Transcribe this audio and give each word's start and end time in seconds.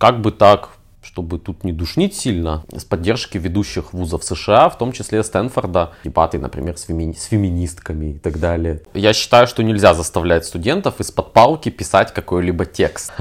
как 0.00 0.22
бы 0.22 0.32
так 0.32 0.70
чтобы 1.02 1.38
тут 1.38 1.64
не 1.64 1.72
душнить 1.72 2.14
сильно, 2.14 2.62
с 2.76 2.84
поддержки 2.84 3.38
ведущих 3.38 3.94
вузов 3.94 4.22
США, 4.22 4.68
в 4.68 4.76
том 4.76 4.92
числе 4.92 5.22
Стэнфорда, 5.24 5.92
дебаты, 6.04 6.38
например, 6.38 6.76
с, 6.76 6.82
феми... 6.84 7.14
с 7.14 7.24
феминистками 7.24 8.10
и 8.10 8.18
так 8.18 8.38
далее. 8.38 8.82
Я 8.92 9.14
считаю, 9.14 9.46
что 9.46 9.62
нельзя 9.62 9.94
заставлять 9.94 10.44
студентов 10.44 11.00
из-под 11.00 11.32
палки 11.32 11.70
писать 11.70 12.12
какой-либо 12.12 12.66
текст. 12.66 13.14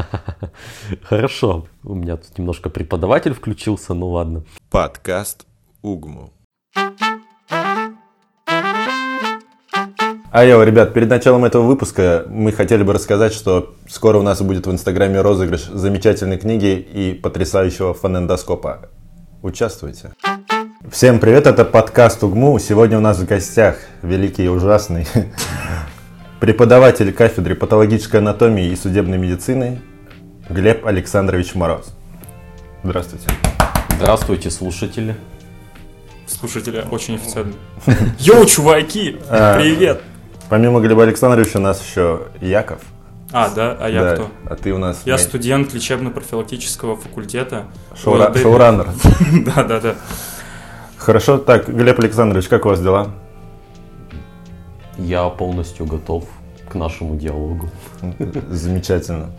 Хорошо, 1.03 1.67
у 1.85 1.95
меня 1.95 2.17
тут 2.17 2.37
немножко 2.37 2.69
преподаватель 2.69 3.33
включился, 3.33 3.93
ну 3.93 4.09
ладно. 4.09 4.43
Подкаст 4.69 5.45
Угму. 5.81 6.33
Айо, 10.31 10.61
ребят, 10.61 10.93
перед 10.93 11.09
началом 11.09 11.43
этого 11.43 11.63
выпуска 11.63 12.23
мы 12.29 12.51
хотели 12.51 12.83
бы 12.83 12.93
рассказать, 12.93 13.33
что 13.33 13.73
скоро 13.87 14.19
у 14.19 14.21
нас 14.21 14.39
будет 14.43 14.67
в 14.67 14.71
Инстаграме 14.71 15.21
розыгрыш 15.21 15.61
замечательной 15.61 16.37
книги 16.37 16.75
и 16.75 17.15
потрясающего 17.15 17.95
фонендоскопа. 17.95 18.89
Участвуйте. 19.41 20.11
Всем 20.91 21.17
привет, 21.19 21.47
это 21.47 21.65
подкаст 21.65 22.23
УГМУ. 22.23 22.59
Сегодня 22.59 22.99
у 22.99 23.01
нас 23.01 23.17
в 23.17 23.25
гостях 23.25 23.77
великий 24.03 24.45
и 24.45 24.47
ужасный 24.47 25.07
преподаватель 26.39 27.11
кафедры 27.11 27.55
патологической 27.55 28.19
анатомии 28.19 28.67
и 28.67 28.75
судебной 28.75 29.17
медицины 29.17 29.81
Глеб 30.47 30.85
Александрович 30.85 31.55
Мороз. 31.55 31.95
Здравствуйте. 32.83 33.25
Здравствуйте, 33.95 34.51
слушатели. 34.51 35.15
Слушатели 36.27 36.85
очень 36.91 37.15
официально. 37.15 37.53
Йоу, 38.19 38.45
чуваки! 38.45 39.17
А. 39.27 39.57
Привет! 39.57 40.01
Помимо 40.49 40.79
Глеба 40.79 41.03
Александровича 41.03 41.59
у 41.59 41.61
нас 41.61 41.81
еще 41.85 42.21
Яков. 42.41 42.79
А, 43.31 43.49
да? 43.49 43.77
А 43.79 43.87
я 43.89 44.01
Да, 44.01 44.13
кто? 44.15 44.27
А 44.49 44.55
ты 44.55 44.73
у 44.73 44.79
нас 44.79 45.01
Я 45.05 45.19
студент 45.19 45.73
лечебно-профилактического 45.73 46.95
факультета. 46.97 47.65
шоура- 47.95 48.35
шоураннер. 48.35 48.87
Да, 49.45 49.63
да, 49.63 49.79
да. 49.79 49.95
Хорошо, 50.97 51.37
так, 51.37 51.69
Глеб 51.69 51.99
Александрович, 51.99 52.47
как 52.47 52.65
у 52.65 52.69
вас 52.69 52.81
дела? 52.81 53.09
Я 54.97 55.29
полностью 55.29 55.85
готов 55.85 56.25
к 56.67 56.73
нашему 56.75 57.15
диалогу. 57.15 57.69
Замечательно. 58.49 59.29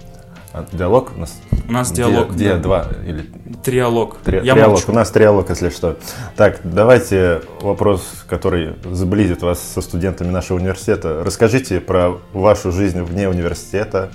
А, 0.53 0.65
диалог 0.73 1.13
у 1.17 1.21
нас? 1.21 1.41
У 1.69 1.73
нас 1.73 1.91
Ди- 1.91 1.97
диалог. 1.97 2.35
Ди- 2.35 2.49
да. 2.49 2.57
два 2.59 2.87
или 3.07 3.27
Триалог. 3.63 4.19
три- 4.19 4.39
Я 4.45 4.55
триалог. 4.55 4.73
молчу. 4.79 4.91
У 4.93 4.95
нас 4.95 5.11
триалог, 5.11 5.49
если 5.51 5.69
что. 5.71 5.97
Так, 6.37 6.61
давайте 6.65 7.43
вопрос, 7.61 8.25
который 8.29 8.75
сблизит 8.93 9.43
вас 9.43 9.61
со 9.61 9.81
студентами 9.81 10.29
нашего 10.31 10.57
университета. 10.59 11.23
Расскажите 11.25 11.81
про 11.81 12.19
вашу 12.33 12.73
жизнь 12.73 13.01
вне 13.03 13.29
университета, 13.29 14.11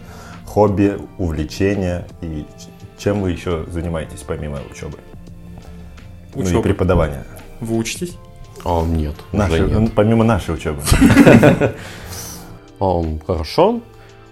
хобби, 0.45 0.97
увлечения 1.17 2.05
и 2.21 2.45
чем 2.97 3.21
вы 3.21 3.31
еще 3.31 3.65
занимаетесь 3.71 4.21
помимо 4.27 4.59
учебы? 4.71 4.97
Ну 6.33 6.41
и 6.41 6.45
Учебы. 6.47 6.63
преподавания. 6.63 7.23
Вы 7.61 7.77
учитесь? 7.77 8.17
А, 8.65 8.83
нет, 8.85 9.15
Наши- 9.31 9.63
уже 9.63 9.79
нет. 9.79 9.93
помимо 9.95 10.25
нашей 10.25 10.55
учебы. 10.55 10.81
Хорошо. 13.25 13.79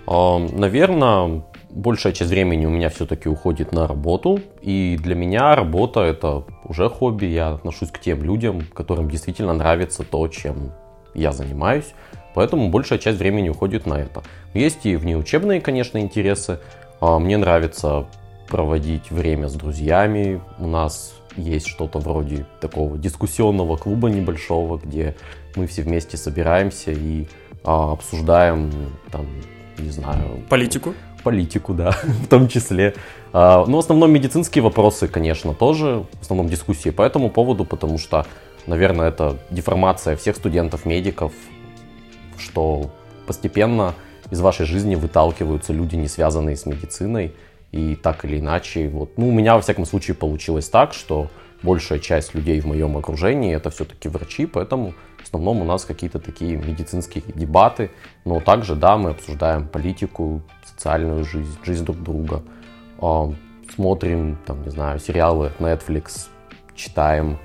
Наверное, 0.08 1.44
большая 1.74 2.14
часть 2.14 2.30
времени 2.30 2.66
у 2.66 2.70
меня 2.70 2.90
все-таки 2.90 3.28
уходит 3.28 3.72
на 3.72 3.88
работу. 3.88 4.40
И 4.62 4.98
для 5.02 5.16
меня 5.16 5.56
работа 5.56 6.02
это 6.02 6.44
уже 6.66 6.90
хобби. 6.90 7.26
Я 7.26 7.50
отношусь 7.50 7.90
к 7.90 8.00
тем 8.00 8.24
людям, 8.24 8.62
которым 8.74 9.10
действительно 9.10 9.54
нравится 9.54 10.04
то, 10.04 10.28
чем 10.28 10.72
я 11.14 11.32
занимаюсь. 11.32 11.94
Поэтому 12.34 12.70
большая 12.70 13.00
часть 13.00 13.20
времени 13.20 13.50
уходит 13.50 13.86
на 13.86 13.96
это. 13.96 14.24
Есть 14.54 14.86
и 14.86 14.96
внеучебные, 14.96 15.62
конечно, 15.62 16.00
интересы. 16.00 16.60
А, 17.00 17.20
Мне 17.20 17.38
нравится 17.38 18.08
проводить 18.48 19.12
время 19.12 19.48
с 19.48 19.54
друзьями. 19.54 20.42
У 20.60 20.68
нас 20.68 21.14
есть 21.36 21.68
что-то 21.68 22.00
вроде 22.00 22.46
такого 22.62 22.98
дискуссионного 22.98 23.78
клуба 23.78 24.10
небольшого, 24.10 24.78
где 24.78 25.16
мы 25.56 25.68
все 25.68 25.82
вместе 25.82 26.18
собираемся 26.18 26.92
и 26.92 27.28
а, 27.64 27.94
обсуждаем, 27.94 28.72
там, 29.12 29.26
не 29.78 29.90
знаю, 29.90 30.44
Политику? 30.50 30.94
Политику, 31.23 31.73
да, 31.73 31.91
в 32.03 32.28
том 32.28 32.47
числе. 32.47 32.94
А, 33.31 33.66
Ну, 33.66 33.78
в 33.78 33.79
основном 33.79 34.11
медицинские 34.11 34.63
вопросы, 34.63 35.07
конечно, 35.07 35.53
тоже, 35.53 36.06
в 36.19 36.22
основном 36.22 36.50
дискуссии 36.50 36.91
по 36.91 37.01
этому 37.01 37.29
поводу, 37.29 37.66
потому 37.66 37.97
что, 37.97 38.25
наверное, 38.67 39.09
это 39.09 39.38
деформация 39.50 40.16
всех 40.16 40.35
студентов-медиков, 40.35 41.31
что 42.38 42.91
постепенно 43.25 43.94
из 44.31 44.41
вашей 44.41 44.66
жизни 44.66 44.95
выталкиваются 44.95 45.73
люди, 45.73 45.95
не 45.95 46.07
связанные 46.07 46.56
с 46.56 46.66
медициной, 46.66 47.34
и 47.72 47.95
так 47.95 48.23
или 48.25 48.40
иначе, 48.40 48.88
вот, 48.88 49.17
ну, 49.17 49.29
у 49.29 49.31
меня, 49.31 49.55
во 49.55 49.61
всяком 49.61 49.85
случае, 49.85 50.16
получилось 50.16 50.69
так, 50.69 50.94
что 50.94 51.29
большая 51.63 52.00
часть 52.00 52.35
людей 52.35 52.59
в 52.59 52.66
моем 52.66 52.97
окружении 52.97 53.55
это 53.55 53.69
все-таки 53.72 54.09
врачи, 54.09 54.45
поэтому 54.45 54.94
в 55.17 55.23
основном 55.23 55.61
у 55.61 55.63
нас 55.63 55.85
какие-то 55.85 56.19
такие 56.19 56.57
медицинские 56.57 57.23
дебаты, 57.34 57.90
но 58.25 58.40
также, 58.41 58.75
да, 58.75 58.97
мы 58.97 59.11
обсуждаем 59.11 59.67
политику, 59.67 60.44
социальную 60.75 61.23
жизнь, 61.23 61.57
жизнь 61.63 61.85
друг 61.85 62.01
друга, 62.01 62.41
А, 63.00 63.31
смотрим, 63.73 64.38
там, 64.45 64.63
не 64.63 64.69
знаю, 64.69 65.00
сериалы 65.00 65.51
Netflix, 65.59 66.28
читаем 66.75 67.38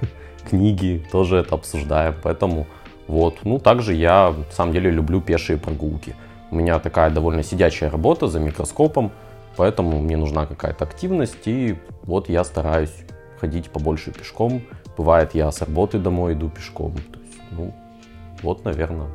книги, 0.48 1.04
тоже 1.12 1.36
это 1.36 1.54
обсуждаем, 1.54 2.14
поэтому 2.22 2.66
вот. 3.06 3.38
Ну, 3.44 3.58
также 3.58 3.94
я, 3.94 4.32
на 4.36 4.50
самом 4.50 4.72
деле, 4.72 4.90
люблю 4.90 5.20
пешие 5.20 5.58
прогулки. 5.58 6.14
У 6.50 6.56
меня 6.56 6.78
такая 6.78 7.10
довольно 7.10 7.42
сидячая 7.42 7.90
работа 7.90 8.28
за 8.28 8.40
микроскопом, 8.40 9.12
поэтому 9.56 10.00
мне 10.00 10.16
нужна 10.16 10.46
какая-то 10.46 10.84
активность, 10.84 11.46
и 11.46 11.76
вот 12.02 12.28
я 12.28 12.44
стараюсь 12.44 12.94
ходить 13.40 13.70
побольше 13.70 14.12
пешком. 14.12 14.62
Бывает, 14.96 15.34
я 15.34 15.50
с 15.50 15.60
работы 15.60 15.98
домой 15.98 16.34
иду 16.34 16.48
пешком. 16.48 16.94
То 16.94 17.20
есть, 17.20 17.38
ну, 17.50 17.74
вот, 18.42 18.64
наверное, 18.64 19.08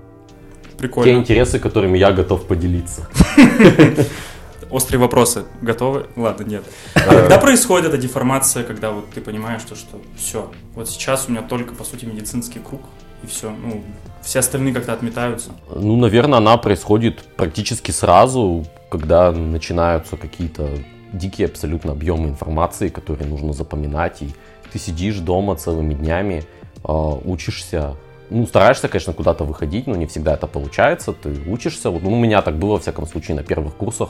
те 0.80 0.88
Прикольно. 0.88 1.18
интересы, 1.20 1.60
которыми 1.60 1.98
я 1.98 2.12
готов 2.12 2.46
поделиться. 2.46 3.08
Острые 4.70 5.02
вопросы. 5.02 5.46
Готовы? 5.62 6.06
Ладно, 6.16 6.44
нет. 6.44 6.64
Когда 6.94 7.38
происходит 7.40 7.88
эта 7.88 7.98
деформация, 7.98 8.64
когда 8.64 8.92
вот 8.92 9.10
ты 9.10 9.20
понимаешь, 9.20 9.62
что, 9.62 9.76
что 9.76 10.00
все, 10.16 10.52
вот 10.76 10.88
сейчас 10.90 11.26
у 11.28 11.32
меня 11.32 11.42
только, 11.42 11.74
по 11.74 11.84
сути, 11.84 12.06
медицинский 12.06 12.60
круг, 12.60 12.82
и 13.24 13.28
все, 13.28 13.50
ну, 13.50 13.84
все 14.22 14.40
остальные 14.40 14.74
как-то 14.74 14.94
отметаются. 14.94 15.52
Ну, 15.76 15.98
наверное, 15.98 16.38
она 16.38 16.56
происходит 16.58 17.24
практически 17.36 17.92
сразу, 17.92 18.66
когда 18.90 19.32
начинаются 19.32 20.18
какие-то 20.18 20.70
дикие 21.14 21.48
абсолютно 21.48 21.92
объемы 21.94 22.30
информации, 22.30 22.90
которые 22.90 23.28
нужно 23.28 23.54
запоминать, 23.54 24.22
и 24.22 24.30
ты 24.72 24.80
сидишь 24.80 25.18
дома 25.18 25.56
целыми 25.56 25.96
днями, 25.96 26.44
э, 26.84 27.20
учишься, 27.26 27.96
ну, 28.30 28.46
стараешься, 28.46 28.88
конечно, 28.88 29.14
куда-то 29.14 29.44
выходить, 29.44 29.88
но 29.88 29.96
не 29.96 30.06
всегда 30.06 30.34
это 30.34 30.48
получается, 30.48 31.14
ты 31.14 31.30
учишься, 31.48 31.90
вот, 31.90 32.04
ну, 32.04 32.12
у 32.12 32.20
меня 32.20 32.42
так 32.42 32.56
было, 32.56 32.74
во 32.74 32.80
всяком 32.80 33.08
случае, 33.08 33.36
на 33.36 33.44
первых 33.44 33.76
курсах, 33.76 34.10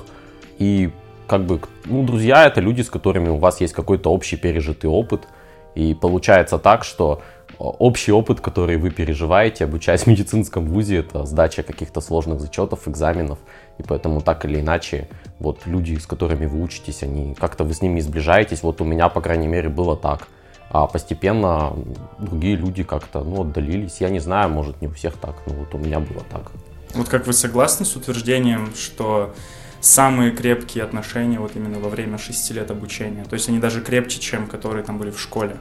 и 0.57 0.91
как 1.27 1.45
бы, 1.45 1.61
ну, 1.85 2.03
друзья 2.03 2.45
это 2.45 2.61
люди, 2.61 2.81
с 2.81 2.89
которыми 2.89 3.29
у 3.29 3.37
вас 3.37 3.61
есть 3.61 3.73
какой-то 3.73 4.11
общий 4.11 4.35
пережитый 4.35 4.89
опыт, 4.89 5.27
и 5.75 5.93
получается 5.93 6.57
так, 6.57 6.83
что 6.83 7.21
э, 7.47 7.53
общий 7.59 8.11
опыт, 8.11 8.41
который 8.41 8.77
вы 8.77 8.89
переживаете, 8.89 9.65
обучаясь 9.65 10.01
в 10.01 10.07
медицинском 10.07 10.65
вузе, 10.65 10.97
это 10.97 11.25
сдача 11.25 11.63
каких-то 11.63 12.01
сложных 12.01 12.41
зачетов, 12.41 12.87
экзаменов. 12.87 13.39
И 13.77 13.83
поэтому 13.83 14.21
так 14.21 14.45
или 14.45 14.59
иначе, 14.59 15.07
вот 15.39 15.65
люди, 15.65 15.95
с 15.95 16.05
которыми 16.05 16.47
вы 16.47 16.61
учитесь, 16.61 17.03
они 17.03 17.33
как-то 17.35 17.63
вы 17.63 17.73
с 17.73 17.81
ними 17.81 18.01
сближаетесь. 18.01 18.63
Вот 18.63 18.81
у 18.81 18.83
меня, 18.83 19.07
по 19.09 19.21
крайней 19.21 19.47
мере, 19.47 19.69
было 19.69 19.95
так. 19.95 20.27
А 20.69 20.85
постепенно 20.85 21.73
другие 22.19 22.55
люди 22.55 22.83
как-то, 22.83 23.23
ну, 23.23 23.41
отдалились. 23.41 24.01
Я 24.01 24.09
не 24.09 24.19
знаю, 24.19 24.49
может, 24.49 24.81
не 24.81 24.87
у 24.87 24.91
всех 24.91 25.17
так, 25.17 25.35
но 25.47 25.53
вот 25.53 25.73
у 25.73 25.77
меня 25.77 25.99
было 25.99 26.23
так. 26.29 26.51
Вот 26.93 27.09
как 27.09 27.27
вы 27.27 27.33
согласны 27.33 27.85
с 27.85 27.95
утверждением, 27.95 28.69
что 28.75 29.33
самые 29.79 30.31
крепкие 30.31 30.83
отношения 30.83 31.39
вот 31.39 31.55
именно 31.55 31.79
во 31.79 31.89
время 31.89 32.17
шести 32.17 32.53
лет 32.53 32.69
обучения? 32.71 33.23
То 33.23 33.33
есть 33.33 33.49
они 33.49 33.59
даже 33.59 33.81
крепче, 33.81 34.19
чем 34.19 34.47
которые 34.47 34.83
там 34.83 34.97
были 34.97 35.11
в 35.11 35.19
школе 35.19 35.57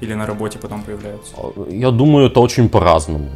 или 0.00 0.14
на 0.14 0.26
работе 0.26 0.58
потом 0.58 0.82
появляются? 0.82 1.34
Я 1.68 1.90
думаю, 1.90 2.26
это 2.26 2.40
очень 2.40 2.68
по-разному. 2.68 3.30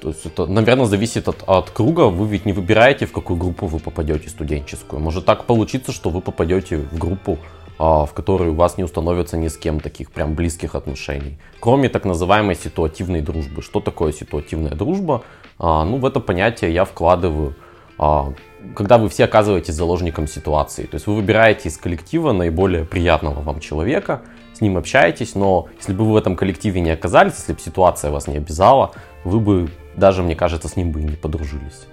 То 0.00 0.08
есть 0.08 0.26
это, 0.26 0.46
наверное, 0.46 0.84
зависит 0.84 1.28
от, 1.28 1.44
от 1.46 1.70
круга. 1.70 2.02
Вы 2.10 2.26
ведь 2.28 2.44
не 2.44 2.52
выбираете, 2.52 3.06
в 3.06 3.12
какую 3.12 3.38
группу 3.38 3.66
вы 3.66 3.78
попадете 3.78 4.28
студенческую. 4.28 5.00
Может 5.00 5.24
так 5.24 5.44
получиться, 5.46 5.92
что 5.92 6.10
вы 6.10 6.20
попадете 6.20 6.76
в 6.76 6.98
группу, 6.98 7.38
а, 7.38 7.63
в 7.78 8.12
которой 8.14 8.50
у 8.50 8.54
вас 8.54 8.78
не 8.78 8.84
установится 8.84 9.36
ни 9.36 9.48
с 9.48 9.56
кем 9.56 9.80
таких 9.80 10.10
прям 10.10 10.34
близких 10.34 10.74
отношений. 10.74 11.38
Кроме 11.60 11.88
так 11.88 12.04
называемой 12.04 12.54
ситуативной 12.54 13.20
дружбы. 13.20 13.62
Что 13.62 13.80
такое 13.80 14.12
ситуативная 14.12 14.72
дружба? 14.72 15.22
А, 15.58 15.84
ну, 15.84 15.96
в 15.96 16.06
это 16.06 16.20
понятие 16.20 16.72
я 16.72 16.84
вкладываю 16.84 17.54
а, 17.98 18.32
когда 18.74 18.98
вы 18.98 19.08
все 19.08 19.24
оказываетесь 19.24 19.74
заложником 19.74 20.26
ситуации. 20.26 20.84
То 20.84 20.94
есть 20.94 21.06
вы 21.06 21.14
выбираете 21.14 21.68
из 21.68 21.76
коллектива 21.76 22.32
наиболее 22.32 22.84
приятного 22.84 23.40
вам 23.40 23.60
человека, 23.60 24.22
с 24.54 24.60
ним 24.60 24.76
общаетесь, 24.76 25.34
но 25.34 25.68
если 25.76 25.92
бы 25.92 26.04
вы 26.04 26.12
в 26.12 26.16
этом 26.16 26.36
коллективе 26.36 26.80
не 26.80 26.90
оказались, 26.90 27.34
если 27.38 27.52
бы 27.52 27.60
ситуация 27.60 28.10
вас 28.10 28.26
не 28.26 28.36
обязала, 28.36 28.92
вы 29.24 29.40
бы 29.40 29.70
даже, 29.96 30.22
мне 30.22 30.36
кажется, 30.36 30.68
с 30.68 30.76
ним 30.76 30.92
бы 30.92 31.00
и 31.00 31.04
не 31.04 31.16
подружились. 31.16 31.86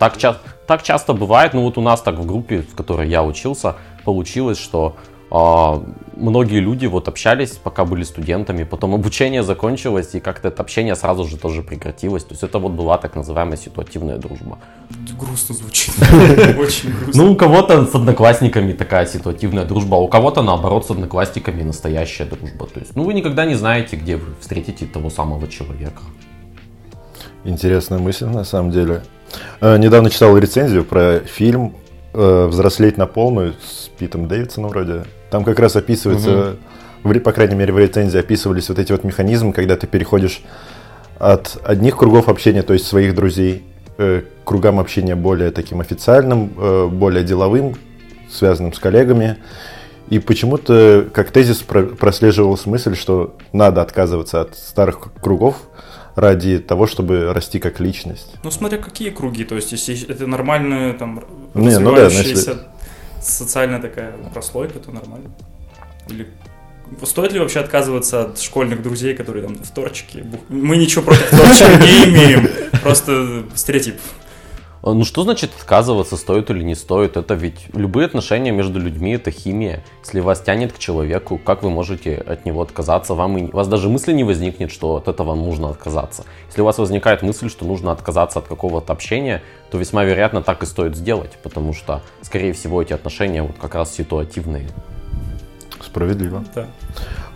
Так, 0.00 0.16
ча- 0.16 0.38
так 0.66 0.82
часто 0.82 1.12
бывает, 1.12 1.52
ну 1.54 1.62
вот 1.62 1.76
у 1.76 1.82
нас 1.82 2.00
так 2.00 2.18
в 2.18 2.26
группе, 2.26 2.62
в 2.62 2.74
которой 2.74 3.08
я 3.08 3.22
учился, 3.22 3.76
получилось, 4.04 4.58
что 4.58 4.96
а, 5.30 5.82
многие 6.16 6.58
люди 6.60 6.86
вот 6.86 7.06
общались, 7.06 7.50
пока 7.50 7.84
были 7.84 8.02
студентами, 8.04 8.64
потом 8.64 8.94
обучение 8.94 9.42
закончилось, 9.42 10.14
и 10.14 10.20
как-то 10.20 10.48
это 10.48 10.62
общение 10.62 10.96
сразу 10.96 11.24
же 11.24 11.36
тоже 11.36 11.62
прекратилось. 11.62 12.24
То 12.24 12.32
есть 12.32 12.42
это 12.42 12.58
вот 12.58 12.72
была 12.72 12.96
так 12.96 13.14
называемая 13.14 13.58
ситуативная 13.58 14.16
дружба. 14.16 14.58
Грустно 15.18 15.54
звучит. 15.54 15.94
Очень 16.58 16.92
грустно. 16.96 17.22
Ну, 17.22 17.32
у 17.32 17.36
кого-то 17.36 17.84
с 17.84 17.94
одноклассниками 17.94 18.72
такая 18.72 19.04
ситуативная 19.04 19.66
дружба, 19.66 19.98
а 19.98 20.00
у 20.00 20.08
кого-то, 20.08 20.40
наоборот, 20.40 20.86
с 20.86 20.90
одноклассниками 20.90 21.62
настоящая 21.62 22.24
дружба. 22.24 22.66
То 22.66 22.80
есть, 22.80 22.96
ну, 22.96 23.04
вы 23.04 23.12
никогда 23.12 23.44
не 23.44 23.54
знаете, 23.54 23.96
где 23.96 24.16
вы 24.16 24.34
встретите 24.40 24.86
того 24.86 25.10
самого 25.10 25.46
человека. 25.46 26.02
Интересная 27.44 27.98
мысль, 27.98 28.26
на 28.26 28.44
самом 28.44 28.70
деле. 28.70 29.02
Э, 29.60 29.76
недавно 29.78 30.10
читал 30.10 30.36
рецензию 30.36 30.84
про 30.84 31.20
фильм 31.20 31.74
э, 32.14 32.46
«Взрослеть 32.46 32.96
на 32.96 33.06
полную» 33.06 33.54
с 33.64 33.88
Питом 33.98 34.28
Дэвидсоном 34.28 34.70
вроде. 34.70 35.04
Там 35.30 35.44
как 35.44 35.58
раз 35.58 35.76
описывается, 35.76 36.56
в 37.02 37.10
ре- 37.10 37.20
по 37.20 37.32
крайней 37.32 37.54
мере 37.54 37.72
в 37.72 37.78
рецензии 37.78 38.18
описывались 38.18 38.68
вот 38.68 38.78
эти 38.78 38.92
вот 38.92 39.04
механизмы, 39.04 39.52
когда 39.52 39.76
ты 39.76 39.86
переходишь 39.86 40.42
от 41.18 41.58
одних 41.64 41.96
кругов 41.96 42.28
общения, 42.28 42.62
то 42.62 42.72
есть 42.72 42.86
своих 42.86 43.14
друзей, 43.14 43.64
э, 43.98 44.22
к 44.44 44.48
кругам 44.48 44.80
общения 44.80 45.14
более 45.14 45.50
таким 45.50 45.80
официальным, 45.80 46.48
более 46.90 47.22
деловым, 47.22 47.76
связанным 48.30 48.72
с 48.72 48.78
коллегами. 48.78 49.36
И 50.08 50.18
почему-то 50.18 51.06
как 51.12 51.30
тезис 51.30 51.58
про- 51.58 51.84
прослеживалась 51.84 52.66
мысль, 52.66 52.96
что 52.96 53.36
надо 53.52 53.80
отказываться 53.82 54.40
от 54.40 54.56
старых 54.56 55.12
кругов 55.20 55.56
ради 56.20 56.58
того, 56.58 56.86
чтобы 56.86 57.32
расти 57.32 57.58
как 57.58 57.80
личность. 57.80 58.36
Ну, 58.42 58.50
смотря 58.50 58.78
какие 58.78 59.10
круги, 59.10 59.44
то 59.44 59.56
есть, 59.56 59.72
если 59.72 60.08
это 60.08 60.26
нормальная 60.26 60.92
там 60.92 61.24
Не, 61.54 61.78
ну 61.78 61.94
да, 61.94 62.04
развивающаяся 62.04 62.68
социальная 63.20 63.80
такая 63.80 64.12
прослойка, 64.32 64.78
то 64.78 64.92
нормально. 64.92 65.30
Или 66.08 66.28
стоит 67.04 67.32
ли 67.32 67.40
вообще 67.40 67.60
отказываться 67.60 68.22
от 68.22 68.40
школьных 68.40 68.82
друзей, 68.82 69.14
которые 69.14 69.46
там 69.46 69.54
в 69.54 69.70
торчике? 69.70 70.24
Мы 70.48 70.76
ничего 70.76 71.02
против 71.02 71.30
торчика 71.30 71.76
не 71.76 72.04
имеем, 72.10 72.48
просто 72.82 73.44
стереотип. 73.54 73.96
А, 74.82 74.92
Ну 74.94 75.04
что 75.04 75.22
значит 75.24 75.50
отказываться, 75.56 76.16
стоит 76.16 76.50
или 76.50 76.62
не 76.62 76.74
стоит? 76.74 77.16
Это 77.16 77.34
ведь 77.34 77.66
любые 77.74 78.06
отношения 78.06 78.50
между 78.50 78.80
людьми 78.80 79.12
это 79.12 79.30
химия. 79.30 79.84
Если 80.02 80.20
вас 80.20 80.40
тянет 80.40 80.72
к 80.72 80.78
человеку, 80.78 81.38
как 81.38 81.62
вы 81.62 81.70
можете 81.70 82.14
от 82.16 82.46
него 82.46 82.62
отказаться? 82.62 83.14
Вам 83.14 83.36
и- 83.38 83.50
у 83.52 83.56
вас 83.56 83.68
даже 83.68 83.88
мысли 83.88 84.12
не 84.12 84.24
возникнет, 84.24 84.70
что 84.72 84.96
от 84.96 85.08
этого 85.08 85.34
нужно 85.34 85.68
отказаться. 85.70 86.24
Если 86.48 86.62
у 86.62 86.64
вас 86.64 86.78
возникает 86.78 87.22
мысль, 87.22 87.50
что 87.50 87.64
нужно 87.64 87.92
отказаться 87.92 88.38
от 88.38 88.48
какого-то 88.48 88.92
общения, 88.92 89.42
то 89.70 89.78
весьма 89.78 90.04
вероятно 90.04 90.42
так 90.42 90.62
и 90.62 90.66
стоит 90.66 90.96
сделать, 90.96 91.36
потому 91.42 91.74
что, 91.74 92.00
скорее 92.22 92.52
всего, 92.52 92.80
эти 92.80 92.92
отношения 92.94 93.42
вот 93.42 93.56
как 93.60 93.74
раз 93.74 93.94
ситуативные. 93.94 94.68
Справедливо. 95.84 96.44
Да. 96.54 96.66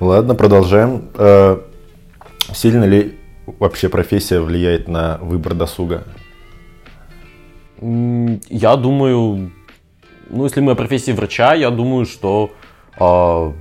Ладно, 0.01 0.35
продолжаем. 0.35 1.11
Э, 1.17 1.59
Сильно 2.53 2.85
ли 2.85 3.19
вообще 3.59 3.89
профессия 3.89 4.39
влияет 4.39 4.87
на 4.87 5.17
выбор 5.23 5.55
досуга? 5.55 6.05
Я 7.81 8.77
думаю, 8.77 9.53
ну, 10.31 10.45
если 10.45 10.61
мы 10.61 10.73
о 10.73 10.75
профессии 10.75 11.13
врача, 11.13 11.55
я 11.55 11.71
думаю, 11.71 12.07
что, 12.07 12.51
а, 12.99 13.53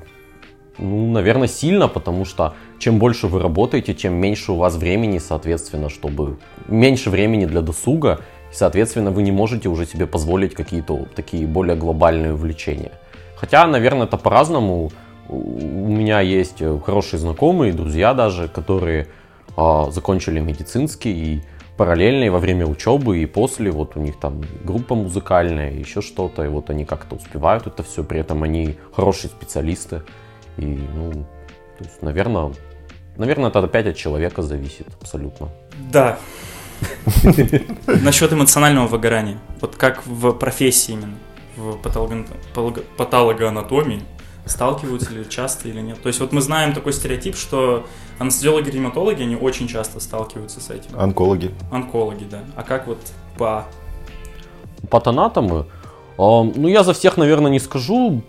ну, 0.77 1.11
наверное, 1.11 1.47
сильно, 1.47 1.87
потому 1.87 2.25
что 2.25 2.53
чем 2.79 2.99
больше 2.99 3.27
вы 3.27 3.39
работаете, 3.39 3.93
тем 3.93 4.13
меньше 4.13 4.51
у 4.51 4.55
вас 4.55 4.75
времени, 4.75 5.17
соответственно, 5.17 5.89
чтобы 5.89 6.37
меньше 6.67 7.09
времени 7.09 7.45
для 7.45 7.61
досуга, 7.61 8.21
соответственно, 8.51 9.11
вы 9.11 9.23
не 9.23 9.31
можете 9.31 9.69
уже 9.69 9.85
себе 9.85 10.05
позволить 10.05 10.53
какие-то 10.53 11.07
такие 11.15 11.47
более 11.47 11.75
глобальные 11.75 12.33
увлечения. 12.33 12.91
Хотя, 13.35 13.65
наверное, 13.67 14.05
это 14.05 14.17
по-разному. 14.17 14.91
У 15.29 15.87
меня 15.87 16.19
есть 16.19 16.61
э, 16.61 16.79
хорошие 16.85 17.19
знакомые, 17.19 17.73
друзья 17.73 18.13
даже, 18.13 18.47
которые 18.47 19.07
а, 19.55 19.89
закончили 19.91 20.39
медицинский 20.39 21.11
и 21.11 21.41
параллельно 21.77 22.25
и 22.25 22.29
во 22.29 22.39
время 22.39 22.65
учебы, 22.65 23.19
и 23.19 23.25
после, 23.25 23.71
вот 23.71 23.95
у 23.95 23.99
них 23.99 24.19
там 24.19 24.41
группа 24.63 24.95
музыкальная, 24.95 25.71
еще 25.71 26.01
что-то, 26.01 26.43
и 26.43 26.47
вот 26.47 26.69
они 26.69 26.85
как-то 26.85 27.15
успевают 27.15 27.67
это 27.67 27.83
все, 27.83 28.03
при 28.03 28.19
этом 28.19 28.43
они 28.43 28.77
хорошие 28.95 29.29
специалисты, 29.31 30.03
и, 30.57 30.65
ну, 30.65 31.11
то 31.11 31.83
есть, 31.83 32.01
наверное, 32.01 32.51
наверное, 33.17 33.49
это 33.49 33.59
опять 33.59 33.87
от 33.87 33.95
человека 33.95 34.41
зависит 34.41 34.87
абсолютно. 35.01 35.49
Да. 35.91 36.19
Насчет 37.87 38.33
эмоционального 38.33 38.87
выгорания. 38.87 39.37
Вот 39.61 39.75
как 39.75 40.05
в 40.05 40.33
профессии 40.33 40.93
именно, 40.93 41.17
в 41.55 41.77
патологоанатомии, 42.97 44.01
сталкиваются 44.45 45.11
ли 45.11 45.27
часто 45.29 45.69
или 45.69 45.79
нет. 45.79 46.01
То 46.01 46.07
есть 46.07 46.19
вот 46.19 46.31
мы 46.31 46.41
знаем 46.41 46.73
такой 46.73 46.93
стереотип, 46.93 47.35
что 47.35 47.85
анестезиологи-ревматологи, 48.19 49.23
они 49.23 49.35
очень 49.35 49.67
часто 49.67 49.99
сталкиваются 49.99 50.59
с 50.59 50.69
этим. 50.69 50.97
Онкологи. 50.97 51.51
Онкологи, 51.71 52.25
да. 52.25 52.43
А 52.55 52.63
как 52.63 52.87
вот 52.87 52.99
по... 53.37 53.65
Патанатомы, 54.89 55.65
а, 56.17 56.43
ну, 56.43 56.67
я 56.67 56.83
за 56.83 56.93
всех, 56.93 57.17
наверное, 57.17 57.51
не 57.51 57.59
скажу. 57.59 58.21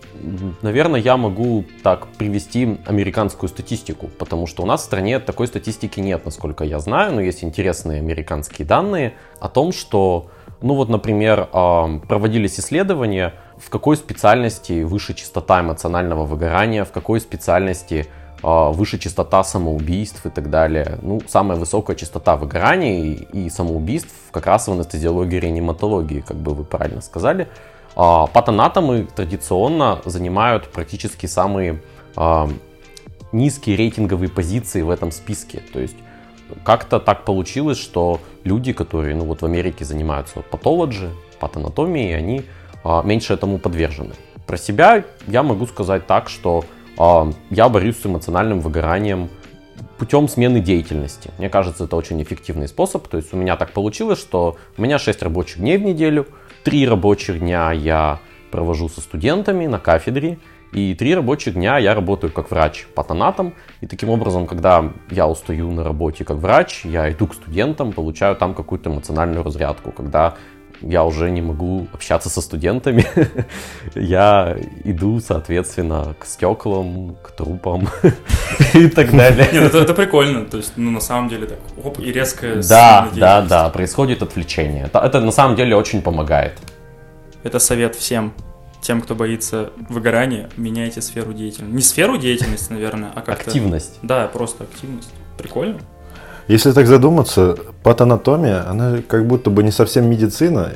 Наверное, 0.61 0.99
я 0.99 1.17
могу 1.17 1.65
так 1.83 2.07
привести 2.07 2.77
американскую 2.85 3.49
статистику, 3.49 4.09
потому 4.17 4.47
что 4.47 4.63
у 4.63 4.65
нас 4.65 4.81
в 4.81 4.85
стране 4.85 5.19
такой 5.19 5.47
статистики 5.47 5.99
нет, 5.99 6.25
насколько 6.25 6.63
я 6.63 6.79
знаю, 6.79 7.13
но 7.13 7.21
есть 7.21 7.43
интересные 7.43 7.99
американские 7.99 8.67
данные 8.67 9.13
о 9.39 9.49
том, 9.49 9.71
что, 9.71 10.31
ну 10.61 10.75
вот, 10.75 10.89
например, 10.89 11.49
а, 11.51 11.99
проводились 12.07 12.59
исследования, 12.59 13.33
в 13.57 13.69
какой 13.69 13.97
специальности 13.97 14.83
выше 14.83 15.13
частота 15.13 15.61
эмоционального 15.61 16.25
выгорания, 16.25 16.85
в 16.85 16.91
какой 16.91 17.19
специальности 17.19 18.07
а, 18.43 18.71
выше 18.71 18.97
частота 18.97 19.43
самоубийств 19.43 20.25
и 20.25 20.29
так 20.29 20.49
далее. 20.49 20.97
Ну, 21.01 21.21
самая 21.27 21.57
высокая 21.57 21.95
частота 21.95 22.35
выгорания 22.35 23.15
и, 23.15 23.49
самоубийств 23.49 24.13
как 24.31 24.45
раз 24.47 24.67
в 24.67 24.71
анестезиологии 24.71 25.37
и 25.37 25.39
реаниматологии, 25.39 26.21
как 26.21 26.37
бы 26.37 26.53
вы 26.53 26.63
правильно 26.63 27.01
сказали. 27.01 27.47
А, 27.95 28.27
патанатомы 28.27 29.07
традиционно 29.15 30.01
занимают 30.05 30.69
практически 30.69 31.25
самые 31.25 31.81
низкие 33.33 33.75
рейтинговые 33.75 34.29
позиции 34.29 34.81
в 34.81 34.89
этом 34.89 35.11
списке. 35.11 35.61
То 35.73 35.81
есть 35.81 35.97
как-то 36.63 36.99
так 36.99 37.25
получилось, 37.25 37.77
что 37.77 38.19
люди, 38.43 38.73
которые 38.73 39.15
ну, 39.15 39.25
вот 39.25 39.41
в 39.41 39.45
Америке 39.45 39.85
занимаются 39.85 40.41
патологи, 40.41 41.09
патанатомией, 41.39 42.17
они 42.17 42.43
а, 42.83 43.01
меньше 43.03 43.33
этому 43.33 43.59
подвержены. 43.59 44.13
Про 44.45 44.57
себя 44.57 45.03
я 45.27 45.43
могу 45.43 45.65
сказать 45.67 46.07
так, 46.07 46.29
что 46.29 46.65
а, 46.97 47.29
я 47.49 47.69
борюсь 47.69 47.99
с 47.99 48.05
эмоциональным 48.05 48.61
выгоранием 48.61 49.29
путем 49.97 50.27
смены 50.27 50.59
деятельности. 50.59 51.31
Мне 51.37 51.49
кажется, 51.49 51.85
это 51.85 51.95
очень 51.95 52.21
эффективный 52.21 52.67
способ. 52.67 53.07
То 53.07 53.17
есть 53.17 53.33
у 53.33 53.37
меня 53.37 53.55
так 53.55 53.71
получилось, 53.71 54.19
что 54.19 54.57
у 54.77 54.81
меня 54.81 54.99
6 54.99 55.23
рабочих 55.23 55.57
дней 55.57 55.77
в 55.77 55.83
неделю, 55.83 56.27
3 56.63 56.87
рабочих 56.87 57.39
дня 57.39 57.71
я 57.71 58.19
провожу 58.51 58.89
со 58.89 59.01
студентами 59.01 59.67
на 59.67 59.79
кафедре, 59.79 60.37
и 60.71 60.93
три 60.93 61.15
рабочих 61.15 61.53
дня 61.53 61.77
я 61.77 61.95
работаю 61.95 62.31
как 62.31 62.51
врач 62.51 62.85
патонатом. 62.95 63.53
И 63.81 63.87
таким 63.87 64.09
образом, 64.09 64.45
когда 64.45 64.91
я 65.09 65.27
устаю 65.27 65.71
на 65.71 65.83
работе 65.83 66.25
как 66.25 66.37
врач, 66.37 66.83
я 66.83 67.09
иду 67.11 67.27
к 67.27 67.33
студентам, 67.33 67.93
получаю 67.93 68.35
там 68.35 68.53
какую-то 68.53 68.89
эмоциональную 68.89 69.43
разрядку. 69.43 69.91
Когда 69.91 70.35
я 70.81 71.03
уже 71.03 71.29
не 71.31 71.41
могу 71.41 71.87
общаться 71.93 72.29
со 72.29 72.41
студентами, 72.41 73.05
я 73.95 74.57
иду, 74.83 75.19
соответственно, 75.19 76.15
к 76.19 76.25
стеклам, 76.25 77.15
к 77.23 77.31
трупам 77.31 77.87
и 78.73 78.87
так 78.87 79.11
далее. 79.11 79.47
Нет, 79.51 79.63
это, 79.63 79.79
это 79.79 79.93
прикольно. 79.93 80.45
То 80.45 80.57
есть, 80.57 80.73
ну, 80.75 80.91
на 80.91 80.99
самом 80.99 81.29
деле, 81.29 81.47
так, 81.47 81.59
оп, 81.83 81.99
и 81.99 82.11
резкая 82.11 82.61
Да, 82.61 83.09
да, 83.15 83.41
да, 83.41 83.69
происходит 83.69 84.21
отвлечение. 84.21 84.85
Это, 84.85 84.99
это 84.99 85.21
на 85.21 85.31
самом 85.31 85.55
деле 85.55 85.75
очень 85.75 86.01
помогает. 86.01 86.53
Это 87.43 87.59
совет 87.59 87.95
всем 87.95 88.33
тем, 88.85 89.01
кто 89.01 89.15
боится 89.15 89.71
выгорания, 89.89 90.49
меняйте 90.57 91.01
сферу 91.01 91.33
деятельности. 91.33 91.75
Не 91.75 91.81
сферу 91.81 92.17
деятельности, 92.17 92.71
наверное, 92.71 93.11
а 93.15 93.21
как-то... 93.21 93.49
Активность. 93.49 93.97
Да, 94.03 94.27
просто 94.27 94.65
активность. 94.65 95.09
Прикольно. 95.39 95.79
Если 96.47 96.71
так 96.71 96.85
задуматься, 96.85 97.57
патанатомия, 97.81 98.69
она 98.69 99.01
как 99.07 99.25
будто 99.25 99.49
бы 99.49 99.63
не 99.63 99.71
совсем 99.71 100.07
медицина 100.07 100.73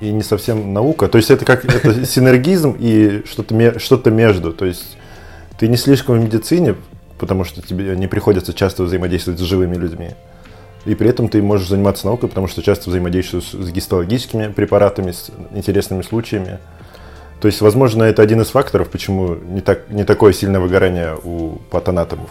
и 0.00 0.10
не 0.10 0.24
совсем 0.24 0.72
наука. 0.74 1.06
То 1.06 1.18
есть 1.18 1.30
это 1.30 1.44
как 1.44 1.64
это 1.64 2.04
синергизм 2.04 2.74
и 2.76 3.22
что-то 3.30 3.78
что-то 3.78 4.10
между. 4.10 4.52
То 4.52 4.64
есть 4.64 4.96
ты 5.56 5.68
не 5.68 5.76
слишком 5.76 6.18
в 6.18 6.24
медицине, 6.24 6.74
потому 7.20 7.44
что 7.44 7.62
тебе 7.62 7.96
не 7.96 8.08
приходится 8.08 8.52
часто 8.52 8.82
взаимодействовать 8.82 9.38
с 9.38 9.44
живыми 9.44 9.76
людьми. 9.76 10.10
И 10.84 10.96
при 10.96 11.08
этом 11.08 11.28
ты 11.28 11.40
можешь 11.40 11.68
заниматься 11.68 12.06
наукой, 12.06 12.28
потому 12.28 12.48
что 12.48 12.60
часто 12.60 12.90
взаимодействуешь 12.90 13.50
с 13.52 13.70
гистологическими 13.70 14.48
препаратами, 14.48 15.12
с 15.12 15.30
интересными 15.54 16.02
случаями. 16.02 16.58
То 17.42 17.48
есть, 17.48 17.60
возможно, 17.60 18.04
это 18.04 18.22
один 18.22 18.40
из 18.40 18.50
факторов, 18.50 18.88
почему 18.88 19.34
не, 19.34 19.60
так, 19.60 19.90
не 19.90 20.04
такое 20.04 20.32
сильное 20.32 20.60
выгорание 20.60 21.18
у 21.24 21.58
патанатомов. 21.70 22.30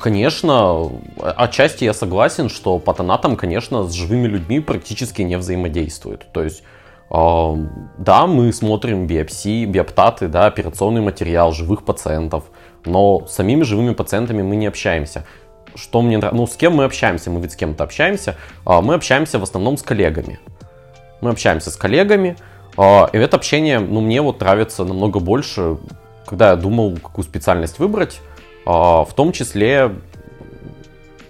Конечно, 0.00 0.90
отчасти 1.18 1.84
я 1.84 1.92
согласен, 1.92 2.48
что 2.48 2.78
патонатом, 2.78 3.36
конечно, 3.36 3.86
с 3.86 3.92
живыми 3.92 4.26
людьми 4.26 4.60
практически 4.60 5.20
не 5.20 5.36
взаимодействует. 5.36 6.26
То 6.32 6.42
есть, 6.42 6.62
э, 7.10 7.54
да, 7.98 8.26
мы 8.26 8.50
смотрим 8.54 9.06
биопсии, 9.06 9.66
биоптаты, 9.66 10.28
да, 10.28 10.46
операционный 10.46 11.02
материал 11.02 11.52
живых 11.52 11.84
пациентов, 11.84 12.44
но 12.86 13.26
с 13.26 13.34
самими 13.34 13.62
живыми 13.62 13.92
пациентами 13.92 14.40
мы 14.40 14.56
не 14.56 14.68
общаемся. 14.68 15.26
Что 15.74 16.00
мне 16.00 16.16
нравится, 16.16 16.40
ну, 16.40 16.46
с 16.46 16.56
кем 16.56 16.76
мы 16.76 16.84
общаемся, 16.84 17.30
мы 17.30 17.42
ведь 17.42 17.52
с 17.52 17.56
кем-то 17.56 17.84
общаемся, 17.84 18.36
э, 18.66 18.80
мы 18.80 18.94
общаемся 18.94 19.38
в 19.38 19.42
основном 19.42 19.76
с 19.76 19.82
коллегами. 19.82 20.40
Мы 21.20 21.28
общаемся 21.28 21.70
с 21.70 21.76
коллегами, 21.76 22.38
и 22.76 23.18
это 23.18 23.36
общение, 23.36 23.78
ну, 23.78 24.00
мне 24.00 24.22
вот 24.22 24.40
нравится 24.40 24.84
намного 24.84 25.20
больше, 25.20 25.78
когда 26.26 26.50
я 26.50 26.56
думал, 26.56 26.96
какую 26.96 27.24
специальность 27.24 27.78
выбрать, 27.78 28.20
а, 28.64 29.04
в 29.04 29.12
том 29.14 29.32
числе 29.32 29.92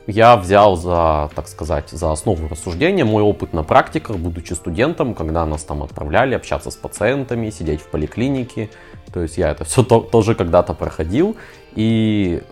я 0.06 0.36
взял 0.36 0.76
за, 0.76 1.30
так 1.34 1.48
сказать, 1.48 1.90
за 1.90 2.10
основу 2.10 2.48
рассуждения 2.48 3.04
мой 3.04 3.22
опыт 3.22 3.52
на 3.52 3.62
практиках, 3.62 4.16
будучи 4.16 4.54
студентом, 4.54 5.14
когда 5.14 5.46
нас 5.46 5.62
там 5.62 5.82
отправляли 5.82 6.34
общаться 6.34 6.70
с 6.70 6.76
пациентами, 6.76 7.50
сидеть 7.50 7.80
в 7.80 7.86
поликлинике. 7.86 8.70
То 9.12 9.22
есть 9.22 9.38
я 9.38 9.50
это 9.50 9.64
все 9.64 9.82
то, 9.84 10.00
тоже 10.00 10.34
когда-то 10.34 10.74
проходил. 10.74 11.36
И 11.74 12.42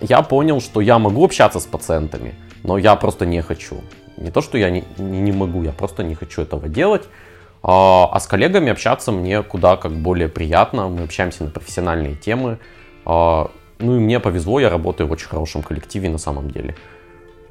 я 0.00 0.22
понял, 0.22 0.60
что 0.60 0.80
я 0.80 0.98
могу 0.98 1.24
общаться 1.24 1.60
с 1.60 1.66
пациентами, 1.66 2.34
но 2.62 2.78
я 2.78 2.94
просто 2.94 3.26
не 3.26 3.42
хочу. 3.42 3.80
Не 4.16 4.30
то, 4.30 4.40
что 4.40 4.58
я 4.58 4.70
не, 4.70 4.84
не 4.98 5.32
могу, 5.32 5.62
я 5.62 5.72
просто 5.72 6.02
не 6.02 6.14
хочу 6.14 6.42
этого 6.42 6.68
делать. 6.68 7.04
А, 7.62 8.08
а 8.12 8.20
с 8.20 8.26
коллегами 8.26 8.70
общаться 8.70 9.12
мне 9.12 9.42
куда 9.42 9.76
как 9.76 9.92
более 9.92 10.28
приятно. 10.28 10.88
Мы 10.88 11.02
общаемся 11.02 11.44
на 11.44 11.50
профессиональные 11.50 12.14
темы. 12.14 12.58
А, 13.04 13.50
ну 13.78 13.96
и 13.96 13.98
мне 13.98 14.20
повезло, 14.20 14.60
я 14.60 14.70
работаю 14.70 15.08
в 15.08 15.12
очень 15.12 15.28
хорошем 15.28 15.62
коллективе 15.62 16.08
на 16.08 16.18
самом 16.18 16.50
деле. 16.50 16.74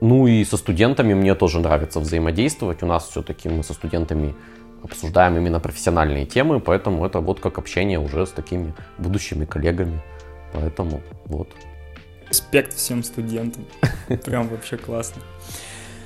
Ну 0.02 0.28
и 0.28 0.44
со 0.46 0.58
студентами 0.58 1.14
мне 1.14 1.34
тоже 1.36 1.60
нравится 1.60 2.00
взаимодействовать. 2.00 2.84
У 2.84 2.86
нас 2.86 3.08
все-таки 3.10 3.50
мы 3.50 3.64
со 3.64 3.74
студентами 3.74 4.36
обсуждаем 4.84 5.38
именно 5.38 5.60
профессиональные 5.60 6.26
темы, 6.26 6.60
поэтому 6.60 7.06
это 7.06 7.20
вот 7.20 7.40
как 7.40 7.58
общение 7.58 8.00
уже 8.00 8.26
с 8.26 8.30
такими 8.30 8.74
будущими 8.98 9.46
коллегами. 9.46 10.02
Поэтому 10.54 11.02
вот. 11.26 11.50
Респект 12.30 12.74
всем 12.74 13.04
студентам. 13.04 13.66
Прям 14.26 14.48
вообще 14.50 14.78
классно. 14.78 15.22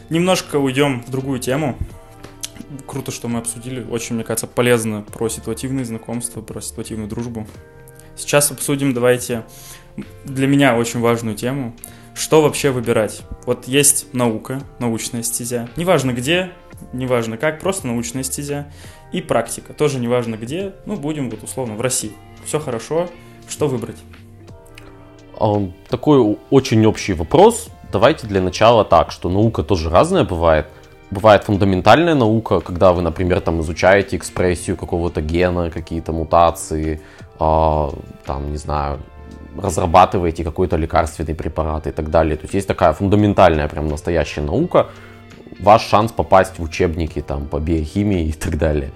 Немножко 0.10 0.58
уйдем 0.58 1.03
в 1.03 1.10
другую 1.10 1.39
тему. 1.39 1.77
Круто, 2.86 3.12
что 3.12 3.27
мы 3.27 3.39
обсудили. 3.39 3.84
Очень, 3.84 4.15
мне 4.15 4.24
кажется, 4.24 4.48
полезно 4.48 5.01
про 5.01 5.29
ситуативные 5.29 5.86
знакомства, 5.86 6.41
про 6.41 6.62
ситуативную 6.62 7.10
дружбу. 7.10 7.48
Сейчас 8.15 8.51
обсудим, 8.51 8.93
давайте, 8.93 9.46
для 10.25 10.48
меня 10.48 10.75
очень 10.77 11.00
важную 11.00 11.36
тему. 11.36 11.75
Что 12.13 12.41
вообще 12.41 12.72
выбирать? 12.72 13.24
Вот 13.46 13.67
есть 13.67 14.13
наука, 14.13 14.62
научная 14.79 15.24
стезя. 15.24 15.70
Неважно 15.77 16.12
где, 16.12 16.51
неважно 16.93 17.38
как, 17.38 17.60
просто 17.62 17.88
научная 17.88 18.24
стезя. 18.24 18.72
И 19.13 19.22
практика, 19.22 19.74
тоже 19.74 20.00
неважно 20.00 20.36
где, 20.36 20.74
ну, 20.86 20.96
будем 20.96 21.29
вот 21.29 21.43
условно 21.43 21.75
в 21.75 21.81
России. 21.81 22.12
Все 22.46 22.60
хорошо, 22.60 23.10
что 23.48 23.67
выбрать? 23.67 23.98
Такой 25.89 26.38
очень 26.50 26.86
общий 26.86 27.13
вопрос. 27.13 27.70
Давайте 27.91 28.27
для 28.27 28.41
начала 28.41 28.86
так, 28.86 29.12
что 29.12 29.29
наука 29.29 29.63
тоже 29.63 29.89
разная 29.89 30.24
бывает. 30.24 30.67
Бывает 31.11 31.43
фундаментальная 31.43 32.15
наука, 32.15 32.61
когда 32.61 32.93
вы, 32.93 33.01
например, 33.01 33.41
там 33.41 33.59
изучаете 33.59 34.15
экспрессию 34.15 34.77
какого-то 34.77 35.21
гена, 35.21 35.69
какие-то 35.69 36.13
мутации, 36.13 37.01
э, 37.39 37.89
там, 38.25 38.51
не 38.51 38.57
знаю, 38.57 38.99
разрабатываете 39.57 40.45
какой-то 40.45 40.77
лекарственный 40.77 41.35
препарат 41.35 41.87
и 41.87 41.91
так 41.91 42.09
далее. 42.09 42.37
То 42.37 42.43
есть 42.43 42.53
есть 42.53 42.67
такая 42.67 42.93
фундаментальная, 42.93 43.67
прям 43.67 43.89
настоящая 43.89 44.41
наука, 44.41 44.87
ваш 45.59 45.81
шанс 45.81 46.13
попасть 46.13 46.59
в 46.59 46.63
учебники 46.63 47.21
там, 47.21 47.47
по 47.47 47.59
биохимии 47.59 48.29
и 48.29 48.31
так 48.31 48.57
далее. 48.57 48.91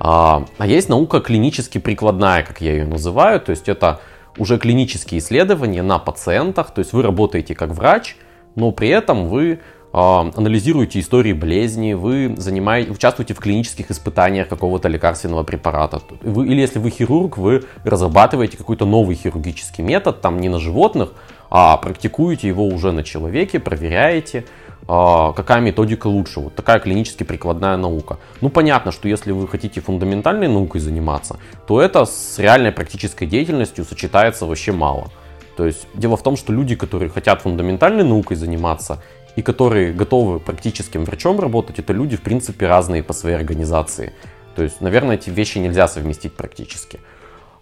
А, 0.00 0.46
а 0.56 0.66
есть 0.66 0.88
наука 0.88 1.20
клинически 1.20 1.78
прикладная, 1.78 2.44
как 2.44 2.62
я 2.62 2.72
ее 2.72 2.86
называю, 2.86 3.40
то 3.40 3.50
есть 3.50 3.68
это 3.68 4.00
уже 4.38 4.58
клинические 4.58 5.18
исследования 5.18 5.82
на 5.82 5.98
пациентах, 5.98 6.70
то 6.70 6.78
есть 6.78 6.92
вы 6.92 7.02
работаете 7.02 7.54
как 7.54 7.70
врач, 7.70 8.16
но 8.54 8.70
при 8.70 8.88
этом 8.88 9.26
вы 9.26 9.58
анализируете 9.92 11.00
истории 11.00 11.32
болезни, 11.32 11.94
вы 11.94 12.34
занимаете, 12.36 12.90
участвуете 12.90 13.34
в 13.34 13.38
клинических 13.38 13.90
испытаниях 13.90 14.48
какого-то 14.48 14.88
лекарственного 14.88 15.44
препарата. 15.44 16.02
Вы, 16.20 16.48
или 16.48 16.60
если 16.60 16.78
вы 16.78 16.90
хирург, 16.90 17.38
вы 17.38 17.64
разрабатываете 17.84 18.56
какой-то 18.56 18.84
новый 18.84 19.16
хирургический 19.16 19.82
метод, 19.82 20.20
там 20.20 20.40
не 20.40 20.48
на 20.48 20.58
животных, 20.58 21.14
а 21.50 21.76
практикуете 21.78 22.48
его 22.48 22.66
уже 22.66 22.92
на 22.92 23.02
человеке, 23.02 23.58
проверяете, 23.58 24.44
а, 24.86 25.32
какая 25.32 25.60
методика 25.60 26.06
лучше. 26.06 26.40
Вот 26.40 26.54
такая 26.54 26.80
клинически 26.80 27.22
прикладная 27.22 27.76
наука. 27.76 28.18
Ну, 28.40 28.50
понятно, 28.50 28.92
что 28.92 29.08
если 29.08 29.32
вы 29.32 29.48
хотите 29.48 29.80
фундаментальной 29.80 30.48
наукой 30.48 30.80
заниматься, 30.80 31.38
то 31.66 31.80
это 31.80 32.04
с 32.04 32.38
реальной 32.38 32.72
практической 32.72 33.26
деятельностью 33.26 33.84
сочетается 33.84 34.46
вообще 34.46 34.72
мало. 34.72 35.10
То 35.58 35.66
есть 35.66 35.88
дело 35.92 36.16
в 36.16 36.22
том, 36.22 36.36
что 36.36 36.52
люди, 36.52 36.76
которые 36.76 37.10
хотят 37.10 37.42
фундаментальной 37.42 38.04
наукой 38.04 38.36
заниматься 38.36 39.02
и 39.38 39.42
которые 39.42 39.92
готовы 39.92 40.40
практическим 40.40 41.04
врачом 41.04 41.38
работать, 41.38 41.78
это 41.78 41.92
люди, 41.92 42.16
в 42.16 42.22
принципе, 42.22 42.66
разные 42.66 43.04
по 43.04 43.12
своей 43.12 43.36
организации. 43.36 44.12
То 44.56 44.64
есть, 44.64 44.80
наверное, 44.80 45.14
эти 45.14 45.30
вещи 45.30 45.58
нельзя 45.58 45.86
совместить 45.86 46.32
практически. 46.32 46.98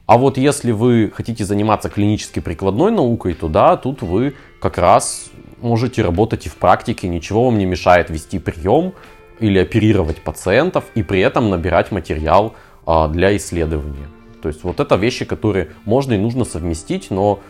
А 0.07 0.17
вот 0.17 0.39
если 0.39 0.73
вы 0.73 1.13
хотите 1.15 1.45
заниматься 1.45 1.91
клинически 1.91 2.41
прикладной 2.41 2.93
наукой, 2.93 3.35
то 3.35 3.49
да, 3.49 3.77
тут 3.77 4.01
вы 4.01 4.37
как 4.59 4.79
раз 4.79 5.27
можете 5.61 6.01
работать 6.01 6.47
и 6.47 6.49
в 6.49 6.57
практике, 6.57 7.09
ничего 7.09 7.45
вам 7.45 7.59
не 7.59 7.67
мешает 7.67 8.09
вести 8.09 8.39
прием 8.39 8.95
или 9.39 9.59
оперировать 9.59 10.23
пациентов 10.23 10.85
и 10.95 11.03
при 11.03 11.21
этом 11.21 11.51
набирать 11.51 11.93
материал 11.93 12.55
а, 12.87 13.07
для 13.07 13.37
исследования. 13.37 14.09
То 14.41 14.49
есть 14.49 14.65
вот 14.65 14.81
это 14.81 14.97
вещи, 14.97 15.27
которые 15.27 15.73
можно 15.85 16.15
и 16.15 16.19
нужно 16.19 16.47
совместить, 16.47 17.11
но 17.11 17.41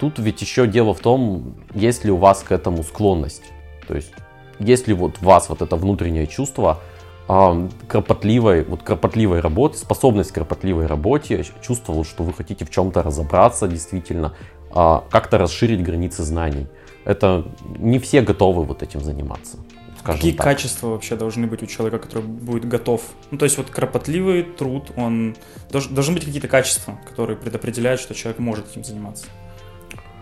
тут 0.00 0.18
ведь 0.18 0.40
еще 0.40 0.66
дело 0.66 0.94
в 0.94 1.00
том, 1.00 1.56
есть 1.74 2.06
ли 2.06 2.10
у 2.10 2.16
вас 2.16 2.42
к 2.42 2.50
этому 2.50 2.82
склонность. 2.82 3.42
То 3.86 3.94
есть, 3.94 4.12
если 4.58 4.92
вот 4.92 5.18
у 5.20 5.24
вас 5.24 5.48
вот 5.48 5.62
это 5.62 5.76
внутреннее 5.76 6.26
чувство 6.26 6.80
э, 7.28 7.68
кропотливой, 7.88 8.64
вот 8.64 8.82
кропотливой 8.82 9.40
работы, 9.40 9.78
способность 9.78 10.32
к 10.32 10.34
кропотливой 10.34 10.86
работе, 10.86 11.44
чувство, 11.62 12.04
что 12.04 12.22
вы 12.22 12.32
хотите 12.32 12.64
в 12.64 12.70
чем-то 12.70 13.02
разобраться 13.02 13.68
действительно, 13.68 14.34
э, 14.74 15.00
как-то 15.10 15.38
расширить 15.38 15.82
границы 15.82 16.22
знаний. 16.22 16.66
Это 17.04 17.44
не 17.78 17.98
все 17.98 18.22
готовы 18.22 18.64
вот 18.64 18.82
этим 18.82 19.00
заниматься. 19.00 19.58
Какие 20.04 20.32
так. 20.32 20.44
качества 20.44 20.88
вообще 20.88 21.16
должны 21.16 21.46
быть 21.46 21.62
у 21.62 21.66
человека, 21.66 21.98
который 21.98 22.24
будет 22.24 22.68
готов? 22.68 23.02
Ну, 23.30 23.38
то 23.38 23.46
есть 23.46 23.56
вот 23.56 23.70
кропотливый 23.70 24.42
труд, 24.42 24.92
он 24.96 25.34
должен, 25.70 25.94
должны 25.94 26.14
быть 26.14 26.26
какие-то 26.26 26.48
качества, 26.48 26.98
которые 27.08 27.38
предопределяют, 27.38 28.02
что 28.02 28.14
человек 28.14 28.38
может 28.38 28.70
этим 28.70 28.84
заниматься. 28.84 29.24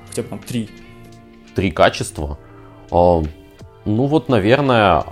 Хотя 0.08 0.22
бы 0.22 0.28
там 0.28 0.38
три. 0.38 0.70
Три 1.56 1.72
качества. 1.72 2.38
Ну 3.84 4.06
вот, 4.06 4.28
наверное, 4.28 5.02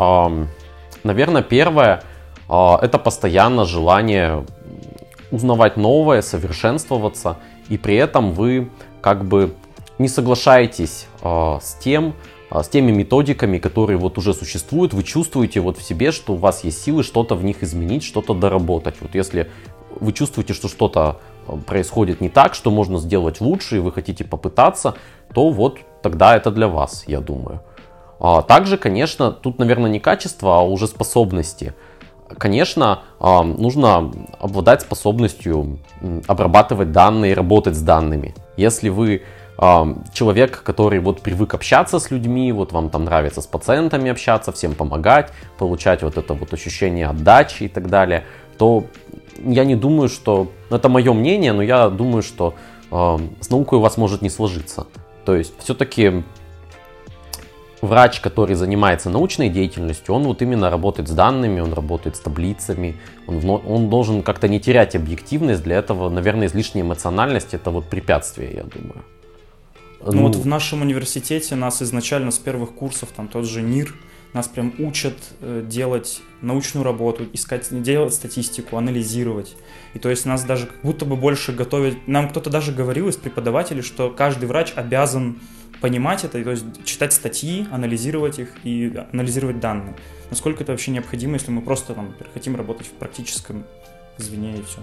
наверное, 1.03 1.43
первое 1.43 2.03
это 2.49 2.99
постоянно 2.99 3.65
желание 3.65 4.45
узнавать 5.31 5.77
новое, 5.77 6.23
совершенствоваться, 6.23 7.37
и 7.69 7.79
при 7.79 7.97
этом 7.97 8.33
вы 8.33 8.69
как 9.00 9.25
бы 9.25 9.55
не 9.99 10.09
соглашаетесь 10.09 11.07
с 11.23 11.75
тем, 11.81 12.15
с 12.50 12.69
теми 12.69 12.91
методиками, 12.91 13.59
которые 13.59 13.97
вот 13.97 14.19
уже 14.19 14.35
существуют, 14.35 14.93
вы 14.93 15.05
чувствуете 15.05 15.61
вот 15.61 15.79
в 15.79 15.83
себе, 15.83 16.11
что 16.11 16.33
у 16.33 16.37
вас 16.37 16.65
есть 16.65 16.83
силы 16.83 17.05
что-то 17.05 17.37
в 17.37 17.45
них 17.45 17.62
изменить, 17.62 18.03
что-то 18.03 18.35
доработать. 18.35 18.97
Вот 19.00 19.15
если 19.15 19.50
вы 20.00 20.12
чувствуете, 20.12 20.53
что 20.53 20.69
что-то 20.69 21.21
происходит 21.67 22.21
не 22.21 22.29
так, 22.29 22.55
что 22.55 22.71
можно 22.71 22.99
сделать 22.99 23.41
лучше, 23.41 23.77
и 23.77 23.81
вы 23.81 23.93
хотите 23.93 24.25
попытаться, 24.25 24.95
то 25.33 25.50
вот 25.50 25.79
тогда 26.03 26.37
это 26.37 26.50
для 26.50 26.67
вас, 26.67 27.05
я 27.07 27.21
думаю. 27.21 27.62
А 28.21 28.43
также, 28.43 28.77
конечно, 28.77 29.33
тут, 29.33 29.59
наверное, 29.59 29.91
не 29.91 29.99
качество, 29.99 30.59
а 30.59 30.62
уже 30.62 30.87
способности. 30.87 31.73
Конечно, 32.39 33.03
а, 33.19 33.43
нужно 33.43 34.12
обладать 34.39 34.83
способностью 34.83 35.79
обрабатывать 36.29 36.93
данные, 36.93 37.35
работать 37.35 37.75
с 37.75 37.81
данными. 37.81 38.35
Если 38.59 38.91
вы 38.91 39.23
а, 39.57 39.89
человек, 40.12 40.62
который 40.62 41.00
вот 41.00 41.23
привык 41.23 41.55
общаться 41.55 41.99
с 41.99 42.11
людьми, 42.11 42.53
вот 42.53 42.73
вам 42.73 42.91
там 42.91 43.05
нравится 43.05 43.41
с 43.41 43.47
пациентами 43.47 44.11
общаться, 44.11 44.53
всем 44.53 44.75
помогать, 44.75 45.33
получать 45.59 46.03
вот 46.03 46.19
это 46.19 46.35
вот 46.35 46.53
ощущение 46.53 47.07
отдачи 47.07 47.65
и 47.65 47.69
так 47.69 47.89
далее, 47.89 48.25
то 48.59 48.85
я 49.43 49.65
не 49.65 49.77
думаю, 49.77 50.11
что... 50.11 50.53
Ну, 50.69 50.77
это 50.77 50.91
мое 50.91 51.15
мнение, 51.15 51.55
но 51.55 51.62
я 51.62 51.89
думаю, 51.89 52.23
что 52.23 52.55
с 52.91 53.50
наукой 53.50 53.79
у 53.79 53.81
вас 53.81 53.97
может 53.97 54.21
не 54.21 54.29
сложиться. 54.29 54.87
То 55.25 55.35
есть 55.35 55.55
все-таки 55.59 56.25
врач, 57.80 58.20
который 58.20 58.54
занимается 58.54 59.10
научной 59.10 59.49
деятельностью, 59.49 60.14
он 60.14 60.25
вот 60.25 60.42
именно 60.42 60.70
работает 60.70 61.08
с 61.08 61.12
данными, 61.12 61.60
он 61.60 61.72
работает 61.72 62.16
с 62.16 62.20
таблицами, 62.20 62.96
он, 63.26 63.49
он 63.49 63.90
должен 63.90 64.22
как-то 64.22 64.49
не 64.49 64.60
терять 64.60 64.94
объективность, 64.94 65.62
для 65.62 65.76
этого, 65.76 66.08
наверное, 66.10 66.46
излишняя 66.46 66.84
эмоциональность 66.84 67.54
это 67.54 67.70
вот 67.70 67.87
препятствие, 67.87 68.52
я 68.54 68.62
думаю. 68.64 69.04
Ну, 70.02 70.22
вот 70.22 70.37
в 70.37 70.46
нашем 70.46 70.82
университете 70.82 71.56
нас 71.56 71.82
изначально 71.82 72.30
с 72.30 72.38
первых 72.38 72.70
курсов, 72.70 73.10
там 73.14 73.28
тот 73.28 73.44
же 73.44 73.60
НИР, 73.60 73.94
нас 74.32 74.46
прям 74.49 74.72
учат 74.78 75.14
э, 75.40 75.64
делать 75.66 76.22
научную 76.40 76.84
работу, 76.84 77.26
искать, 77.32 77.66
делать 77.82 78.14
статистику, 78.14 78.76
анализировать. 78.76 79.56
И 79.94 79.99
то 79.99 80.08
есть 80.08 80.25
нас 80.25 80.44
даже 80.44 80.66
как 80.66 80.80
будто 80.82 81.04
бы 81.04 81.16
больше 81.16 81.52
готовят. 81.52 81.96
Нам 82.06 82.28
кто-то 82.28 82.49
даже 82.49 82.72
говорил 82.72 83.08
из 83.08 83.16
преподавателей, 83.16 83.82
что 83.82 84.10
каждый 84.10 84.46
врач 84.46 84.72
обязан 84.76 85.40
понимать 85.80 86.25
это, 86.25 86.42
то 86.42 86.50
есть 86.50 86.64
читать 86.84 87.12
статьи, 87.12 87.66
анализировать 87.72 88.38
их 88.38 88.49
и 88.64 88.92
анализировать 89.12 89.60
данные. 89.60 89.94
Насколько 90.30 90.62
это 90.62 90.72
вообще 90.72 90.90
необходимо, 90.90 91.34
если 91.34 91.50
мы 91.50 91.62
просто 91.62 91.94
там 91.94 92.14
хотим 92.34 92.56
работать 92.56 92.87
в 92.87 92.92
практическом 92.92 93.64
звене 94.18 94.56
и 94.56 94.62
все. 94.62 94.80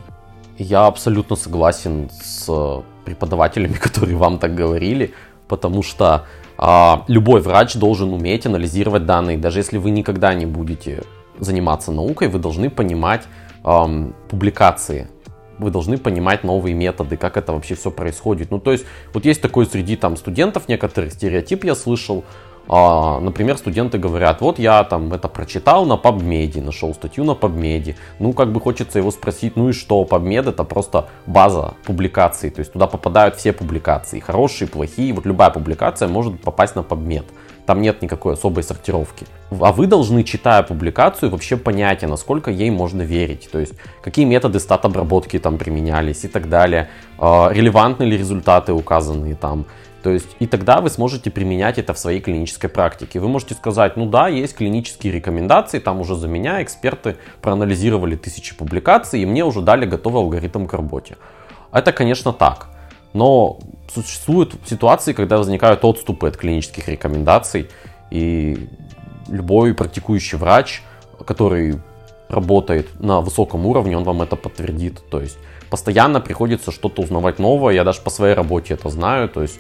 Я 0.58 0.88
абсолютно 0.88 1.36
согласен 1.36 2.10
с 2.10 2.84
преподавателями, 3.06 3.74
которые 3.82 4.18
вам 4.18 4.40
так 4.40 4.56
говорили, 4.56 5.14
потому 5.48 5.84
что 5.84 6.26
а, 6.58 7.04
любой 7.08 7.42
врач 7.42 7.76
должен 7.76 8.14
уметь 8.14 8.46
анализировать 8.46 9.06
данные. 9.06 9.38
Даже 9.38 9.60
если 9.60 9.78
вы 9.78 9.92
никогда 9.92 10.34
не 10.34 10.46
будете 10.46 11.04
заниматься 11.40 11.92
наукой, 11.92 12.28
вы 12.28 12.40
должны 12.40 12.70
понимать 12.70 13.24
а, 13.64 13.88
публикации, 14.30 15.08
вы 15.60 15.72
должны 15.72 15.98
понимать 15.98 16.44
новые 16.44 16.74
методы, 16.74 17.18
как 17.18 17.38
это 17.38 17.54
вообще 17.54 17.76
все 17.76 17.92
происходит. 17.92 18.52
Ну, 18.52 18.60
то 18.60 18.72
есть, 18.72 18.86
вот 19.14 19.26
есть 19.26 19.42
такой 19.42 19.66
среди 19.66 19.96
там 19.96 20.18
студентов 20.18 20.68
некоторых 20.68 21.14
стереотип 21.14 21.64
я 21.64 21.76
слышал, 21.76 22.24
а, 22.70 23.20
например, 23.20 23.58
студенты 23.58 23.98
говорят, 23.98 24.42
вот 24.42 24.60
я 24.60 24.84
там 24.84 25.14
это 25.14 25.30
прочитал 25.30 25.86
на 25.86 25.94
PubMed, 25.94 26.62
нашел 26.62 26.94
статью 26.94 27.24
на 27.24 27.32
PubMed. 27.32 27.96
Ну, 28.20 28.34
как 28.34 28.52
бы 28.52 28.60
хочется 28.60 29.00
его 29.00 29.12
спросить, 29.12 29.56
ну 29.56 29.70
и 29.70 29.74
что, 29.74 30.04
PubMed 30.04 30.50
это 30.50 30.64
просто 30.64 31.08
база 31.26 31.76
публикаций, 31.86 32.50
то 32.50 32.60
есть 32.60 32.74
туда 32.74 32.88
попадают 32.88 33.36
все 33.36 33.54
публикации, 33.54 34.20
хорошие, 34.20 34.68
плохие, 34.68 35.14
вот 35.14 35.26
любая 35.26 35.50
публикация 35.50 36.08
может 36.08 36.42
попасть 36.42 36.76
на 36.76 36.82
PubMed. 36.82 37.26
Там 37.68 37.82
нет 37.82 38.02
никакой 38.02 38.36
особой 38.36 38.64
сортировки. 38.64 39.28
А 39.52 39.74
вы 39.74 39.88
должны, 39.88 40.24
читая 40.24 40.64
публикацию, 40.64 41.30
вообще 41.30 41.58
понять, 41.58 42.02
а 42.02 42.08
насколько 42.08 42.50
ей 42.50 42.70
можно 42.70 43.02
верить. 43.02 43.50
То 43.52 43.60
есть, 43.60 43.74
какие 44.02 44.24
методы 44.24 44.62
стат-обработки 44.62 45.38
там 45.38 45.58
применялись 45.58 46.24
и 46.24 46.30
так 46.30 46.48
далее. 46.48 46.88
А, 47.20 47.50
релевантны 47.52 48.06
ли 48.06 48.18
результаты 48.18 48.72
указанные 48.72 49.36
там. 49.36 49.66
То 50.02 50.12
есть, 50.12 50.38
и 50.40 50.48
тогда 50.48 50.80
вы 50.80 50.90
сможете 50.90 51.30
применять 51.30 51.78
это 51.78 51.94
в 51.94 52.00
своей 52.00 52.22
клинической 52.22 52.70
практике. 52.70 53.20
Вы 53.20 53.28
можете 53.28 53.54
сказать, 53.54 53.98
ну 53.98 54.06
да, 54.06 54.30
есть 54.30 54.56
клинические 54.56 55.12
рекомендации, 55.12 55.80
там 55.80 56.00
уже 56.00 56.16
за 56.16 56.30
меня 56.30 56.64
эксперты 56.64 57.18
проанализировали 57.42 58.16
тысячи 58.16 58.56
публикаций, 58.56 59.20
и 59.20 59.26
мне 59.26 59.44
уже 59.44 59.62
дали 59.62 59.86
готовый 59.86 60.22
алгоритм 60.22 60.68
к 60.68 60.74
работе. 60.74 61.18
Это, 61.74 61.92
конечно, 61.92 62.32
так. 62.32 62.70
Но 63.14 63.60
существуют 63.94 64.56
ситуации, 64.66 65.14
когда 65.14 65.38
возникают 65.38 65.84
отступы 65.84 66.28
от 66.28 66.38
клинических 66.38 66.88
рекомендаций, 66.88 67.68
и 68.12 68.70
любой 69.30 69.74
практикующий 69.74 70.38
врач, 70.38 70.82
который 71.26 71.80
работает 72.30 73.00
на 73.00 73.22
высоком 73.22 73.66
уровне, 73.66 73.98
он 73.98 74.04
вам 74.04 74.22
это 74.22 74.36
подтвердит. 74.36 75.02
То 75.10 75.22
есть 75.22 75.38
постоянно 75.70 76.22
приходится 76.22 76.72
что-то 76.72 77.02
узнавать 77.02 77.40
новое. 77.40 77.74
Я 77.74 77.84
даже 77.84 78.02
по 78.02 78.10
своей 78.10 78.34
работе 78.34 78.74
это 78.74 78.90
знаю. 78.90 79.30
То 79.30 79.42
есть 79.42 79.60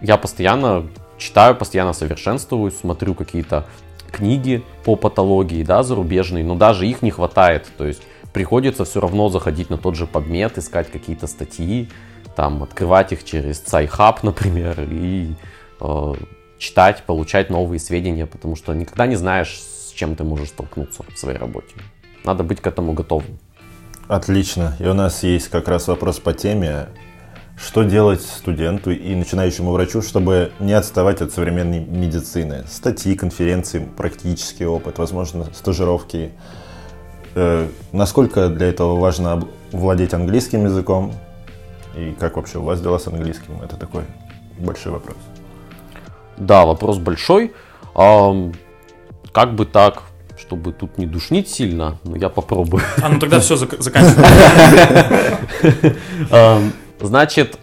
я 0.00 0.16
постоянно 0.16 0.88
читаю, 1.18 1.54
постоянно 1.54 1.92
совершенствуюсь, 1.92 2.76
смотрю 2.76 3.14
какие-то 3.14 3.66
книги 4.10 4.62
по 4.84 4.96
патологии, 4.96 5.62
да, 5.62 5.82
зарубежные, 5.82 6.44
но 6.44 6.54
даже 6.54 6.86
их 6.86 7.02
не 7.02 7.10
хватает. 7.10 7.70
То 7.78 7.86
есть 7.86 8.02
приходится 8.32 8.84
все 8.84 9.00
равно 9.00 9.28
заходить 9.28 9.70
на 9.70 9.78
тот 9.78 9.94
же 9.94 10.06
подмет, 10.06 10.58
искать 10.58 10.90
какие-то 10.90 11.26
статьи, 11.26 11.88
там, 12.36 12.62
открывать 12.62 13.12
их 13.12 13.24
через 13.24 13.62
SciHub, 13.62 14.18
например, 14.22 14.80
и 14.80 15.34
э, 15.80 16.14
читать, 16.58 17.02
получать 17.04 17.50
новые 17.50 17.80
сведения, 17.80 18.26
потому 18.26 18.56
что 18.56 18.72
никогда 18.74 19.06
не 19.06 19.16
знаешь, 19.16 19.60
с 19.60 19.90
чем 19.92 20.16
ты 20.16 20.24
можешь 20.24 20.48
столкнуться 20.48 21.02
в 21.02 21.18
своей 21.18 21.38
работе. 21.38 21.74
Надо 22.24 22.44
быть 22.44 22.60
к 22.60 22.66
этому 22.66 22.92
готовым. 22.92 23.38
Отлично. 24.08 24.76
И 24.78 24.84
у 24.84 24.94
нас 24.94 25.22
есть 25.22 25.48
как 25.48 25.68
раз 25.68 25.88
вопрос 25.88 26.18
по 26.18 26.32
теме. 26.32 26.88
Что 27.56 27.82
делать 27.82 28.22
студенту 28.22 28.90
и 28.90 29.14
начинающему 29.14 29.72
врачу, 29.72 30.02
чтобы 30.02 30.52
не 30.58 30.72
отставать 30.72 31.20
от 31.20 31.32
современной 31.32 31.80
медицины? 31.80 32.64
Статьи, 32.68 33.14
конференции, 33.14 33.86
практический 33.96 34.66
опыт, 34.66 34.98
возможно, 34.98 35.46
стажировки. 35.52 36.32
Э, 37.34 37.68
насколько 37.92 38.48
для 38.48 38.68
этого 38.68 38.98
важно 38.98 39.46
владеть 39.70 40.14
английским 40.14 40.64
языком? 40.64 41.12
И 41.96 42.14
как 42.18 42.36
вообще 42.36 42.58
у 42.58 42.62
вас 42.62 42.80
дела 42.80 42.98
с 42.98 43.06
английским? 43.06 43.60
Это 43.62 43.76
такой 43.76 44.04
большой 44.58 44.92
вопрос. 44.92 45.16
Да, 46.36 46.64
вопрос 46.64 46.98
большой. 46.98 47.52
А, 47.94 48.50
как 49.32 49.54
бы 49.54 49.66
так, 49.66 50.02
чтобы 50.38 50.72
тут 50.72 50.98
не 50.98 51.06
душнить 51.06 51.48
сильно, 51.48 51.98
но 52.04 52.16
я 52.16 52.28
попробую. 52.28 52.82
А, 53.02 53.08
ну 53.08 53.18
тогда 53.18 53.40
все, 53.40 53.56
заканчиваем. 53.56 54.22
Значит, 57.00 57.58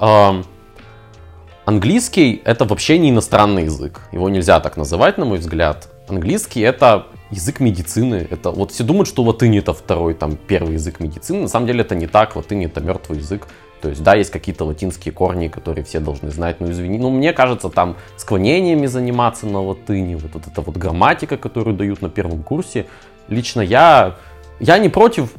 английский 1.65 2.41
это 2.43 2.65
вообще 2.65 2.99
не 2.99 3.09
иностранный 3.09 3.63
язык. 3.65 4.01
Его 4.11 4.29
нельзя 4.29 4.59
так 4.59 4.77
называть, 4.77 5.17
на 5.17 5.25
мой 5.25 5.39
взгляд. 5.39 5.89
Английский 6.07 6.61
это 6.61 7.07
язык 7.31 7.59
медицины. 7.59 8.27
Это 8.29 8.51
вот 8.51 8.71
все 8.71 8.83
думают, 8.83 9.07
что 9.07 9.23
латынь 9.23 9.57
это 9.57 9.73
второй, 9.73 10.13
там, 10.13 10.35
первый 10.35 10.73
язык 10.73 10.99
медицины. 10.99 11.43
На 11.43 11.47
самом 11.47 11.67
деле 11.67 11.81
это 11.81 11.95
не 11.95 12.07
так. 12.07 12.35
Латынь 12.35 12.65
это 12.65 12.81
мертвый 12.81 13.19
язык. 13.19 13.47
То 13.81 13.89
есть, 13.89 14.03
да, 14.03 14.15
есть 14.15 14.29
какие-то 14.29 14.65
латинские 14.65 15.13
корни, 15.13 15.47
которые 15.47 15.83
все 15.83 15.99
должны 15.99 16.31
знать, 16.31 16.59
но 16.59 16.69
извини. 16.71 16.97
Ну, 16.97 17.09
мне 17.09 17.33
кажется, 17.33 17.69
там 17.69 17.95
склонениями 18.17 18.87
заниматься 18.87 19.45
на 19.45 19.61
латыни, 19.61 20.15
вот, 20.15 20.31
вот 20.33 20.47
эта 20.47 20.61
вот 20.61 20.75
грамматика, 20.75 21.37
которую 21.37 21.75
дают 21.75 22.01
на 22.01 22.09
первом 22.09 22.43
курсе. 22.43 22.87
Лично 23.29 23.61
я, 23.61 24.15
я 24.59 24.77
не 24.77 24.89
против, 24.89 25.33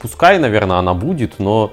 пускай, 0.00 0.38
наверное, 0.38 0.78
она 0.78 0.94
будет, 0.94 1.38
но 1.38 1.72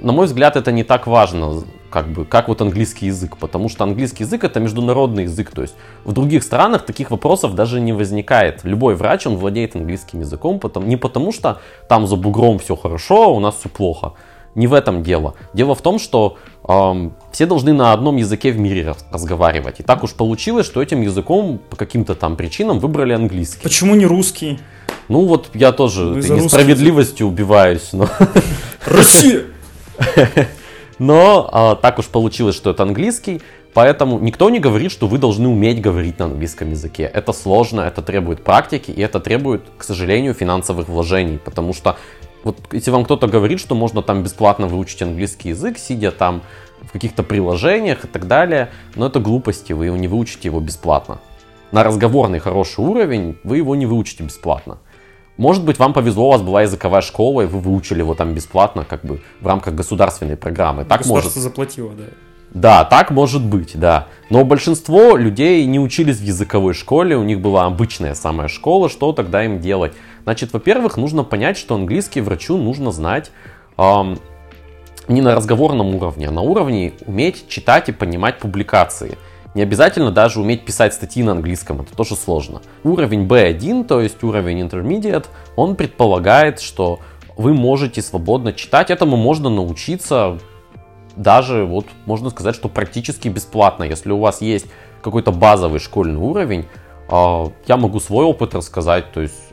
на 0.00 0.12
мой 0.12 0.26
взгляд, 0.26 0.56
это 0.56 0.72
не 0.72 0.82
так 0.82 1.06
важно, 1.06 1.62
как 1.90 2.08
бы, 2.08 2.24
как 2.24 2.48
вот 2.48 2.60
английский 2.62 3.06
язык, 3.06 3.36
потому 3.36 3.68
что 3.68 3.84
английский 3.84 4.24
язык 4.24 4.44
это 4.44 4.60
международный 4.60 5.24
язык, 5.24 5.50
то 5.50 5.62
есть 5.62 5.74
в 6.04 6.12
других 6.12 6.42
странах 6.42 6.86
таких 6.86 7.10
вопросов 7.10 7.54
даже 7.54 7.80
не 7.80 7.92
возникает. 7.92 8.64
Любой 8.64 8.94
врач, 8.94 9.26
он 9.26 9.36
владеет 9.36 9.76
английским 9.76 10.20
языком, 10.20 10.58
потому, 10.58 10.86
не 10.86 10.96
потому 10.96 11.32
что 11.32 11.60
там 11.88 12.06
за 12.06 12.16
бугром 12.16 12.58
все 12.58 12.76
хорошо, 12.76 13.24
а 13.24 13.28
у 13.28 13.40
нас 13.40 13.56
все 13.56 13.68
плохо. 13.68 14.14
Не 14.54 14.66
в 14.66 14.74
этом 14.74 15.02
дело. 15.02 15.34
Дело 15.54 15.74
в 15.74 15.82
том, 15.82 15.98
что 15.98 16.36
эм, 16.66 17.14
все 17.32 17.46
должны 17.46 17.72
на 17.72 17.92
одном 17.92 18.16
языке 18.16 18.50
в 18.50 18.58
мире 18.58 18.94
разговаривать. 19.12 19.80
И 19.80 19.82
так 19.82 20.02
уж 20.02 20.12
получилось, 20.12 20.66
что 20.66 20.82
этим 20.82 21.02
языком 21.02 21.60
по 21.70 21.76
каким-то 21.76 22.14
там 22.14 22.36
причинам 22.36 22.80
выбрали 22.80 23.12
английский. 23.12 23.62
Почему 23.62 23.94
не 23.94 24.06
русский? 24.06 24.58
Ну 25.08 25.26
вот 25.26 25.50
я 25.54 25.72
тоже 25.72 26.02
несправедливостью 26.02 27.26
убиваюсь, 27.26 27.92
но... 27.92 28.08
Россия! 28.86 29.44
Но 31.00 31.48
а, 31.50 31.76
так 31.76 31.98
уж 31.98 32.06
получилось, 32.08 32.54
что 32.54 32.70
это 32.70 32.82
английский, 32.82 33.40
поэтому 33.72 34.18
никто 34.18 34.50
не 34.50 34.60
говорит, 34.60 34.92
что 34.92 35.06
вы 35.06 35.16
должны 35.16 35.48
уметь 35.48 35.80
говорить 35.80 36.18
на 36.18 36.26
английском 36.26 36.70
языке. 36.70 37.04
Это 37.04 37.32
сложно, 37.32 37.80
это 37.80 38.02
требует 38.02 38.44
практики, 38.44 38.90
и 38.90 39.00
это 39.00 39.18
требует, 39.18 39.62
к 39.78 39.82
сожалению, 39.82 40.34
финансовых 40.34 40.90
вложений, 40.90 41.40
потому 41.42 41.72
что 41.72 41.96
вот 42.44 42.56
если 42.72 42.90
вам 42.90 43.04
кто-то 43.04 43.26
говорит, 43.26 43.60
что 43.60 43.74
можно 43.74 44.02
там 44.02 44.22
бесплатно 44.22 44.66
выучить 44.66 45.02
английский 45.02 45.50
язык, 45.50 45.78
сидя 45.78 46.10
там 46.10 46.42
в 46.82 46.92
каких-то 46.92 47.22
приложениях 47.22 48.04
и 48.04 48.08
так 48.08 48.26
далее, 48.26 48.70
но 48.94 49.06
это 49.06 49.20
глупости, 49.20 49.72
вы 49.72 49.86
его 49.86 49.96
не 49.96 50.08
выучите 50.08 50.48
его 50.48 50.60
бесплатно. 50.60 51.20
На 51.72 51.84
разговорный 51.84 52.38
хороший 52.38 52.84
уровень 52.84 53.38
вы 53.44 53.58
его 53.58 53.76
не 53.76 53.86
выучите 53.86 54.24
бесплатно. 54.24 54.78
Может 55.36 55.64
быть, 55.64 55.78
вам 55.78 55.92
повезло, 55.92 56.28
у 56.28 56.30
вас 56.32 56.42
была 56.42 56.62
языковая 56.62 57.00
школа, 57.00 57.42
и 57.42 57.46
вы 57.46 57.60
выучили 57.60 58.00
его 58.00 58.14
там 58.14 58.34
бесплатно, 58.34 58.84
как 58.84 59.04
бы 59.04 59.22
в 59.40 59.46
рамках 59.46 59.74
государственной 59.74 60.36
программы. 60.36 60.84
Так 60.84 60.98
Государство 60.98 61.30
может... 61.30 61.42
заплатило, 61.42 61.92
да. 61.92 62.04
Да, 62.52 62.84
так 62.84 63.10
может 63.10 63.44
быть, 63.44 63.78
да. 63.78 64.08
Но 64.28 64.44
большинство 64.44 65.16
людей 65.16 65.64
не 65.66 65.78
учились 65.78 66.16
в 66.18 66.22
языковой 66.22 66.74
школе, 66.74 67.16
у 67.16 67.22
них 67.22 67.40
была 67.40 67.64
обычная 67.66 68.14
самая 68.14 68.48
школа, 68.48 68.88
что 68.88 69.12
тогда 69.12 69.44
им 69.44 69.60
делать? 69.60 69.92
Значит, 70.30 70.52
во-первых, 70.52 70.96
нужно 70.96 71.24
понять, 71.24 71.56
что 71.56 71.74
английский 71.74 72.20
врачу 72.20 72.56
нужно 72.56 72.92
знать 72.92 73.32
эм, 73.76 74.20
не 75.08 75.22
на 75.22 75.34
разговорном 75.34 75.92
уровне, 75.96 76.28
а 76.28 76.30
на 76.30 76.40
уровне 76.40 76.92
уметь 77.04 77.48
читать 77.48 77.88
и 77.88 77.92
понимать 77.92 78.38
публикации. 78.38 79.18
Не 79.56 79.62
обязательно 79.62 80.12
даже 80.12 80.40
уметь 80.40 80.64
писать 80.64 80.94
статьи 80.94 81.24
на 81.24 81.32
английском, 81.32 81.80
это 81.80 81.96
тоже 81.96 82.14
сложно. 82.14 82.62
Уровень 82.84 83.26
B1, 83.26 83.86
то 83.86 84.00
есть 84.00 84.22
уровень 84.22 84.60
Intermediate, 84.60 85.26
он 85.56 85.74
предполагает, 85.74 86.60
что 86.60 87.00
вы 87.36 87.52
можете 87.52 88.00
свободно 88.00 88.52
читать. 88.52 88.92
Этому 88.92 89.16
можно 89.16 89.50
научиться 89.50 90.38
даже, 91.16 91.64
вот 91.64 91.86
можно 92.06 92.30
сказать, 92.30 92.54
что 92.54 92.68
практически 92.68 93.26
бесплатно. 93.26 93.82
Если 93.82 94.12
у 94.12 94.20
вас 94.20 94.42
есть 94.42 94.66
какой-то 95.02 95.32
базовый 95.32 95.80
школьный 95.80 96.20
уровень, 96.20 96.66
а, 97.08 97.50
я 97.66 97.76
могу 97.76 97.98
свой 97.98 98.24
опыт 98.24 98.54
рассказать. 98.54 99.10
То 99.10 99.22
есть, 99.22 99.49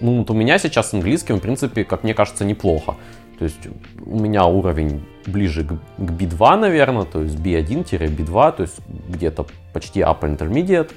ну, 0.00 0.18
вот 0.18 0.30
у 0.30 0.34
меня 0.34 0.58
сейчас 0.58 0.94
английским, 0.94 1.36
в 1.36 1.40
принципе, 1.40 1.84
как 1.84 2.04
мне 2.04 2.14
кажется, 2.14 2.44
неплохо. 2.44 2.96
То 3.38 3.44
есть 3.44 3.68
у 4.04 4.18
меня 4.18 4.46
уровень 4.46 5.04
ближе 5.26 5.64
к, 5.64 5.68
к 5.68 6.10
B2, 6.10 6.56
наверное, 6.56 7.04
то 7.04 7.22
есть 7.22 7.36
B1-B2, 7.36 8.56
то 8.56 8.62
есть 8.62 8.80
где-то 9.08 9.46
почти 9.72 10.00
upper 10.00 10.36
intermediate. 10.36 10.90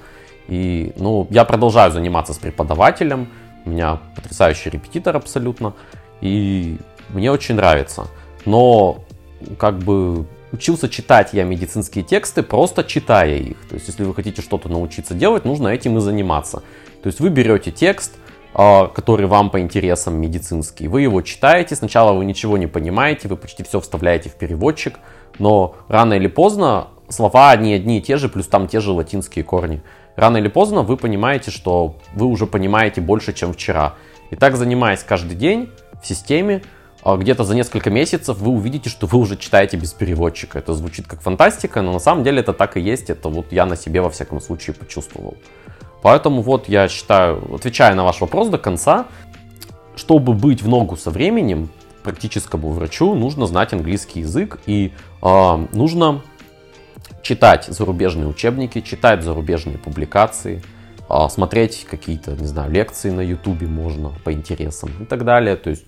И, 0.48 0.92
ну, 0.98 1.28
я 1.30 1.46
продолжаю 1.46 1.92
заниматься 1.92 2.34
с 2.34 2.38
преподавателем, 2.38 3.28
у 3.66 3.70
меня 3.70 4.00
потрясающий 4.16 4.72
репетитор 4.72 5.16
абсолютно, 5.16 5.74
и 6.20 6.78
мне 7.10 7.32
очень 7.32 7.56
нравится. 7.56 8.08
Но, 8.46 9.04
как 9.60 9.78
бы, 9.78 10.26
учился 10.52 10.90
читать 10.90 11.34
я 11.34 11.44
медицинские 11.44 12.04
тексты, 12.04 12.42
просто 12.42 12.84
читая 12.84 13.38
их. 13.38 13.58
То 13.70 13.76
есть, 13.76 13.88
если 13.88 14.04
вы 14.04 14.16
хотите 14.16 14.42
что-то 14.42 14.68
научиться 14.68 15.14
делать, 15.14 15.46
нужно 15.46 15.68
этим 15.68 15.98
и 15.98 16.02
заниматься. 16.02 16.64
То 17.04 17.08
есть, 17.08 17.20
вы 17.20 17.30
берете 17.30 17.72
текст, 17.72 18.16
который 18.54 19.28
вам 19.28 19.50
по 19.50 19.62
интересам 19.62 20.20
медицинский. 20.20 20.88
Вы 20.88 21.02
его 21.02 21.22
читаете, 21.22 21.76
сначала 21.76 22.14
вы 22.14 22.26
ничего 22.26 22.58
не 22.58 22.68
понимаете, 22.68 23.28
вы 23.28 23.38
почти 23.38 23.64
все 23.64 23.80
вставляете 23.80 24.30
в 24.30 24.36
переводчик, 24.36 25.00
но 25.40 25.76
рано 25.88 26.14
или 26.14 26.28
поздно 26.28 26.88
слова 27.10 27.52
одни 27.52 27.74
одни 27.74 28.00
и 28.00 28.02
те 28.02 28.18
же, 28.18 28.30
плюс 28.30 28.48
там 28.48 28.68
те 28.68 28.80
же 28.80 28.92
латинские 28.92 29.46
корни. 29.46 29.82
Рано 30.16 30.38
или 30.38 30.50
поздно 30.50 30.82
вы 30.82 30.98
понимаете, 30.98 31.52
что 31.52 31.96
вы 32.14 32.26
уже 32.26 32.46
понимаете 32.46 33.02
больше, 33.02 33.34
чем 33.34 33.54
вчера. 33.54 33.96
И 34.30 34.36
так 34.36 34.56
занимаясь 34.56 35.04
каждый 35.04 35.36
день 35.36 35.70
в 36.02 36.08
системе, 36.08 36.62
а, 37.04 37.18
где-то 37.18 37.44
за 37.44 37.56
несколько 37.56 37.90
месяцев 37.90 38.38
вы 38.38 38.52
увидите, 38.52 38.90
что 38.90 39.08
вы 39.08 39.18
уже 39.18 39.36
читаете 39.38 39.78
без 39.78 39.94
переводчика. 39.94 40.60
Это 40.60 40.74
звучит 40.74 41.08
как 41.08 41.22
фантастика, 41.22 41.82
но 41.82 41.94
на 41.94 42.00
самом 42.00 42.24
деле 42.24 42.42
это 42.42 42.54
так 42.54 42.78
и 42.78 42.82
есть. 42.82 43.10
Это 43.10 43.30
вот 43.30 43.52
я 43.52 43.66
на 43.66 43.76
себе 43.76 44.02
во 44.02 44.10
всяком 44.10 44.40
случае 44.42 44.76
почувствовал. 44.76 45.38
Поэтому 46.02 46.42
вот 46.42 46.68
я 46.68 46.88
считаю, 46.88 47.56
отвечая 47.56 47.94
на 47.96 48.04
ваш 48.04 48.22
вопрос 48.22 48.50
до 48.50 48.58
конца, 48.58 49.06
чтобы 49.96 50.34
быть 50.34 50.62
в 50.62 50.68
ногу 50.68 50.98
со 50.98 51.12
временем, 51.12 51.70
практическому 52.04 52.72
врачу 52.72 53.14
нужно 53.14 53.46
знать 53.46 53.74
английский 53.74 54.22
язык 54.22 54.60
и 54.66 54.92
э, 55.22 55.68
нужно 55.74 56.22
читать 57.22 57.66
зарубежные 57.66 58.28
учебники, 58.28 58.82
читать 58.82 59.24
зарубежные 59.24 59.78
публикации, 59.78 60.64
э, 61.10 61.30
смотреть 61.30 61.86
какие-то, 61.90 62.32
не 62.32 62.48
знаю, 62.48 62.72
лекции 62.72 63.12
на 63.12 63.22
ютубе 63.22 63.68
можно 63.68 64.12
по 64.24 64.34
интересам 64.34 64.90
и 65.00 65.06
так 65.06 65.24
далее. 65.24 65.56
То 65.56 65.70
есть 65.70 65.86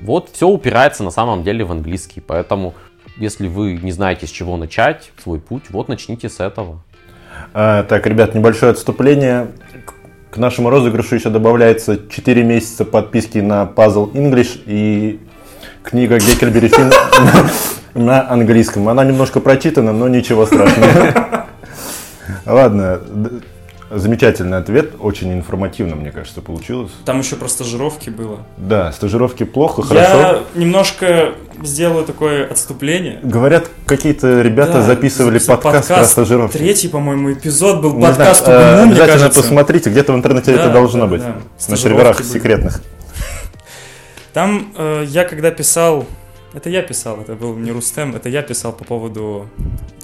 вот 0.00 0.30
все 0.32 0.48
упирается 0.48 1.02
на 1.02 1.10
самом 1.10 1.42
деле 1.42 1.64
в 1.64 1.72
английский, 1.72 2.20
поэтому 2.20 2.74
если 3.16 3.48
вы 3.48 3.78
не 3.82 3.92
знаете, 3.92 4.26
с 4.26 4.30
чего 4.30 4.56
начать 4.56 5.10
свой 5.22 5.40
путь, 5.40 5.64
вот 5.70 5.88
начните 5.88 6.28
с 6.28 6.40
этого. 6.40 6.82
А, 7.54 7.82
так, 7.84 8.06
ребят, 8.06 8.34
небольшое 8.34 8.72
отступление. 8.72 9.48
К 10.30 10.38
нашему 10.38 10.68
розыгрышу 10.70 11.14
еще 11.14 11.30
добавляется 11.30 11.98
4 12.08 12.42
месяца 12.42 12.84
подписки 12.84 13.38
на 13.38 13.62
Puzzle 13.64 14.12
English 14.12 14.60
и 14.66 15.20
книга 15.82 16.18
Геккельбери 16.18 16.68
Финн 16.68 16.92
на 17.94 18.30
английском. 18.30 18.88
Она 18.88 19.04
немножко 19.04 19.40
прочитана, 19.40 19.92
но 19.92 20.08
ничего 20.08 20.44
страшного. 20.44 21.46
Ладно, 22.44 23.00
Замечательный 23.88 24.58
ответ, 24.58 24.94
очень 24.98 25.32
информативно, 25.32 25.94
мне 25.94 26.10
кажется, 26.10 26.40
получилось. 26.40 26.90
Там 27.04 27.20
еще 27.20 27.36
про 27.36 27.46
стажировки 27.46 28.10
было. 28.10 28.40
Да, 28.56 28.90
стажировки 28.90 29.44
плохо, 29.44 29.82
Я 29.82 29.86
хорошо. 29.86 30.18
Я 30.18 30.42
немножко 30.60 31.34
сделаю 31.62 32.04
такое 32.04 32.50
отступление. 32.50 33.20
Говорят, 33.22 33.70
какие-то 33.86 34.42
ребята 34.42 34.74
да, 34.74 34.82
записывали 34.82 35.38
подкаст, 35.38 35.62
подкаст 35.62 35.88
про 35.88 36.04
стажировки. 36.04 36.56
Третий, 36.56 36.88
по-моему, 36.88 37.32
эпизод 37.32 37.80
был 37.80 37.94
Не 37.94 38.02
подкаст 38.02 38.44
знаю, 38.44 38.58
УГМУ, 38.58 38.68
э, 38.68 38.74
мне 38.74 38.92
Обязательно 38.92 39.18
кажется. 39.18 39.42
посмотрите, 39.42 39.90
где-то 39.90 40.12
в 40.12 40.16
интернете 40.16 40.52
да, 40.52 40.64
это 40.64 40.72
должно 40.72 41.00
да, 41.02 41.06
быть. 41.06 41.22
Да. 41.22 41.36
На 41.68 41.76
серверах 41.76 42.18
были. 42.18 42.26
секретных. 42.26 42.82
Там 44.32 44.72
э, 44.76 45.04
я 45.06 45.24
когда 45.24 45.52
писал 45.52 46.06
это 46.56 46.70
я 46.70 46.82
писал, 46.82 47.20
это 47.20 47.34
был 47.34 47.54
не 47.54 47.70
Рустем, 47.70 48.16
это 48.16 48.30
я 48.30 48.40
писал 48.40 48.72
по 48.72 48.82
поводу 48.84 49.46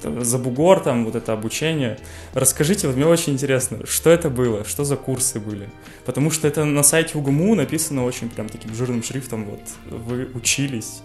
Забугор, 0.03 0.81
там 0.81 1.03
вот 1.05 1.15
это 1.15 1.33
обучение. 1.33 1.97
Расскажите, 2.33 2.85
вот 2.85 2.95
мне 2.95 3.07
очень 3.07 3.33
интересно, 3.33 3.79
что 3.87 4.11
это 4.11 4.29
было, 4.29 4.63
что 4.63 4.83
за 4.83 4.95
курсы 4.95 5.39
были? 5.39 5.67
Потому 6.05 6.29
что 6.29 6.47
это 6.47 6.63
на 6.63 6.83
сайте 6.83 7.17
УГМУ 7.17 7.55
написано 7.55 8.05
очень 8.05 8.29
прям 8.29 8.49
таким 8.49 8.75
жирным 8.75 9.01
шрифтом, 9.01 9.45
вот 9.45 9.61
вы 9.89 10.29
учились, 10.35 11.01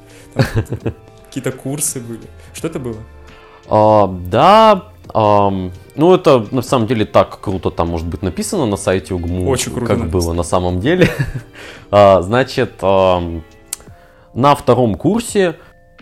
какие-то 1.27 1.53
курсы 1.53 1.99
были. 2.01 2.29
Что 2.53 2.69
это 2.69 2.79
было? 2.79 2.99
А, 3.71 4.07
да, 4.07 4.93
а, 5.15 5.51
ну 5.97 6.15
это 6.15 6.47
на 6.51 6.63
самом 6.63 6.87
деле 6.87 7.07
так 7.07 7.41
круто 7.41 7.71
там 7.71 7.89
может 7.89 8.07
быть 8.07 8.21
написано 8.21 8.67
на 8.67 8.77
сайте 8.77 9.15
УГМУ, 9.15 9.49
Очень 9.49 9.73
круто 9.73 9.87
как 9.87 9.99
написано. 9.99 10.21
было 10.21 10.33
на 10.35 10.43
самом 10.43 10.81
деле. 10.81 11.09
а, 11.91 12.21
значит, 12.21 12.75
а, 12.83 13.41
на 14.39 14.55
втором 14.55 14.95
курсе 14.95 15.57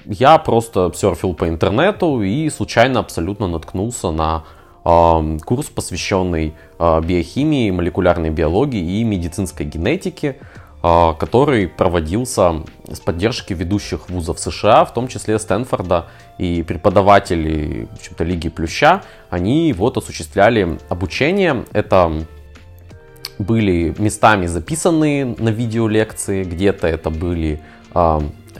я 0.04 0.36
просто 0.36 0.92
серфил 0.94 1.32
по 1.32 1.48
интернету 1.48 2.20
и 2.20 2.50
случайно 2.50 3.00
абсолютно 3.00 3.48
наткнулся 3.48 4.10
на 4.10 4.44
курс, 4.84 5.66
посвященный 5.74 6.54
э, 6.78 7.00
биохимии, 7.00 7.72
молекулярной 7.72 8.30
биологии 8.30 9.00
и 9.00 9.04
медицинской 9.04 9.66
генетике, 9.66 10.36
э, 10.82 11.14
который 11.18 11.66
проводился 11.66 12.62
с 12.88 13.00
поддержки 13.00 13.52
ведущих 13.52 14.10
вузов 14.10 14.38
США, 14.38 14.84
в 14.84 14.94
том 14.94 15.08
числе 15.08 15.40
Стэнфорда 15.40 16.06
и 16.38 16.62
преподаватели 16.62 17.88
в 17.90 17.94
общем-то, 17.94 18.22
Лиги 18.22 18.48
Плюща. 18.48 19.02
Они 19.28 19.72
вот 19.72 19.96
осуществляли 19.96 20.78
обучение. 20.88 21.64
Это 21.72 22.12
были 23.38 23.94
местами 23.98 24.46
записанные 24.46 25.24
на 25.24 25.48
видеолекции, 25.48 26.44
где-то 26.44 26.86
это 26.86 27.10
были 27.10 27.60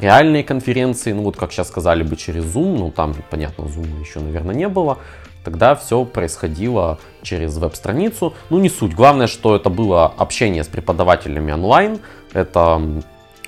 реальные 0.01 0.45
конференции, 0.45 1.13
ну 1.13 1.23
вот 1.23 1.37
как 1.37 1.53
сейчас 1.53 1.69
сказали 1.69 2.03
бы 2.03 2.17
через 2.17 2.45
Zoom, 2.45 2.79
ну 2.79 2.91
там, 2.91 3.15
понятно, 3.31 3.63
Zoom 3.63 4.01
еще, 4.01 4.21
наверное, 4.21 4.55
не 4.55 4.69
было, 4.69 4.99
тогда 5.45 5.75
все 5.75 6.05
происходило 6.05 6.99
через 7.23 7.57
веб-страницу. 7.57 8.35
Ну 8.51 8.59
не 8.59 8.69
суть, 8.69 8.95
главное, 8.95 9.27
что 9.27 9.57
это 9.57 9.71
было 9.71 10.07
общение 10.07 10.65
с 10.65 10.69
преподавателями 10.69 11.53
онлайн, 11.53 11.99
это 12.33 12.81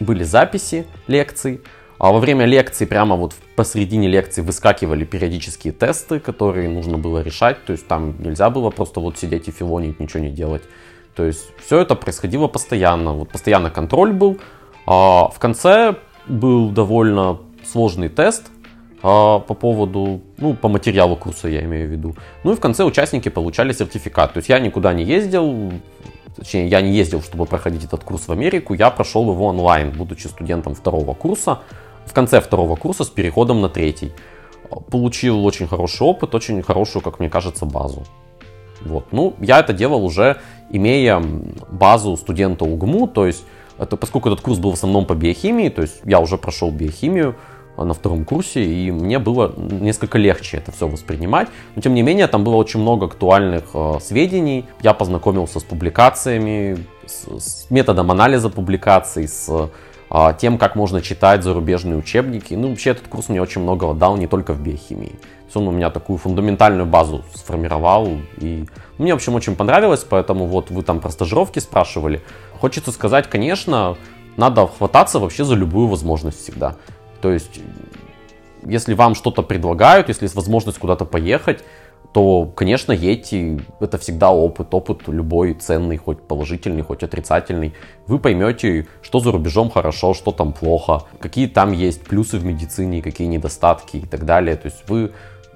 были 0.00 0.24
записи 0.24 0.86
лекций, 1.06 1.60
а 1.98 2.12
во 2.12 2.20
время 2.20 2.46
лекции, 2.46 2.84
прямо 2.84 3.16
вот 3.16 3.34
посередине 3.56 4.06
лекции 4.06 4.40
выскакивали 4.40 5.04
периодические 5.04 5.72
тесты, 5.72 6.20
которые 6.20 6.68
нужно 6.68 6.96
было 6.96 7.22
решать, 7.22 7.64
то 7.64 7.72
есть 7.72 7.88
там 7.88 8.14
нельзя 8.20 8.50
было 8.50 8.70
просто 8.70 9.00
вот 9.00 9.18
сидеть 9.18 9.48
и 9.48 9.50
филонить, 9.50 9.98
ничего 9.98 10.22
не 10.22 10.30
делать. 10.30 10.62
То 11.16 11.24
есть 11.24 11.48
все 11.66 11.80
это 11.80 11.96
происходило 11.96 12.46
постоянно, 12.46 13.12
вот 13.12 13.30
постоянно 13.30 13.70
контроль 13.70 14.12
был, 14.12 14.38
а 14.90 15.28
в 15.28 15.38
конце 15.38 15.96
был 16.26 16.70
довольно 16.70 17.40
сложный 17.70 18.08
тест 18.08 18.46
а, 19.02 19.38
по 19.38 19.52
поводу, 19.52 20.22
ну, 20.38 20.54
по 20.54 20.68
материалу 20.68 21.14
курса 21.14 21.46
я 21.48 21.62
имею 21.64 21.88
в 21.88 21.90
виду. 21.90 22.16
Ну 22.42 22.52
и 22.52 22.56
в 22.56 22.60
конце 22.60 22.84
участники 22.84 23.28
получали 23.28 23.74
сертификат. 23.74 24.32
То 24.32 24.38
есть 24.38 24.48
я 24.48 24.58
никуда 24.58 24.94
не 24.94 25.04
ездил, 25.04 25.72
точнее, 26.36 26.68
я 26.68 26.80
не 26.80 26.92
ездил, 26.92 27.20
чтобы 27.20 27.44
проходить 27.44 27.84
этот 27.84 28.02
курс 28.02 28.28
в 28.28 28.32
Америку, 28.32 28.72
я 28.72 28.88
прошел 28.88 29.30
его 29.30 29.48
онлайн, 29.48 29.90
будучи 29.90 30.26
студентом 30.26 30.74
второго 30.74 31.12
курса, 31.12 31.58
в 32.06 32.14
конце 32.14 32.40
второго 32.40 32.74
курса 32.74 33.04
с 33.04 33.10
переходом 33.10 33.60
на 33.60 33.68
третий. 33.68 34.12
Получил 34.90 35.44
очень 35.44 35.68
хороший 35.68 36.06
опыт, 36.06 36.34
очень 36.34 36.62
хорошую, 36.62 37.02
как 37.02 37.20
мне 37.20 37.28
кажется, 37.28 37.66
базу. 37.66 38.04
Вот. 38.80 39.12
Ну, 39.12 39.34
я 39.38 39.60
это 39.60 39.74
делал 39.74 40.02
уже, 40.02 40.38
имея 40.70 41.22
базу 41.70 42.16
студента 42.16 42.64
УГМУ, 42.64 43.08
то 43.08 43.26
есть 43.26 43.44
это, 43.78 43.96
поскольку 43.96 44.28
этот 44.28 44.40
курс 44.40 44.58
был 44.58 44.70
в 44.70 44.74
основном 44.74 45.06
по 45.06 45.14
биохимии, 45.14 45.68
то 45.68 45.82
есть 45.82 46.00
я 46.04 46.20
уже 46.20 46.36
прошел 46.36 46.70
биохимию 46.70 47.36
а, 47.76 47.84
на 47.84 47.94
втором 47.94 48.24
курсе, 48.24 48.64
и 48.64 48.90
мне 48.90 49.18
было 49.18 49.54
несколько 49.56 50.18
легче 50.18 50.56
это 50.56 50.72
все 50.72 50.88
воспринимать. 50.88 51.48
Но 51.76 51.82
тем 51.82 51.94
не 51.94 52.02
менее, 52.02 52.26
там 52.26 52.44
было 52.44 52.56
очень 52.56 52.80
много 52.80 53.06
актуальных 53.06 53.64
э, 53.74 53.98
сведений. 54.00 54.64
Я 54.82 54.94
познакомился 54.94 55.60
с 55.60 55.62
публикациями, 55.62 56.84
с, 57.06 57.40
с 57.40 57.70
методом 57.70 58.10
анализа 58.10 58.50
публикаций, 58.50 59.28
с 59.28 59.70
тем, 60.38 60.58
как 60.58 60.74
можно 60.74 61.02
читать 61.02 61.42
зарубежные 61.42 61.96
учебники. 61.96 62.54
Ну, 62.54 62.70
вообще, 62.70 62.90
этот 62.90 63.08
курс 63.08 63.28
мне 63.28 63.42
очень 63.42 63.62
многого 63.62 63.94
дал, 63.94 64.16
не 64.16 64.26
только 64.26 64.52
в 64.52 64.60
биохимии. 64.60 65.12
То 65.52 65.60
он 65.60 65.68
у 65.68 65.70
меня 65.70 65.90
такую 65.90 66.18
фундаментальную 66.18 66.86
базу 66.86 67.24
сформировал, 67.34 68.08
и 68.36 68.66
мне, 68.98 69.12
в 69.12 69.16
общем, 69.16 69.34
очень 69.34 69.56
понравилось, 69.56 70.04
поэтому 70.08 70.46
вот 70.46 70.70
вы 70.70 70.82
там 70.82 71.00
про 71.00 71.10
стажировки 71.10 71.58
спрашивали. 71.58 72.22
Хочется 72.60 72.92
сказать, 72.92 73.28
конечно, 73.28 73.96
надо 74.36 74.66
хвататься 74.66 75.18
вообще 75.18 75.44
за 75.44 75.54
любую 75.54 75.88
возможность 75.88 76.42
всегда. 76.42 76.76
То 77.22 77.32
есть, 77.32 77.60
если 78.64 78.94
вам 78.94 79.14
что-то 79.14 79.42
предлагают, 79.42 80.08
если 80.08 80.24
есть 80.24 80.34
возможность 80.34 80.78
куда-то 80.78 81.04
поехать, 81.04 81.64
то, 82.12 82.46
конечно, 82.46 82.92
едьте, 82.92 83.60
это 83.80 83.98
всегда 83.98 84.30
опыт, 84.30 84.72
опыт 84.72 85.08
любой 85.08 85.54
ценный, 85.54 85.98
хоть 85.98 86.22
положительный, 86.22 86.82
хоть 86.82 87.02
отрицательный. 87.02 87.74
Вы 88.06 88.18
поймете, 88.18 88.86
что 89.02 89.20
за 89.20 89.30
рубежом 89.30 89.70
хорошо, 89.70 90.14
что 90.14 90.32
там 90.32 90.52
плохо, 90.52 91.02
какие 91.20 91.46
там 91.48 91.72
есть 91.72 92.02
плюсы 92.02 92.38
в 92.38 92.44
медицине, 92.44 93.02
какие 93.02 93.26
недостатки 93.28 93.98
и 93.98 94.06
так 94.06 94.24
далее. 94.24 94.56
То 94.56 94.66
есть 94.66 94.88
вы 94.88 95.12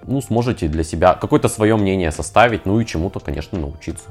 ну, 0.07 0.21
сможете 0.21 0.69
для 0.69 0.85
себя 0.85 1.15
какое-то 1.15 1.49
свое 1.49 1.77
мнение 1.77 2.11
составить, 2.13 2.67
ну 2.67 2.81
и 2.81 2.87
чему-то, 2.87 3.21
конечно, 3.21 3.59
научиться. 3.59 4.05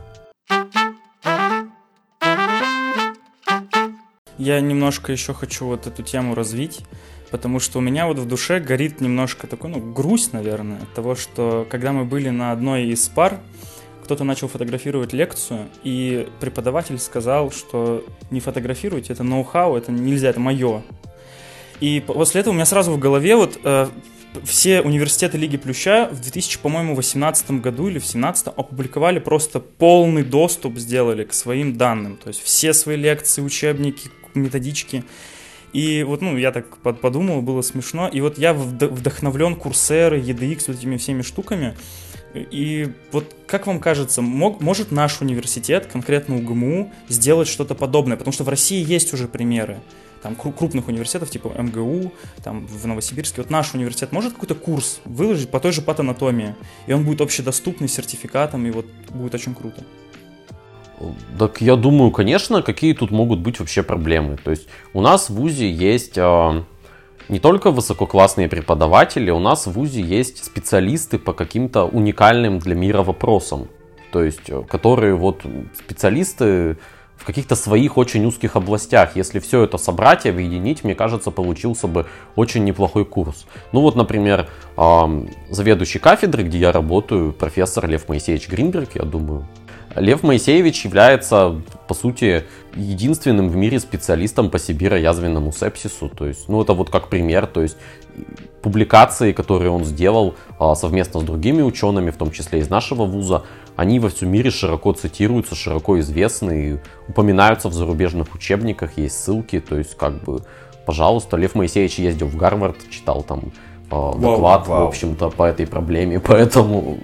Я 4.38 4.60
немножко 4.60 5.12
еще 5.12 5.36
хочу 5.36 5.67
вот 5.67 5.86
эту 5.86 6.01
тему 6.01 6.34
развить, 6.34 6.82
потому 7.32 7.60
что 7.60 7.80
у 7.80 7.82
меня 7.82 8.06
вот 8.06 8.20
в 8.20 8.28
душе 8.28 8.60
горит 8.60 9.02
немножко 9.02 9.48
такой, 9.48 9.72
ну, 9.72 9.80
грусть, 9.80 10.34
наверное, 10.34 10.82
от 10.82 10.94
того, 10.94 11.15
что 11.15 11.65
когда 11.70 11.94
мы 11.94 12.06
были 12.06 12.30
на 12.30 12.52
одной 12.52 12.88
из 12.88 13.08
пар, 13.08 13.39
кто-то 14.04 14.24
начал 14.24 14.50
фотографировать 14.50 15.13
лекцию, 15.13 15.67
и 15.84 16.28
преподаватель 16.41 17.00
сказал, 17.00 17.52
что 17.52 18.06
не 18.30 18.41
фотографируйте, 18.41 19.13
это 19.13 19.24
ноу-хау, 19.24 19.78
это 19.78 19.91
нельзя, 19.91 20.30
это 20.30 20.39
мое. 20.39 20.84
И 21.80 22.04
после 22.06 22.41
этого 22.41 22.52
у 22.52 22.56
меня 22.56 22.65
сразу 22.65 22.91
в 22.91 23.00
голове 23.00 23.36
вот 23.36 23.60
э, 23.63 23.88
все 24.44 24.82
университеты 24.82 25.38
Лиги 25.38 25.58
Плюща 25.58 26.10
в 26.12 26.22
2000, 26.22 26.60
по-моему, 26.60 26.96
18 26.96 27.52
году 27.62 27.88
или 27.88 28.00
в 28.00 28.06
17 28.06 28.48
опубликовали 28.48 29.20
просто 29.20 29.60
полный 29.60 30.24
доступ 30.24 30.78
сделали 30.78 31.24
к 31.24 31.34
своим 31.34 31.78
данным. 31.78 32.17
То 32.17 32.28
есть 32.28 32.41
все 32.44 32.74
свои 32.74 32.98
лекции, 32.98 33.41
учебники, 33.41 34.10
методички. 34.34 35.04
И 35.73 36.03
вот, 36.03 36.21
ну, 36.21 36.38
я 36.38 36.51
так 36.51 36.77
подумал, 36.77 37.41
было 37.41 37.62
смешно. 37.62 38.07
И 38.07 38.21
вот 38.21 38.38
я 38.38 38.53
вдохновлен 38.53 39.55
курсеры, 39.55 40.19
EDX, 40.19 40.65
вот 40.67 40.77
этими 40.77 40.97
всеми 40.97 41.21
штуками. 41.21 41.77
И 42.34 42.89
вот 43.12 43.36
как 43.45 43.67
вам 43.67 43.79
кажется, 43.79 44.21
мог, 44.21 44.62
может 44.62 44.91
наш 44.91 45.21
университет, 45.21 45.88
конкретно 45.91 46.38
УГМУ, 46.38 46.91
сделать 47.10 47.47
что-то 47.47 47.75
подобное? 47.75 48.17
Потому 48.17 48.34
что 48.34 48.43
в 48.43 48.49
России 48.49 48.86
есть 48.86 49.13
уже 49.13 49.27
примеры 49.27 49.79
там, 50.21 50.36
крупных 50.36 50.88
университетов, 50.88 51.29
типа 51.29 51.53
МГУ, 51.57 52.13
там, 52.43 52.65
в 52.67 52.86
Новосибирске. 52.88 53.41
Вот 53.41 53.49
наш 53.49 53.73
университет 53.73 54.12
может 54.12 54.34
какой-то 54.34 54.55
курс 54.55 55.01
выложить 55.05 55.49
по 55.49 55.60
той 55.60 55.71
же 55.71 55.81
патанатомии, 55.81 56.55
и 56.88 56.93
он 56.93 57.03
будет 57.03 57.21
общедоступный, 57.21 57.89
с 57.89 57.93
сертификатом, 57.93 58.65
и 58.65 58.71
вот 58.71 58.86
будет 59.10 59.34
очень 59.34 59.55
круто. 59.55 59.84
Так 61.37 61.61
я 61.61 61.75
думаю, 61.75 62.11
конечно, 62.11 62.61
какие 62.61 62.93
тут 62.93 63.11
могут 63.11 63.39
быть 63.39 63.59
вообще 63.59 63.83
проблемы. 63.83 64.37
То 64.37 64.51
есть 64.51 64.67
у 64.93 65.01
нас 65.01 65.29
в 65.29 65.35
ВУЗе 65.35 65.71
есть 65.71 66.17
э, 66.17 66.63
не 67.29 67.39
только 67.39 67.71
высококлассные 67.71 68.47
преподаватели, 68.47 69.31
у 69.31 69.39
нас 69.39 69.67
в 69.67 69.71
ВУЗе 69.71 70.01
есть 70.01 70.43
специалисты 70.43 71.17
по 71.17 71.33
каким-то 71.33 71.85
уникальным 71.85 72.59
для 72.59 72.75
мира 72.75 73.03
вопросам. 73.03 73.67
То 74.11 74.23
есть, 74.23 74.49
э, 74.49 74.63
которые 74.67 75.15
вот 75.15 75.41
специалисты 75.77 76.77
в 77.21 77.25
каких-то 77.25 77.55
своих 77.55 77.97
очень 77.97 78.25
узких 78.25 78.55
областях. 78.55 79.15
Если 79.15 79.39
все 79.39 79.63
это 79.63 79.77
собрать 79.77 80.25
и 80.25 80.29
объединить, 80.29 80.83
мне 80.83 80.95
кажется, 80.95 81.29
получился 81.29 81.87
бы 81.87 82.07
очень 82.35 82.63
неплохой 82.63 83.05
курс. 83.05 83.45
Ну 83.73 83.81
вот, 83.81 83.95
например, 83.95 84.49
заведующий 84.75 85.99
кафедры, 85.99 86.41
где 86.41 86.57
я 86.57 86.71
работаю, 86.71 87.31
профессор 87.31 87.87
Лев 87.87 88.09
Моисеевич 88.09 88.49
Гринберг, 88.49 88.95
я 88.95 89.03
думаю, 89.03 89.45
Лев 89.95 90.23
Моисеевич 90.23 90.86
является, 90.86 91.62
по 91.88 91.93
сути, 91.93 92.43
единственным 92.75 93.49
в 93.49 93.56
мире 93.56 93.80
специалистом 93.80 94.49
по 94.49 94.58
сибиро-язвенному 94.58 95.51
сепсису. 95.51 96.10
То 96.10 96.27
есть, 96.27 96.47
ну, 96.47 96.62
это 96.62 96.73
вот 96.73 96.89
как 96.89 97.10
пример, 97.10 97.47
то 97.47 97.62
есть 97.62 97.77
публикации, 98.62 99.34
которые 99.34 99.71
он 99.71 99.84
сделал 99.86 100.36
а, 100.60 100.75
совместно 100.75 101.19
с 101.19 101.23
другими 101.23 101.62
учеными, 101.62 102.12
в 102.12 102.17
том 102.17 102.32
числе 102.32 102.60
из 102.60 102.69
нашего 102.69 103.06
вуза, 103.06 103.43
они 103.75 103.99
во 103.99 104.10
всем 104.10 104.30
мире 104.30 104.51
широко 104.51 104.93
цитируются, 104.93 105.56
широко 105.56 105.99
известны 105.99 106.65
и 106.65 107.10
упоминаются 107.10 107.69
в 107.69 107.73
зарубежных 107.73 108.34
учебниках, 108.36 108.97
есть 108.97 109.21
ссылки, 109.23 109.60
то 109.60 109.77
есть 109.77 109.97
как 109.97 110.23
бы, 110.23 110.43
пожалуйста, 110.86 111.38
Лев 111.38 111.56
Моисеевич 111.56 111.99
ездил 111.99 112.27
в 112.27 112.36
Гарвард, 112.36 112.77
читал 112.89 113.23
там 113.23 113.51
доклад, 113.91 114.67
вау, 114.67 114.77
вау. 114.77 114.86
в 114.86 114.88
общем-то, 114.89 115.30
по 115.30 115.43
этой 115.43 115.67
проблеме, 115.67 116.19
поэтому 116.27 116.97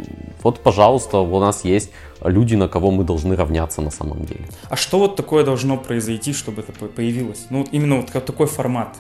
вот, 0.44 0.60
пожалуйста, 0.60 1.18
у 1.20 1.40
нас 1.40 1.66
есть 1.66 1.92
люди, 2.24 2.56
на 2.56 2.68
кого 2.68 2.92
мы 2.92 3.04
должны 3.04 3.36
равняться 3.36 3.82
на 3.82 3.92
самом 3.92 4.26
деле. 4.26 4.46
А 4.70 4.76
что 4.76 5.00
вот 5.00 5.16
такое 5.16 5.44
должно 5.44 5.78
произойти, 5.78 6.34
чтобы 6.34 6.62
это 6.62 6.72
появилось? 6.86 7.48
Ну, 7.50 7.60
вот 7.60 7.68
именно 7.72 7.98
вот 7.98 8.26
такой 8.26 8.48
формат. 8.48 8.96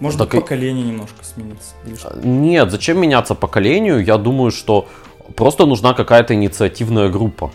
Может 0.00 0.18
так 0.18 0.30
быть, 0.30 0.40
поколение 0.40 0.84
немножко 0.84 1.24
сменится? 1.24 1.74
Нет, 2.24 2.70
зачем 2.70 3.00
меняться 3.00 3.34
поколению? 3.34 4.04
Я 4.04 4.16
думаю, 4.16 4.50
что 4.50 4.86
Просто 5.36 5.66
нужна 5.66 5.94
какая-то 5.94 6.34
инициативная 6.34 7.08
группа. 7.08 7.50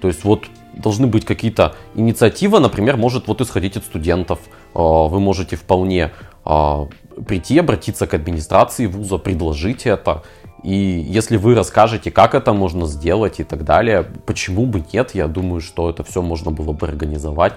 То 0.00 0.08
есть 0.08 0.24
вот 0.24 0.44
должны 0.74 1.06
быть 1.06 1.24
какие-то 1.24 1.74
инициативы, 1.94 2.60
например, 2.60 2.96
может 2.96 3.26
вот 3.26 3.40
исходить 3.40 3.76
от 3.76 3.84
студентов. 3.84 4.38
А, 4.74 5.08
вы 5.08 5.20
можете 5.20 5.56
вполне 5.56 6.12
а, 6.44 6.88
прийти, 7.26 7.58
обратиться 7.58 8.06
к 8.06 8.14
администрации 8.14 8.86
вуза, 8.86 9.18
предложить 9.18 9.86
это. 9.86 10.22
И 10.62 10.74
если 10.74 11.36
вы 11.36 11.54
расскажете, 11.54 12.10
как 12.10 12.34
это 12.34 12.52
можно 12.52 12.86
сделать 12.86 13.40
и 13.40 13.44
так 13.44 13.64
далее, 13.64 14.04
почему 14.26 14.66
бы 14.66 14.84
нет, 14.92 15.14
я 15.14 15.28
думаю, 15.28 15.60
что 15.60 15.88
это 15.88 16.02
все 16.02 16.20
можно 16.20 16.50
было 16.50 16.72
бы 16.72 16.86
организовать. 16.86 17.54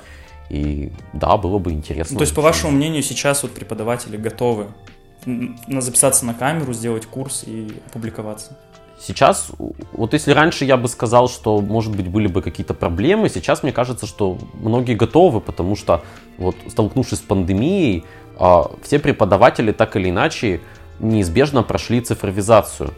И 0.50 0.92
да, 1.14 1.38
было 1.38 1.60
бы 1.60 1.72
интересно. 1.72 2.18
То 2.18 2.24
есть, 2.24 2.36
по 2.36 2.42
вашему 2.42 2.74
мнению, 2.74 3.04
сейчас 3.04 3.44
вот 3.44 3.54
преподаватели 3.54 4.18
готовы 4.18 4.68
записаться 5.68 6.26
на 6.26 6.34
камеру, 6.34 6.74
сделать 6.74 7.06
курс 7.06 7.44
и 7.46 7.72
опубликоваться? 7.88 8.58
Сейчас, 9.04 9.52
вот 9.94 10.14
если 10.14 10.32
раньше 10.32 10.64
я 10.64 10.78
бы 10.78 10.88
сказал, 10.88 11.28
что, 11.28 11.60
может 11.60 11.96
быть, 11.96 12.08
были 12.08 12.28
бы 12.28 12.44
какие-то 12.44 12.76
проблемы, 12.76 13.30
сейчас 13.30 13.64
мне 13.64 13.72
кажется, 13.72 14.06
что 14.06 14.38
многие 14.54 14.94
готовы, 14.94 15.42
потому 15.42 15.76
что, 15.76 16.04
вот, 16.38 16.56
столкнувшись 16.70 17.18
с 17.18 17.22
пандемией, 17.22 18.04
а, 18.38 18.70
все 18.84 19.00
преподаватели 19.00 19.72
так 19.72 19.96
или 19.96 20.10
иначе 20.10 20.62
неизбежно 21.00 21.64
прошли 21.64 22.00
цифровизацию. 22.02 22.94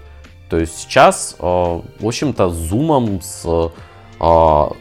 То 0.49 0.57
есть 0.57 0.77
сейчас, 0.77 1.37
а, 1.39 1.81
в 1.99 2.05
общем-то, 2.05 2.49
с 2.49 2.53
зумом, 2.53 3.21
с, 3.21 3.71
а, 4.19 4.71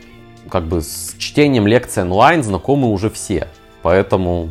как 0.48 0.64
бы, 0.64 0.82
с 0.82 1.14
чтением 1.18 1.68
лекций 1.68 2.02
онлайн 2.02 2.42
знакомы 2.42 2.90
уже 2.90 3.10
все. 3.10 3.46
Поэтому 3.82 4.50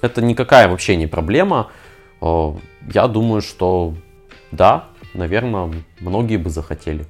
это 0.00 0.22
никакая 0.22 0.68
вообще 0.68 0.94
не 0.94 1.08
проблема. 1.08 1.70
Я 2.20 3.06
думаю, 3.08 3.42
что 3.42 3.94
да, 4.50 4.86
наверное, 5.14 5.72
многие 6.00 6.36
бы 6.36 6.50
захотели. 6.50 7.06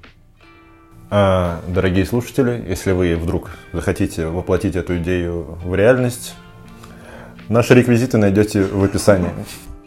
А, 1.10 1.62
дорогие 1.66 2.04
слушатели, 2.04 2.64
если 2.68 2.92
вы 2.92 3.16
вдруг 3.16 3.50
захотите 3.72 4.26
воплотить 4.26 4.76
эту 4.76 4.98
идею 4.98 5.58
в 5.64 5.74
реальность, 5.74 6.34
наши 7.48 7.74
реквизиты 7.74 8.18
найдете 8.18 8.62
в 8.62 8.84
описании. 8.84 9.30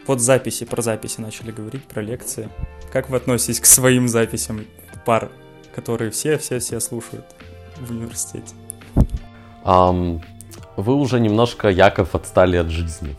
Вот 0.07 0.19
записи, 0.19 0.65
про 0.65 0.81
записи 0.81 1.21
начали 1.21 1.51
говорить, 1.51 1.83
про 1.83 2.01
лекции. 2.01 2.49
Как 2.91 3.09
вы 3.09 3.17
относитесь 3.17 3.59
к 3.59 3.65
своим 3.65 4.07
записям 4.07 4.65
пар, 5.05 5.29
которые 5.75 6.09
все-все-все 6.09 6.79
слушают 6.79 7.25
в 7.79 7.91
университете? 7.91 8.55
Um, 9.63 10.21
вы 10.75 10.95
уже 10.95 11.19
немножко, 11.19 11.69
Яков, 11.69 12.15
отстали 12.15 12.57
от 12.57 12.69
жизни. 12.69 13.15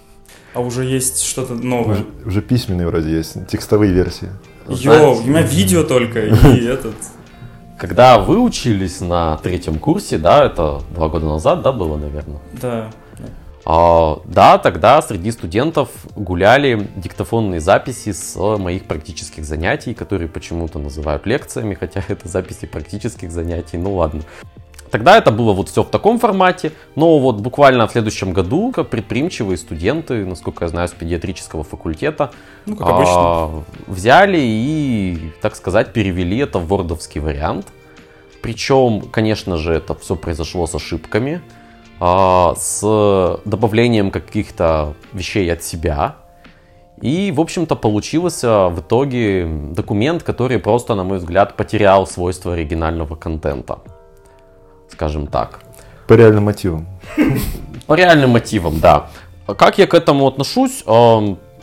А 0.55 0.61
уже 0.61 0.85
есть 0.85 1.23
что-то 1.23 1.55
новое? 1.55 1.95
Уже, 1.95 2.07
уже 2.27 2.43
письменные 2.43 2.89
вроде 2.89 3.13
есть, 3.13 3.47
текстовые 3.47 3.93
версии. 3.93 4.29
Йоу, 4.69 5.19
у 5.23 5.25
меня 5.25 5.43
видео 5.43 5.85
только 5.85 6.21
и 6.27 6.65
этот. 6.67 6.95
Когда 7.79 8.19
вы 8.19 8.39
учились 8.39 9.01
на 9.01 9.39
третьем 9.39 9.79
курсе, 9.79 10.19
да, 10.19 10.45
это 10.45 10.83
два 10.91 11.09
года 11.09 11.27
назад, 11.27 11.63
да, 11.63 11.73
было, 11.73 11.97
наверное? 11.97 12.39
Да. 12.61 12.91
А, 13.65 14.21
да, 14.25 14.59
тогда 14.59 15.01
среди 15.03 15.31
студентов 15.31 15.89
гуляли 16.17 16.89
диктофонные 16.97 17.61
записи 17.61 18.13
с 18.13 18.37
моих 18.37 18.87
практических 18.87 19.45
занятий, 19.45 19.95
которые 19.95 20.29
почему-то 20.29 20.79
называют 20.79 21.27
лекциями, 21.27 21.75
хотя 21.75 22.03
это 22.09 22.29
записи 22.29 22.67
практических 22.67 23.31
занятий, 23.31 23.79
ну 23.79 23.95
ладно. 23.95 24.23
Тогда 24.93 25.17
это 25.17 25.33
было 25.33 25.55
вот 25.55 25.71
все 25.71 25.83
в 25.83 25.89
таком 25.89 26.19
формате, 26.19 26.73
но 26.97 27.19
вот 27.19 27.41
буквально 27.41 27.87
в 27.87 27.93
следующем 27.93 28.35
году, 28.35 28.73
как 28.73 28.91
предприимчивые 28.91 29.57
студенты, 29.57 30.27
насколько 30.27 30.67
я 30.67 30.69
знаю, 30.69 30.87
с 30.87 30.91
педиатрического 30.91 31.65
факультета, 31.65 32.31
ну, 32.67 32.77
как 32.77 32.89
обычно. 32.89 33.15
А, 33.17 33.63
взяли 33.87 34.39
и, 34.39 35.33
так 35.41 35.57
сказать, 35.57 35.95
перевели 35.95 36.37
это 36.37 36.59
в 36.59 36.69
вордовский 36.69 37.23
вариант. 37.23 37.69
Причем, 38.43 39.01
конечно 39.11 39.57
же, 39.57 39.73
это 39.73 39.95
все 39.95 40.15
произошло 40.15 40.67
с 40.67 40.75
ошибками, 40.75 41.41
а, 41.99 42.55
с 42.59 43.41
добавлением 43.47 44.11
каких-то 44.11 44.93
вещей 45.15 45.51
от 45.51 45.63
себя. 45.63 46.17
И, 47.01 47.33
в 47.35 47.41
общем-то, 47.41 47.77
получился 47.77 48.69
в 48.69 48.81
итоге 48.81 49.47
документ, 49.47 50.23
который 50.23 50.59
просто, 50.59 50.95
на 50.95 51.03
мой 51.03 51.17
взгляд, 51.17 51.57
потерял 51.57 52.07
свойства 52.07 52.53
оригинального 52.53 53.17
контента 53.17 53.79
скажем 54.93 55.27
так. 55.27 55.61
По 56.07 56.15
реальным 56.15 56.45
мотивам. 56.45 56.87
По 57.87 57.95
реальным 57.95 58.31
мотивам, 58.31 58.81
да. 58.81 59.11
Как 59.47 59.79
я 59.79 59.87
к 59.87 59.95
этому 59.95 60.27
отношусь? 60.27 60.85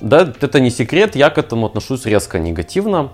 Да, 0.02 0.34
это 0.42 0.60
не 0.60 0.70
секрет, 0.70 1.16
я 1.16 1.30
к 1.30 1.38
этому 1.38 1.66
отношусь 1.66 2.06
резко 2.06 2.40
негативно. 2.40 3.12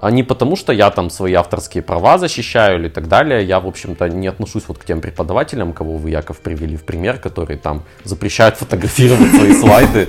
А 0.00 0.10
не 0.10 0.22
потому, 0.22 0.56
что 0.56 0.72
я 0.72 0.90
там 0.90 1.08
свои 1.08 1.32
авторские 1.34 1.82
права 1.82 2.18
защищаю 2.18 2.80
или 2.80 2.88
так 2.88 3.08
далее. 3.08 3.44
Я, 3.44 3.60
в 3.60 3.66
общем-то, 3.66 4.08
не 4.08 4.26
отношусь 4.26 4.64
вот 4.66 4.78
к 4.78 4.84
тем 4.84 5.00
преподавателям, 5.00 5.72
кого 5.72 5.96
вы, 5.96 6.10
Яков, 6.10 6.40
привели 6.40 6.76
в 6.76 6.84
пример, 6.84 7.18
которые 7.18 7.56
там 7.58 7.84
запрещают 8.02 8.56
фотографировать 8.56 9.30
свои 9.30 9.54
слайды. 9.60 10.08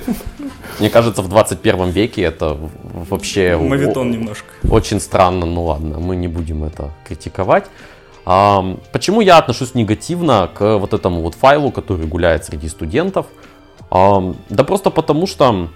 Мне 0.80 0.90
кажется, 0.90 1.22
в 1.22 1.28
21 1.28 1.90
веке 1.90 2.22
это 2.22 2.58
вообще... 3.08 3.56
Мавитон 3.56 4.10
немножко. 4.10 4.46
Очень 4.68 5.00
странно, 5.00 5.46
ну 5.46 5.64
ладно, 5.64 5.98
мы 5.98 6.16
не 6.16 6.28
будем 6.28 6.64
это 6.64 6.90
критиковать. 7.06 7.64
Почему 8.26 9.20
я 9.20 9.38
отношусь 9.38 9.76
негативно 9.76 10.50
к 10.52 10.78
вот 10.78 10.92
этому 10.92 11.22
вот 11.22 11.36
файлу, 11.36 11.70
который 11.70 12.06
гуляет 12.06 12.44
среди 12.44 12.68
студентов? 12.68 13.26
Да 13.88 14.64
просто 14.66 14.90
потому 14.90 15.28
что 15.28 15.68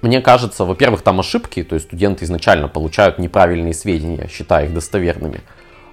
мне 0.00 0.22
кажется, 0.22 0.64
во-первых, 0.64 1.02
там 1.02 1.20
ошибки, 1.20 1.62
то 1.62 1.74
есть 1.74 1.88
студенты 1.88 2.24
изначально 2.24 2.68
получают 2.68 3.18
неправильные 3.18 3.74
сведения, 3.74 4.28
считая 4.28 4.64
их 4.64 4.72
достоверными. 4.72 5.42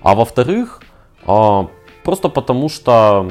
А 0.01 0.15
во-вторых, 0.15 0.81
а, 1.25 1.67
просто 2.03 2.29
потому 2.29 2.69
что, 2.69 3.29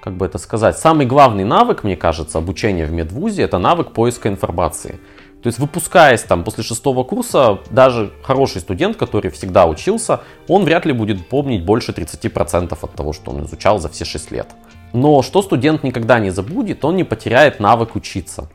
как 0.00 0.16
бы 0.16 0.26
это 0.26 0.38
сказать, 0.38 0.76
самый 0.76 1.06
главный 1.06 1.44
навык, 1.44 1.84
мне 1.84 1.96
кажется, 1.96 2.38
обучения 2.38 2.86
в 2.86 2.92
медвузе, 2.92 3.42
это 3.42 3.58
навык 3.58 3.92
поиска 3.92 4.28
информации. 4.28 4.98
То 5.48 5.50
есть 5.50 5.60
выпускаясь 5.60 6.20
там 6.24 6.44
после 6.44 6.62
шестого 6.62 7.04
курса, 7.04 7.60
даже 7.70 8.12
хороший 8.22 8.60
студент, 8.60 8.98
который 8.98 9.30
всегда 9.30 9.66
учился, 9.66 10.20
он 10.46 10.64
вряд 10.64 10.84
ли 10.84 10.92
будет 10.92 11.26
помнить 11.26 11.64
больше 11.64 11.92
30% 11.92 12.76
от 12.78 12.92
того, 12.92 13.14
что 13.14 13.30
он 13.30 13.46
изучал 13.46 13.78
за 13.78 13.88
все 13.88 14.04
6 14.04 14.30
лет. 14.30 14.46
Но 14.92 15.22
что 15.22 15.40
студент 15.40 15.84
никогда 15.84 16.18
не 16.18 16.28
забудет, 16.28 16.84
он 16.84 16.96
не 16.96 17.04
потеряет 17.04 17.60
навык 17.60 17.96
учиться. 17.96 18.50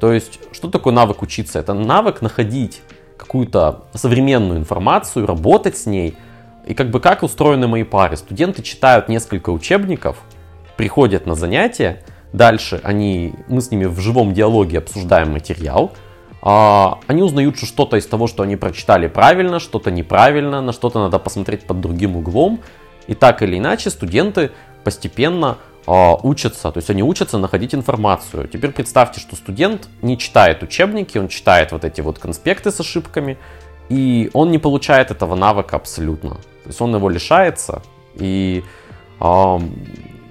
То 0.00 0.12
есть, 0.12 0.40
что 0.50 0.68
такое 0.68 0.92
навык 0.92 1.22
учиться? 1.22 1.60
Это 1.60 1.74
навык 1.74 2.22
находить 2.22 2.80
какую-то 3.16 3.84
современную 3.94 4.58
информацию, 4.58 5.26
работать 5.26 5.76
с 5.76 5.86
ней. 5.86 6.16
И 6.66 6.74
как 6.74 6.90
бы 6.90 6.98
как 6.98 7.22
устроены 7.22 7.68
мои 7.68 7.84
пары? 7.84 8.16
Студенты 8.16 8.62
читают 8.62 9.08
несколько 9.08 9.50
учебников, 9.50 10.16
приходят 10.76 11.24
на 11.24 11.36
занятия, 11.36 12.02
дальше 12.32 12.80
они, 12.82 13.32
мы 13.46 13.60
с 13.60 13.70
ними 13.70 13.84
в 13.84 14.00
живом 14.00 14.34
диалоге 14.34 14.78
обсуждаем 14.78 15.30
материал, 15.30 15.92
они 16.48 17.22
узнают, 17.22 17.56
что 17.56 17.66
что-то 17.66 17.96
из 17.96 18.06
того, 18.06 18.28
что 18.28 18.44
они 18.44 18.56
прочитали 18.56 19.08
правильно, 19.08 19.58
что-то 19.58 19.90
неправильно, 19.90 20.60
на 20.60 20.72
что-то 20.72 21.00
надо 21.00 21.18
посмотреть 21.18 21.66
под 21.66 21.80
другим 21.80 22.16
углом. 22.16 22.60
И 23.08 23.14
так 23.14 23.42
или 23.42 23.58
иначе 23.58 23.90
студенты 23.90 24.52
постепенно 24.84 25.58
э, 25.86 26.14
учатся, 26.22 26.70
то 26.70 26.78
есть 26.78 26.90
они 26.90 27.02
учатся 27.02 27.38
находить 27.38 27.74
информацию. 27.74 28.46
Теперь 28.46 28.70
представьте, 28.70 29.20
что 29.20 29.34
студент 29.34 29.88
не 30.02 30.16
читает 30.16 30.62
учебники, 30.62 31.18
он 31.18 31.26
читает 31.28 31.72
вот 31.72 31.84
эти 31.84 32.00
вот 32.00 32.20
конспекты 32.20 32.70
с 32.70 32.78
ошибками, 32.78 33.38
и 33.88 34.30
он 34.32 34.52
не 34.52 34.58
получает 34.58 35.10
этого 35.10 35.34
навыка 35.34 35.74
абсолютно. 35.76 36.36
То 36.62 36.68
есть 36.68 36.80
он 36.80 36.94
его 36.94 37.08
лишается, 37.08 37.82
и 38.14 38.62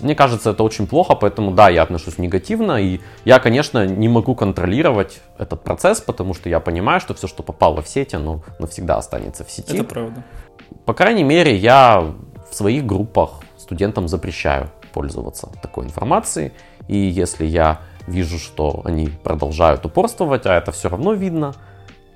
мне 0.01 0.15
кажется, 0.15 0.51
это 0.51 0.63
очень 0.63 0.88
плохо, 0.88 1.15
поэтому 1.15 1.51
да, 1.51 1.69
я 1.69 1.84
отношусь 1.84 2.17
негативно, 2.17 2.81
и 2.81 2.99
я, 3.23 3.39
конечно, 3.39 3.86
не 3.86 4.08
могу 4.08 4.36
контролировать 4.36 5.21
этот 5.38 5.63
процесс, 5.63 6.01
потому 6.01 6.34
что 6.34 6.49
я 6.49 6.60
понимаю, 6.60 6.99
что 6.99 7.13
все, 7.13 7.27
что 7.27 7.43
попало 7.43 7.81
в 7.81 7.88
сеть, 7.88 8.13
оно 8.13 8.41
навсегда 8.60 8.97
останется 8.97 9.43
в 9.43 9.51
сети. 9.51 9.75
Это 9.75 9.84
правда. 9.84 10.23
По 10.86 10.93
крайней 10.93 11.23
мере, 11.23 11.55
я 11.55 12.13
в 12.51 12.55
своих 12.55 12.86
группах 12.86 13.41
студентам 13.58 14.08
запрещаю 14.08 14.69
пользоваться 14.93 15.49
такой 15.62 15.86
информацией. 15.86 16.51
И 16.88 16.97
если 16.97 17.45
я 17.45 17.81
вижу, 18.08 18.38
что 18.38 18.81
они 18.86 19.08
продолжают 19.08 19.86
упорствовать, 19.86 20.45
а 20.45 20.55
это 20.55 20.71
все 20.71 20.89
равно 20.89 21.13
видно, 21.13 21.53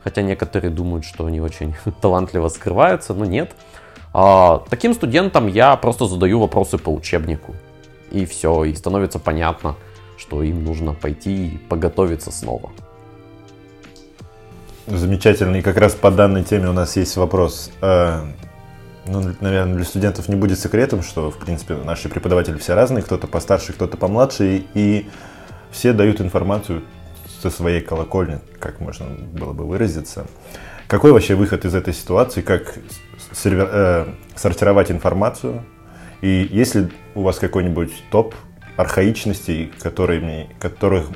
хотя 0.03 0.21
некоторые 0.21 0.71
думают, 0.71 1.05
что 1.05 1.25
они 1.25 1.41
очень 1.41 1.75
талантливо 2.01 2.47
скрываются, 2.49 3.13
но 3.13 3.25
нет. 3.25 3.55
А, 4.13 4.63
таким 4.69 4.93
студентам 4.93 5.47
я 5.47 5.75
просто 5.75 6.05
задаю 6.05 6.39
вопросы 6.39 6.77
по 6.77 6.89
учебнику. 6.89 7.55
И 8.11 8.25
все, 8.25 8.63
и 8.65 8.73
становится 8.73 9.19
понятно, 9.19 9.75
что 10.17 10.43
им 10.43 10.63
нужно 10.63 10.93
пойти 10.93 11.47
и 11.47 11.57
поготовиться 11.57 12.31
снова. 12.31 12.71
Замечательно. 14.87 15.57
И 15.57 15.61
как 15.61 15.77
раз 15.77 15.93
по 15.93 16.09
данной 16.09 16.43
теме 16.43 16.69
у 16.69 16.73
нас 16.73 16.95
есть 16.97 17.15
вопрос. 17.15 17.71
Э, 17.81 18.25
ну, 19.05 19.21
наверное, 19.39 19.75
для 19.75 19.85
студентов 19.85 20.27
не 20.27 20.35
будет 20.35 20.59
секретом, 20.59 21.03
что, 21.03 21.29
в 21.31 21.37
принципе, 21.37 21.75
наши 21.75 22.09
преподаватели 22.09 22.57
все 22.57 22.73
разные, 22.73 23.03
кто-то 23.03 23.27
постарше, 23.27 23.73
кто-то 23.73 23.97
помладше, 23.97 24.63
и 24.73 25.07
все 25.71 25.93
дают 25.93 26.21
информацию 26.21 26.83
со 27.41 27.49
своей 27.49 27.81
колокольни, 27.81 28.39
как 28.59 28.79
можно 28.79 29.05
было 29.05 29.53
бы 29.53 29.65
выразиться. 29.65 30.25
Какой 30.87 31.11
вообще 31.11 31.35
выход 31.35 31.65
из 31.65 31.75
этой 31.75 31.93
ситуации, 31.93 32.41
как 32.41 32.75
сервер, 33.31 33.69
э, 33.71 34.05
сортировать 34.35 34.91
информацию? 34.91 35.63
И 36.21 36.47
есть 36.51 36.75
ли 36.75 36.89
у 37.19 37.23
вас 37.23 37.37
какой-нибудь 37.37 37.91
топ 38.11 38.33
архаичностей, 38.77 39.71
которые, 39.81 40.49
которых 40.57 41.09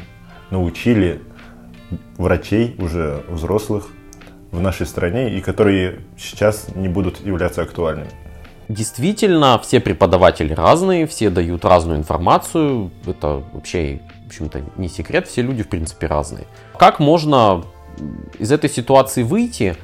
научили 0.52 1.22
врачей 2.18 2.76
уже 2.78 3.24
взрослых 3.30 3.88
в 4.52 4.60
нашей 4.60 4.86
стране 4.86 5.34
и 5.38 5.42
которые 5.42 6.02
сейчас 6.18 6.68
не 6.76 6.90
будут 6.90 7.26
являться 7.26 7.62
актуальными. 7.62 8.10
Действительно, 8.68 9.58
все 9.60 9.80
преподаватели 9.80 10.54
разные, 10.54 11.08
все 11.08 11.30
дают 11.30 11.64
разную 11.64 12.00
информацию. 12.00 12.92
Это 13.06 13.44
вообще, 13.54 14.02
в 14.26 14.28
общем-то, 14.28 14.62
не 14.76 14.90
секрет, 14.90 15.28
все 15.28 15.42
люди, 15.42 15.64
в 15.64 15.70
принципе, 15.70 16.08
разные. 16.08 16.46
Как 16.78 17.00
можно 17.00 17.64
из 18.40 18.52
этой 18.52 18.70
ситуации 18.70 19.24
выйти? 19.24 19.78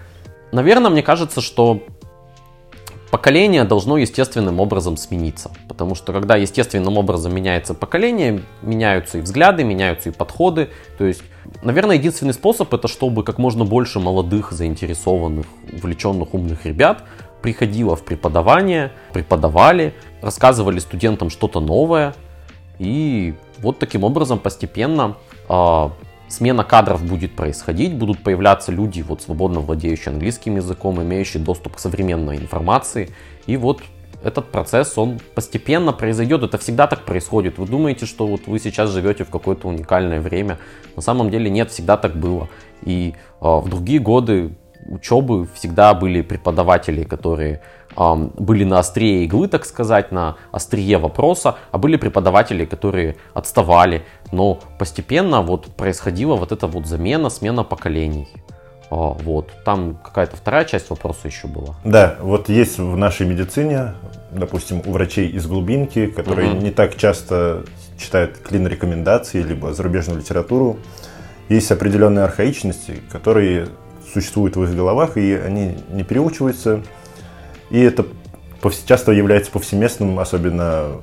Наверное, 0.51 0.91
мне 0.91 1.03
кажется, 1.03 1.39
что 1.39 1.84
поколение 3.12 3.63
должно 3.63 3.98
естественным 3.98 4.60
образом 4.60 4.98
смениться. 4.98 5.52
Потому 5.67 5.95
что 5.95 6.13
когда 6.13 6.36
естественным 6.36 6.98
образом 6.98 7.34
меняется 7.34 7.74
поколение, 7.74 8.41
меняются 8.62 9.17
и 9.17 9.22
взгляды, 9.22 9.63
меняются 9.63 10.10
и 10.10 10.12
подходы. 10.12 10.69
То 10.98 11.06
есть, 11.06 11.24
наверное, 11.63 11.95
единственный 11.95 12.34
способ 12.34 12.74
это 12.74 12.88
чтобы 12.88 13.24
как 13.24 13.38
можно 13.38 13.65
больше 13.65 14.00
молодых, 14.00 14.52
заинтересованных, 14.52 15.45
увлеченных 15.74 16.34
умных 16.34 16.65
ребят 16.65 17.04
приходило 17.41 17.95
в 17.95 18.04
преподавание, 18.04 18.91
преподавали, 19.13 19.93
рассказывали 20.22 20.80
студентам 20.80 21.30
что-то 21.30 21.60
новое. 21.60 22.13
И 22.80 23.34
вот 23.60 23.80
таким 23.80 24.04
образом 24.04 24.39
постепенно 24.39 25.15
а, 25.48 25.91
смена 26.29 26.63
кадров 26.63 27.03
будет 27.03 27.35
происходить, 27.35 27.95
будут 27.95 28.23
появляться 28.23 28.71
люди, 28.71 29.01
вот 29.01 29.21
свободно 29.21 29.59
владеющие 29.59 30.13
английским 30.13 30.55
языком, 30.55 31.01
имеющие 31.01 31.43
доступ 31.43 31.75
к 31.75 31.79
современной 31.79 32.37
информации. 32.37 33.09
И 33.45 33.57
вот 33.57 33.81
этот 34.23 34.51
процесс, 34.51 34.97
он 34.97 35.19
постепенно 35.33 35.93
произойдет. 35.93 36.43
Это 36.43 36.57
всегда 36.57 36.87
так 36.87 37.05
происходит. 37.05 37.57
Вы 37.57 37.67
думаете, 37.67 38.05
что 38.05 38.27
вот 38.27 38.47
вы 38.47 38.59
сейчас 38.59 38.89
живете 38.91 39.23
в 39.23 39.29
какое-то 39.29 39.67
уникальное 39.67 40.19
время. 40.19 40.57
На 40.95 41.01
самом 41.01 41.29
деле 41.29 41.49
нет, 41.49 41.71
всегда 41.71 41.97
так 41.97 42.15
было. 42.15 42.49
И 42.83 43.13
э, 43.15 43.45
в 43.45 43.69
другие 43.69 43.99
годы 43.99 44.51
учебы 44.85 45.47
всегда 45.53 45.93
были 45.93 46.21
преподаватели, 46.21 47.03
которые 47.03 47.61
были 47.95 48.63
на 48.63 48.80
острие 48.80 49.25
иглы, 49.25 49.47
так 49.47 49.65
сказать, 49.65 50.12
на 50.12 50.38
острие 50.52 50.97
вопроса, 50.97 51.56
а 51.71 51.78
были 51.78 51.97
преподаватели, 51.97 52.65
которые 52.65 53.17
отставали. 53.34 54.04
Но 54.32 54.60
постепенно 54.78 55.41
вот 55.41 55.67
происходила 55.75 56.36
вот 56.36 56.52
эта 56.52 56.67
вот 56.67 56.86
замена, 56.86 57.30
смена 57.30 57.63
поколений. 57.63 58.28
А, 58.89 58.95
вот. 58.95 59.52
Там 59.65 59.97
какая-то 60.04 60.36
вторая 60.36 60.65
часть 60.65 60.89
вопроса 60.89 61.28
еще 61.28 61.47
была. 61.47 61.75
Да, 61.84 62.17
вот 62.21 62.49
есть 62.49 62.78
в 62.80 62.97
нашей 62.97 63.28
медицине, 63.28 63.93
допустим, 64.32 64.82
у 64.86 64.91
врачей 64.91 65.30
из 65.30 65.45
глубинки, 65.45 66.08
которые 66.08 66.52
угу. 66.52 66.62
не 66.62 66.71
так 66.71 66.95
часто 66.95 67.63
читают 67.97 68.38
клин-рекомендации, 68.38 69.41
либо 69.41 69.73
зарубежную 69.73 70.19
литературу, 70.19 70.78
есть 71.49 71.71
определенные 71.71 72.25
архаичности, 72.25 73.02
которые 73.12 73.67
существуют 74.13 74.56
в 74.56 74.63
их 74.63 74.75
головах, 74.75 75.17
и 75.17 75.34
они 75.34 75.78
не 75.91 76.04
переучиваются, 76.04 76.82
и 77.69 77.79
это 77.79 78.05
часто 78.86 79.12
является 79.12 79.51
повсеместным, 79.51 80.19
особенно 80.19 81.01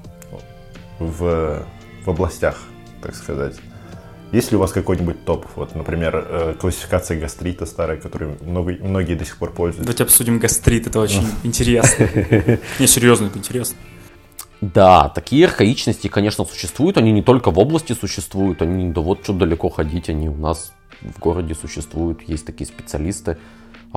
в, 0.99 1.67
в 2.05 2.11
областях, 2.11 2.59
так 3.03 3.15
сказать. 3.15 3.57
Есть 4.33 4.51
ли 4.51 4.57
у 4.57 4.61
вас 4.61 4.73
какой-нибудь 4.73 5.25
топ? 5.25 5.47
Вот, 5.55 5.75
например, 5.77 6.27
э, 6.29 6.55
классификация 6.59 7.19
гастрита 7.19 7.65
старая, 7.65 7.97
которой 7.97 8.37
много, 8.43 8.77
многие 8.81 9.15
до 9.15 9.25
сих 9.25 9.37
пор 9.39 9.53
пользуются. 9.53 9.85
Давайте 9.85 10.03
обсудим 10.03 10.39
гастрит, 10.39 10.87
это 10.89 11.01
очень 11.01 11.27
интересно. 11.45 12.09
Не, 12.81 12.87
серьезно, 12.87 13.27
это 13.27 13.39
интересно. 13.39 13.77
Да, 14.61 15.11
такие 15.11 15.47
архаичности, 15.47 16.09
конечно, 16.09 16.45
существуют. 16.45 16.99
Они 16.99 17.13
не 17.13 17.23
только 17.23 17.51
в 17.51 17.59
области 17.59 17.93
существуют, 17.93 18.63
они 18.63 18.91
да 18.91 19.01
вот 19.01 19.23
что 19.23 19.33
далеко 19.33 19.69
ходить, 19.69 20.09
они 20.09 20.29
у 20.29 20.37
нас 20.37 20.73
в 21.03 21.19
городе 21.21 21.55
существуют, 21.55 22.23
есть 22.23 22.47
такие 22.47 22.67
специалисты. 22.67 23.39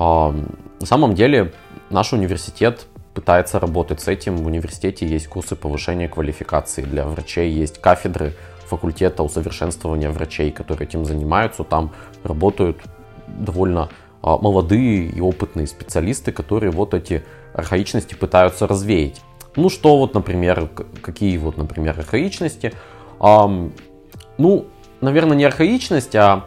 А, 0.02 0.34
на 0.80 0.86
самом 0.86 1.12
деле 1.14 1.52
наш 1.90 2.14
университет 2.14 2.86
пытается 3.12 3.60
работать 3.60 4.00
с 4.00 4.08
этим. 4.08 4.38
В 4.38 4.46
университете 4.46 5.06
есть 5.06 5.28
курсы 5.28 5.56
повышения 5.56 6.08
квалификации 6.08 6.80
для 6.80 7.04
врачей, 7.04 7.50
есть 7.52 7.82
кафедры 7.82 8.32
факультета 8.64 9.22
усовершенствования 9.22 10.10
врачей, 10.10 10.52
которые 10.52 10.88
этим 10.88 11.04
занимаются. 11.04 11.64
Там 11.64 11.90
работают 12.24 12.78
довольно 13.26 13.90
а, 14.22 14.38
молодые 14.38 15.04
и 15.04 15.20
опытные 15.20 15.66
специалисты, 15.66 16.32
которые 16.32 16.70
вот 16.70 16.94
эти 16.94 17.22
архаичности 17.52 18.14
пытаются 18.14 18.66
развеять. 18.66 19.20
Ну 19.54 19.68
что 19.68 19.98
вот, 19.98 20.14
например, 20.14 20.70
какие 21.02 21.36
вот, 21.36 21.58
например, 21.58 21.98
архаичности? 21.98 22.72
ну, 23.20 24.66
наверное, 25.02 25.36
не 25.36 25.44
архаичность, 25.44 26.16
а 26.16 26.46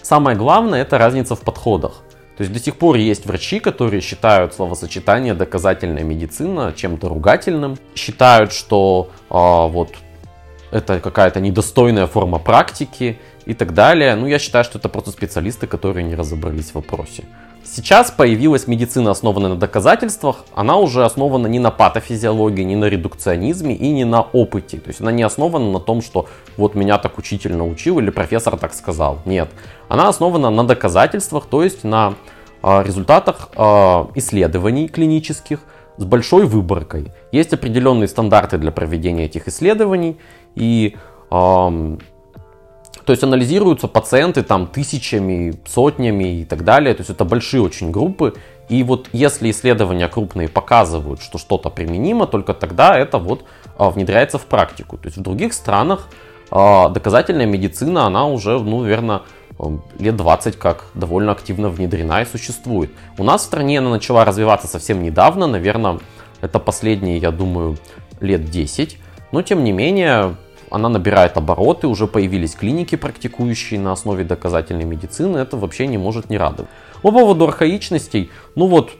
самое 0.00 0.38
главное 0.38 0.80
это 0.80 0.96
разница 0.96 1.36
в 1.36 1.42
подходах. 1.42 2.03
То 2.36 2.42
есть 2.42 2.52
до 2.52 2.58
сих 2.58 2.76
пор 2.76 2.96
есть 2.96 3.26
врачи, 3.26 3.60
которые 3.60 4.00
считают 4.00 4.54
словосочетание 4.54 5.34
доказательная 5.34 6.02
медицина 6.02 6.72
чем-то 6.76 7.08
ругательным, 7.08 7.78
считают, 7.94 8.52
что 8.52 9.10
а, 9.30 9.68
вот 9.68 9.90
это 10.72 10.98
какая-то 10.98 11.38
недостойная 11.38 12.08
форма 12.08 12.40
практики 12.40 13.20
и 13.46 13.54
так 13.54 13.72
далее. 13.74 14.16
Ну, 14.16 14.26
я 14.26 14.40
считаю, 14.40 14.64
что 14.64 14.78
это 14.78 14.88
просто 14.88 15.12
специалисты, 15.12 15.68
которые 15.68 16.02
не 16.02 16.16
разобрались 16.16 16.70
в 16.70 16.74
вопросе. 16.74 17.24
Сейчас 17.64 18.10
появилась 18.10 18.66
медицина, 18.66 19.10
основанная 19.10 19.50
на 19.50 19.56
доказательствах. 19.56 20.44
Она 20.54 20.76
уже 20.76 21.04
основана 21.04 21.46
не 21.46 21.58
на 21.58 21.70
патофизиологии, 21.70 22.62
не 22.62 22.76
на 22.76 22.84
редукционизме 22.84 23.74
и 23.74 23.90
не 23.90 24.04
на 24.04 24.20
опыте. 24.20 24.78
То 24.78 24.88
есть 24.88 25.00
она 25.00 25.10
не 25.12 25.22
основана 25.22 25.70
на 25.70 25.80
том, 25.80 26.02
что 26.02 26.28
вот 26.56 26.74
меня 26.74 26.98
так 26.98 27.18
учитель 27.18 27.56
научил 27.56 27.98
или 27.98 28.10
профессор 28.10 28.58
так 28.58 28.74
сказал. 28.74 29.18
Нет. 29.24 29.48
Она 29.88 30.08
основана 30.08 30.50
на 30.50 30.64
доказательствах, 30.64 31.46
то 31.46 31.64
есть 31.64 31.84
на 31.84 32.14
э, 32.62 32.82
результатах 32.84 33.48
э, 33.56 33.60
исследований 34.14 34.88
клинических 34.88 35.60
с 35.96 36.04
большой 36.04 36.44
выборкой. 36.46 37.12
Есть 37.32 37.54
определенные 37.54 38.08
стандарты 38.08 38.58
для 38.58 38.72
проведения 38.72 39.24
этих 39.24 39.48
исследований. 39.48 40.18
И 40.54 40.96
то 43.04 43.12
есть 43.12 43.22
анализируются 43.22 43.88
пациенты 43.88 44.42
там 44.42 44.66
тысячами, 44.66 45.54
сотнями 45.66 46.40
и 46.40 46.44
так 46.44 46.64
далее. 46.64 46.94
То 46.94 47.00
есть 47.00 47.10
это 47.10 47.24
большие 47.24 47.62
очень 47.62 47.90
группы. 47.90 48.34
И 48.68 48.82
вот 48.82 49.08
если 49.12 49.50
исследования 49.50 50.08
крупные 50.08 50.48
показывают, 50.48 51.20
что 51.20 51.38
что-то 51.38 51.70
применимо, 51.70 52.26
только 52.26 52.54
тогда 52.54 52.98
это 52.98 53.18
вот 53.18 53.44
а, 53.76 53.90
внедряется 53.90 54.38
в 54.38 54.46
практику. 54.46 54.96
То 54.96 55.06
есть 55.06 55.18
в 55.18 55.22
других 55.22 55.52
странах 55.52 56.08
а, 56.50 56.88
доказательная 56.88 57.46
медицина, 57.46 58.06
она 58.06 58.26
уже, 58.26 58.58
ну, 58.58 58.82
наверное, 58.82 59.22
лет 59.98 60.16
20 60.16 60.56
как 60.56 60.86
довольно 60.94 61.32
активно 61.32 61.68
внедрена 61.68 62.22
и 62.22 62.24
существует. 62.24 62.90
У 63.18 63.24
нас 63.24 63.42
в 63.42 63.44
стране 63.44 63.78
она 63.78 63.90
начала 63.90 64.24
развиваться 64.24 64.66
совсем 64.66 65.02
недавно, 65.02 65.46
наверное, 65.46 66.00
это 66.40 66.58
последние, 66.58 67.18
я 67.18 67.30
думаю, 67.30 67.76
лет 68.20 68.50
10. 68.50 68.98
Но 69.32 69.42
тем 69.42 69.64
не 69.64 69.72
менее, 69.72 70.36
она 70.74 70.88
набирает 70.88 71.36
обороты, 71.36 71.86
уже 71.86 72.06
появились 72.08 72.56
клиники, 72.56 72.96
практикующие 72.96 73.78
на 73.78 73.92
основе 73.92 74.24
доказательной 74.24 74.84
медицины, 74.84 75.38
это 75.38 75.56
вообще 75.56 75.86
не 75.86 75.98
может 75.98 76.30
не 76.30 76.36
радовать. 76.36 76.68
По 77.00 77.12
поводу 77.12 77.44
архаичностей, 77.44 78.30
ну 78.56 78.66
вот, 78.66 78.90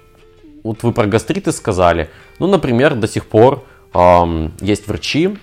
вот 0.63 0.85
вы 0.85 0.93
про 0.93 1.07
гастриты 1.07 1.51
сказали, 1.51 2.11
ну, 2.39 2.47
например, 2.47 2.95
до 2.95 3.09
сих 3.09 3.27
пор 3.27 3.65
эм, 3.93 4.53
есть 4.61 4.87
врачи, 4.87 5.37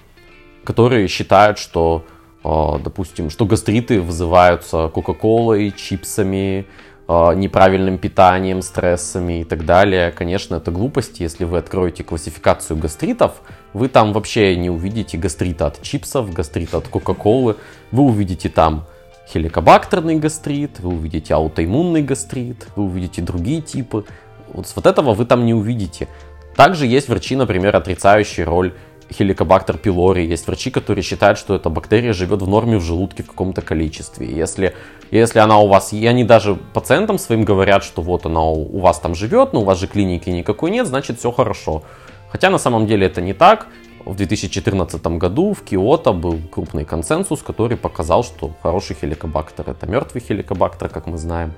которые 0.63 1.09
считают, 1.09 1.57
что, 1.57 2.05
э, 2.45 2.79
допустим, 2.81 3.29
что 3.29 3.45
гастриты 3.45 3.99
вызываются 3.99 4.87
кока-колой, 4.87 5.73
чипсами, 5.75 6.65
э, 7.09 7.33
неправильным 7.35 7.97
питанием, 7.97 8.61
стрессами 8.61 9.41
и 9.41 9.43
так 9.43 9.65
далее. 9.65 10.11
Конечно, 10.11 10.55
это 10.55 10.71
глупости, 10.71 11.23
если 11.23 11.43
вы 11.43 11.57
откроете 11.57 12.05
классификацию 12.05 12.77
гастритов, 12.77 13.41
вы 13.73 13.87
там 13.87 14.13
вообще 14.13 14.55
не 14.55 14.69
увидите 14.69 15.17
гастрита 15.17 15.67
от 15.67 15.81
чипсов, 15.81 16.31
гастрита 16.33 16.77
от 16.77 16.87
кока-колы. 16.87 17.57
Вы 17.91 18.03
увидите 18.03 18.49
там 18.49 18.85
хеликобактерный 19.29 20.17
гастрит, 20.17 20.79
вы 20.79 20.89
увидите 20.89 21.33
аутоиммунный 21.33 22.01
гастрит, 22.01 22.67
вы 22.75 22.83
увидите 22.83 23.21
другие 23.21 23.61
типы. 23.61 24.05
Вот, 24.53 24.71
вот 24.75 24.85
этого 24.85 25.13
вы 25.13 25.25
там 25.25 25.45
не 25.45 25.53
увидите. 25.53 26.07
Также 26.55 26.85
есть 26.85 27.07
врачи, 27.07 27.35
например, 27.35 27.75
отрицающие 27.75 28.45
роль 28.45 28.73
хеликобактер 29.11 29.77
пилори. 29.77 30.25
Есть 30.25 30.47
врачи, 30.47 30.69
которые 30.69 31.03
считают, 31.03 31.37
что 31.37 31.55
эта 31.55 31.69
бактерия 31.69 32.13
живет 32.13 32.41
в 32.41 32.47
норме 32.47 32.77
в 32.77 32.81
желудке 32.81 33.23
в 33.23 33.27
каком-то 33.27 33.61
количестве. 33.61 34.27
Если, 34.27 34.73
если 35.11 35.39
она 35.39 35.59
у 35.59 35.67
вас, 35.67 35.93
и 35.93 36.05
они 36.05 36.23
даже 36.23 36.55
пациентам 36.73 37.17
своим 37.17 37.43
говорят, 37.43 37.83
что 37.83 38.01
вот 38.01 38.25
она 38.25 38.41
у 38.43 38.79
вас 38.79 38.99
там 38.99 39.15
живет, 39.15 39.53
но 39.53 39.61
у 39.61 39.63
вас 39.63 39.79
же 39.79 39.87
клиники 39.87 40.29
никакой 40.29 40.71
нет, 40.71 40.87
значит 40.87 41.19
все 41.19 41.31
хорошо. 41.31 41.83
Хотя 42.31 42.49
на 42.49 42.57
самом 42.57 42.87
деле 42.87 43.07
это 43.07 43.21
не 43.21 43.33
так. 43.33 43.67
В 44.05 44.15
2014 44.15 45.05
году 45.17 45.53
в 45.53 45.61
Киото 45.61 46.11
был 46.11 46.39
крупный 46.51 46.85
консенсус, 46.85 47.43
который 47.43 47.77
показал, 47.77 48.23
что 48.23 48.51
хороший 48.63 48.95
хеликобактер 48.95 49.69
это 49.69 49.85
мертвый 49.85 50.21
хеликобактер, 50.21 50.89
как 50.89 51.07
мы 51.07 51.17
знаем. 51.17 51.53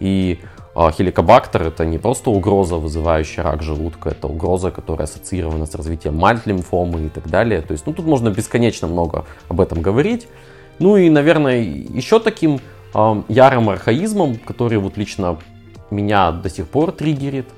И 0.00 0.38
э, 0.74 0.90
хеликобактер 0.90 1.62
это 1.62 1.84
не 1.84 1.98
просто 1.98 2.30
угроза, 2.30 2.76
вызывающая 2.76 3.44
рак 3.44 3.62
желудка, 3.62 4.10
это 4.10 4.26
угроза, 4.26 4.70
которая 4.70 5.04
ассоциирована 5.04 5.66
с 5.66 5.74
развитием 5.74 6.16
мальт-лимфомы 6.16 7.06
и 7.06 7.08
так 7.08 7.28
далее. 7.28 7.60
То 7.60 7.72
есть, 7.72 7.86
ну 7.86 7.92
тут 7.92 8.06
можно 8.06 8.30
бесконечно 8.30 8.88
много 8.88 9.26
об 9.48 9.60
этом 9.60 9.82
говорить. 9.82 10.28
Ну 10.78 10.96
и, 10.96 11.10
наверное, 11.10 11.60
еще 11.60 12.20
таким 12.20 12.60
э, 12.94 13.22
ярым 13.28 13.68
архаизмом, 13.68 14.36
который 14.36 14.78
вот 14.78 14.96
лично 14.96 15.36
меня 15.90 16.32
до 16.32 16.48
сих 16.48 16.68
пор 16.68 16.92
триггерит, 16.92 17.48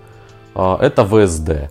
э, 0.57 0.77
это 0.81 1.05
ВСД 1.05 1.71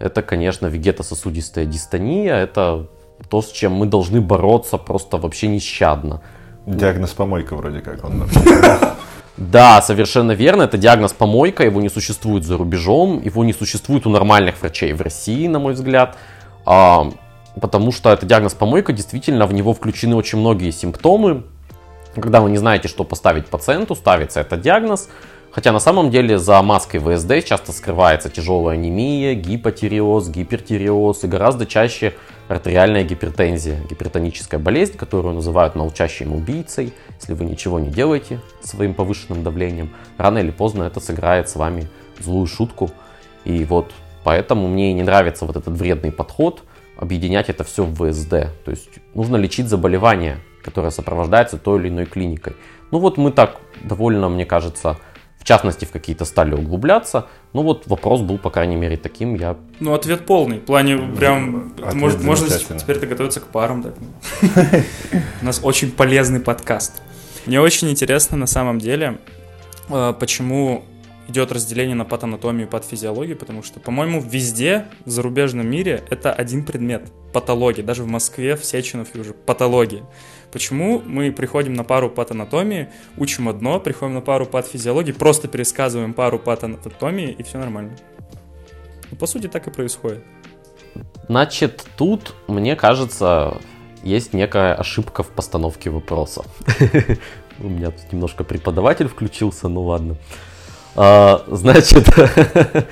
это, 0.00 0.22
конечно, 0.22 0.66
вегетососудистая 0.66 1.66
дистония, 1.66 2.34
это 2.34 2.86
то, 3.28 3.42
с 3.42 3.50
чем 3.52 3.72
мы 3.72 3.86
должны 3.86 4.20
бороться 4.20 4.78
просто 4.78 5.18
вообще 5.18 5.46
нещадно. 5.48 6.22
Диагноз 6.66 7.10
помойка 7.10 7.54
вроде 7.54 7.80
как 7.80 8.04
он. 8.04 8.28
Да, 9.36 9.80
совершенно 9.80 10.32
верно. 10.32 10.62
Это 10.62 10.76
диагноз 10.76 11.12
помойка, 11.12 11.64
его 11.64 11.80
не 11.80 11.88
существует 11.88 12.44
за 12.44 12.58
рубежом, 12.58 13.22
его 13.22 13.42
не 13.44 13.54
существует 13.54 14.06
у 14.06 14.10
нормальных 14.10 14.60
врачей 14.60 14.92
в 14.92 15.00
России, 15.00 15.46
на 15.46 15.58
мой 15.58 15.72
взгляд. 15.72 16.18
А, 16.66 17.10
потому 17.58 17.90
что 17.92 18.12
это 18.12 18.26
диагноз 18.26 18.52
помойка, 18.52 18.92
действительно, 18.92 19.46
в 19.46 19.54
него 19.54 19.72
включены 19.72 20.14
очень 20.14 20.38
многие 20.38 20.70
симптомы. 20.70 21.44
Когда 22.14 22.40
вы 22.40 22.50
не 22.50 22.58
знаете, 22.58 22.88
что 22.88 23.04
поставить 23.04 23.46
пациенту, 23.46 23.94
ставится 23.94 24.40
этот 24.40 24.60
диагноз. 24.60 25.08
Хотя 25.52 25.72
на 25.72 25.80
самом 25.80 26.10
деле 26.10 26.38
за 26.38 26.62
маской 26.62 26.98
ВСД 26.98 27.44
часто 27.44 27.72
скрывается 27.72 28.30
тяжелая 28.30 28.76
анемия, 28.76 29.34
гипотиреоз, 29.34 30.28
гипертиреоз 30.28 31.24
и 31.24 31.26
гораздо 31.26 31.66
чаще 31.66 32.14
артериальная 32.46 33.02
гипертензия, 33.02 33.80
гипертоническая 33.88 34.60
болезнь, 34.60 34.96
которую 34.96 35.34
называют 35.34 35.74
молчащим 35.74 36.32
убийцей. 36.32 36.92
Если 37.18 37.34
вы 37.34 37.46
ничего 37.46 37.80
не 37.80 37.90
делаете 37.90 38.40
своим 38.62 38.94
повышенным 38.94 39.42
давлением, 39.42 39.90
рано 40.18 40.38
или 40.38 40.50
поздно 40.52 40.84
это 40.84 41.00
сыграет 41.00 41.48
с 41.48 41.56
вами 41.56 41.88
злую 42.20 42.46
шутку. 42.46 42.90
И 43.44 43.64
вот 43.64 43.92
поэтому 44.22 44.68
мне 44.68 44.92
не 44.92 45.02
нравится 45.02 45.46
вот 45.46 45.56
этот 45.56 45.76
вредный 45.76 46.12
подход, 46.12 46.62
объединять 46.96 47.48
это 47.48 47.64
все 47.64 47.84
в 47.84 47.94
ВСД. 47.94 48.30
То 48.64 48.70
есть 48.70 49.00
нужно 49.14 49.36
лечить 49.36 49.68
заболевание, 49.68 50.38
которое 50.62 50.90
сопровождается 50.90 51.56
той 51.56 51.80
или 51.80 51.88
иной 51.88 52.06
клиникой. 52.06 52.54
Ну 52.92 52.98
вот 52.98 53.16
мы 53.16 53.32
так 53.32 53.56
довольно, 53.82 54.28
мне 54.28 54.44
кажется, 54.44 54.98
в 55.40 55.44
частности, 55.44 55.86
в 55.86 55.90
какие-то 55.90 56.26
стали 56.26 56.54
углубляться. 56.54 57.26
Ну 57.54 57.62
вот 57.62 57.86
вопрос 57.86 58.20
был, 58.20 58.36
по 58.36 58.50
крайней 58.50 58.76
мере, 58.76 58.98
таким. 58.98 59.34
Я... 59.34 59.56
Ну, 59.80 59.94
ответ 59.94 60.26
полный. 60.26 60.58
В 60.58 60.64
плане 60.64 60.98
прям... 60.98 61.72
Ответ 61.82 62.22
можно 62.22 62.48
теперь 62.48 62.98
готовиться 63.06 63.40
к 63.40 63.46
парам. 63.46 63.82
Так. 63.82 63.94
У 65.40 65.44
нас 65.44 65.60
очень 65.62 65.90
полезный 65.90 66.40
подкаст. 66.40 67.02
Мне 67.46 67.58
очень 67.58 67.88
интересно 67.88 68.36
на 68.36 68.46
самом 68.46 68.78
деле, 68.78 69.18
э, 69.88 70.14
почему 70.20 70.84
идет 71.26 71.52
разделение 71.52 71.94
на 71.94 72.04
патанатомию 72.04 72.66
и 72.66 72.70
патофизиологию, 72.70 73.36
потому 73.36 73.62
что, 73.62 73.80
по-моему, 73.80 74.20
везде 74.20 74.86
в 75.06 75.10
зарубежном 75.10 75.68
мире 75.68 76.04
это 76.10 76.32
один 76.32 76.64
предмет– 76.64 77.10
патология. 77.32 77.82
Даже 77.82 78.02
в 78.02 78.08
Москве, 78.08 78.56
в 78.56 78.64
Сеченове 78.64 79.08
уже 79.18 79.32
патология. 79.32 80.02
Почему 80.52 81.00
мы 81.04 81.30
приходим 81.30 81.74
на 81.74 81.84
пару 81.84 82.10
патанатомии, 82.10 82.88
учим 83.16 83.48
одно, 83.48 83.78
приходим 83.78 84.14
на 84.14 84.20
пару 84.20 84.46
патофизиологии, 84.46 85.12
просто 85.12 85.48
пересказываем 85.48 86.12
пару 86.12 86.38
патанатомии, 86.38 87.30
и 87.30 87.42
все 87.42 87.58
нормально. 87.58 87.96
Ну, 89.10 89.16
по 89.16 89.26
сути, 89.26 89.46
так 89.46 89.66
и 89.68 89.70
происходит. 89.70 90.24
Значит, 91.28 91.86
тут, 91.96 92.34
мне 92.48 92.74
кажется, 92.74 93.58
есть 94.02 94.32
некая 94.32 94.74
ошибка 94.74 95.22
в 95.22 95.28
постановке 95.28 95.90
вопроса. 95.90 96.42
У 97.60 97.68
меня 97.68 97.90
тут 97.90 98.12
немножко 98.12 98.42
преподаватель 98.42 99.06
включился, 99.06 99.68
ну 99.68 99.82
ладно. 99.82 100.16
А, 100.96 101.44
значит, 101.46 102.08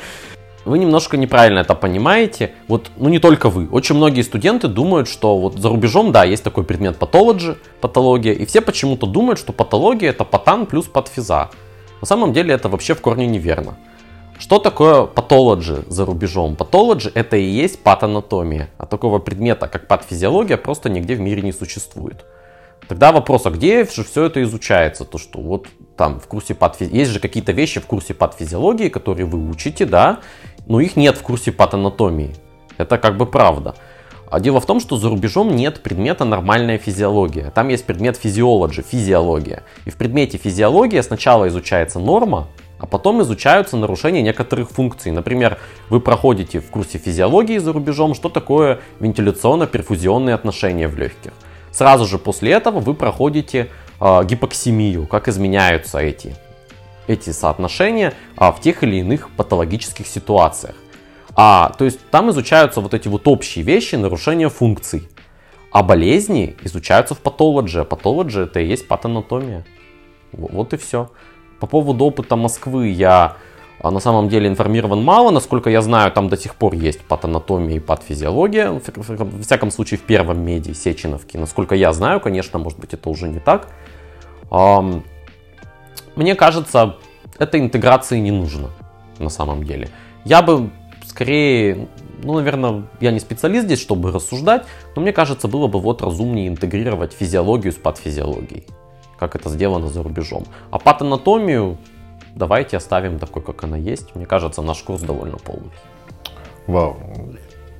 вы 0.68 0.78
немножко 0.78 1.16
неправильно 1.16 1.60
это 1.60 1.74
понимаете. 1.74 2.52
Вот, 2.68 2.90
ну 2.96 3.08
не 3.08 3.18
только 3.18 3.48
вы. 3.48 3.68
Очень 3.68 3.96
многие 3.96 4.22
студенты 4.22 4.68
думают, 4.68 5.08
что 5.08 5.38
вот 5.38 5.58
за 5.58 5.68
рубежом, 5.68 6.12
да, 6.12 6.24
есть 6.24 6.44
такой 6.44 6.64
предмет 6.64 6.98
патологи, 6.98 7.56
патология, 7.80 8.32
и 8.32 8.44
все 8.46 8.60
почему-то 8.60 9.06
думают, 9.06 9.38
что 9.38 9.52
патология 9.52 10.10
это 10.10 10.24
патан 10.24 10.66
плюс 10.66 10.86
патфиза. 10.86 11.50
На 12.00 12.06
самом 12.06 12.32
деле 12.32 12.54
это 12.54 12.68
вообще 12.68 12.94
в 12.94 13.00
корне 13.00 13.26
неверно. 13.26 13.76
Что 14.38 14.60
такое 14.60 15.06
патологи 15.06 15.78
за 15.88 16.04
рубежом? 16.04 16.54
Патологи 16.54 17.10
это 17.12 17.36
и 17.36 17.42
есть 17.42 17.82
патанатомия, 17.82 18.70
а 18.78 18.86
такого 18.86 19.18
предмета, 19.18 19.66
как 19.66 19.88
патфизиология, 19.88 20.56
просто 20.56 20.88
нигде 20.88 21.16
в 21.16 21.20
мире 21.20 21.42
не 21.42 21.52
существует. 21.52 22.24
Тогда 22.86 23.12
вопрос, 23.12 23.44
а 23.44 23.50
где 23.50 23.84
же 23.84 24.02
все 24.02 24.24
это 24.24 24.42
изучается? 24.42 25.04
То, 25.04 25.18
что 25.18 25.40
вот 25.40 25.66
там 25.96 26.20
в 26.20 26.26
курсе 26.26 26.54
патфизи... 26.54 26.94
Есть 26.94 27.10
же 27.10 27.20
какие-то 27.20 27.52
вещи 27.52 27.80
в 27.80 27.86
курсе 27.86 28.14
патфизиологии, 28.14 28.88
которые 28.88 29.26
вы 29.26 29.50
учите, 29.50 29.84
да, 29.84 30.20
но 30.68 30.80
их 30.80 30.96
нет 30.96 31.16
в 31.16 31.22
курсе 31.22 31.50
патанатомии. 31.50 32.34
Это 32.76 32.98
как 32.98 33.16
бы 33.16 33.26
правда. 33.26 33.74
А 34.30 34.40
дело 34.40 34.60
в 34.60 34.66
том, 34.66 34.78
что 34.78 34.96
за 34.96 35.08
рубежом 35.08 35.56
нет 35.56 35.82
предмета 35.82 36.24
нормальная 36.24 36.78
физиология. 36.78 37.50
Там 37.50 37.68
есть 37.68 37.86
предмет 37.86 38.16
физиологи, 38.16 38.82
физиология. 38.82 39.62
И 39.86 39.90
в 39.90 39.96
предмете 39.96 40.36
физиология 40.36 41.02
сначала 41.02 41.48
изучается 41.48 41.98
норма, 41.98 42.48
а 42.78 42.86
потом 42.86 43.22
изучаются 43.22 43.76
нарушения 43.76 44.22
некоторых 44.22 44.70
функций. 44.70 45.12
Например, 45.12 45.58
вы 45.88 46.00
проходите 46.00 46.60
в 46.60 46.70
курсе 46.70 46.98
физиологии 46.98 47.58
за 47.58 47.72
рубежом, 47.72 48.14
что 48.14 48.28
такое 48.28 48.80
вентиляционно-перфузионные 49.00 50.34
отношения 50.34 50.88
в 50.88 50.96
легких. 50.98 51.32
Сразу 51.72 52.04
же 52.06 52.18
после 52.18 52.52
этого 52.52 52.80
вы 52.80 52.94
проходите 52.94 53.68
э, 54.00 54.24
гипоксимию, 54.24 55.06
как 55.06 55.28
изменяются 55.28 55.98
эти, 55.98 56.36
эти 57.08 57.30
соотношения 57.30 58.14
э, 58.36 58.52
в 58.52 58.60
тех 58.60 58.84
или 58.84 58.96
иных 58.96 59.30
патологических 59.30 60.06
ситуациях. 60.06 60.76
А, 61.34 61.72
то 61.78 61.84
есть 61.84 62.00
там 62.10 62.30
изучаются 62.30 62.80
вот 62.80 62.94
эти 62.94 63.08
вот 63.08 63.26
общие 63.28 63.64
вещи, 63.64 63.96
нарушения 63.96 64.48
функций. 64.48 65.08
А 65.70 65.82
болезни 65.82 66.56
изучаются 66.62 67.14
в 67.14 67.20
патологии. 67.20 67.84
Патология 67.84 68.44
это 68.44 68.60
и 68.60 68.66
есть 68.66 68.88
патанатомия. 68.88 69.64
Вот 70.32 70.72
и 70.72 70.76
все. 70.76 71.10
По 71.60 71.66
поводу 71.66 72.04
опыта 72.04 72.36
Москвы 72.36 72.88
я 72.88 73.36
а, 73.80 73.90
на 73.90 74.00
самом 74.00 74.28
деле 74.28 74.48
информирован 74.48 75.02
мало. 75.02 75.30
Насколько 75.30 75.70
я 75.70 75.82
знаю, 75.82 76.10
там 76.10 76.28
до 76.28 76.36
сих 76.36 76.54
пор 76.54 76.74
есть 76.74 77.00
патанатомия 77.00 77.76
и 77.76 77.80
патфизиология. 77.80 78.70
В 78.70 79.42
всяком 79.42 79.70
случае, 79.70 79.98
в 79.98 80.02
первом 80.02 80.40
меди 80.40 80.72
Сеченовке. 80.72 81.38
Насколько 81.38 81.74
я 81.74 81.92
знаю, 81.92 82.20
конечно, 82.20 82.58
может 82.58 82.78
быть, 82.78 82.94
это 82.94 83.08
уже 83.10 83.28
не 83.28 83.40
так. 83.40 83.68
Мне 86.18 86.34
кажется, 86.34 86.96
этой 87.38 87.60
интеграции 87.60 88.18
не 88.18 88.32
нужно 88.32 88.70
на 89.18 89.30
самом 89.30 89.62
деле. 89.62 89.88
Я 90.24 90.42
бы 90.42 90.68
скорее, 91.06 91.88
ну, 92.22 92.34
наверное, 92.34 92.82
я 93.00 93.12
не 93.12 93.20
специалист 93.20 93.66
здесь, 93.66 93.80
чтобы 93.80 94.12
рассуждать, 94.12 94.66
но 94.96 95.02
мне 95.02 95.12
кажется, 95.12 95.48
было 95.48 95.68
бы 95.68 95.80
вот 95.80 96.02
разумнее 96.02 96.48
интегрировать 96.48 97.12
физиологию 97.12 97.72
с 97.72 97.76
патфизиологией 97.76 98.66
как 99.18 99.34
это 99.34 99.48
сделано 99.48 99.88
за 99.88 100.02
рубежом. 100.02 100.44
А 100.70 100.78
патанатомию 100.78 101.76
давайте 102.34 102.76
оставим 102.76 103.18
такой, 103.18 103.42
как 103.42 103.64
она 103.64 103.76
есть. 103.76 104.14
Мне 104.14 104.26
кажется, 104.26 104.62
наш 104.62 104.82
курс 104.82 105.02
довольно 105.02 105.36
полный. 105.36 105.72
Вау, 106.66 106.96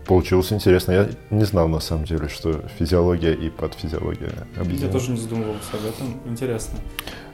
получилось 0.08 0.52
интересно. 0.52 0.92
Я 0.92 1.08
не 1.30 1.44
знал 1.44 1.68
на 1.68 1.80
самом 1.80 2.04
деле, 2.04 2.28
что 2.28 2.62
физиология 2.78 3.34
и 3.34 3.50
подфизиология 3.50 4.32
объединены. 4.56 4.86
Я 4.86 4.92
тоже 4.92 5.10
не 5.12 5.18
задумывался 5.18 5.68
об 5.74 5.80
этом. 5.80 6.20
Интересно. 6.26 6.78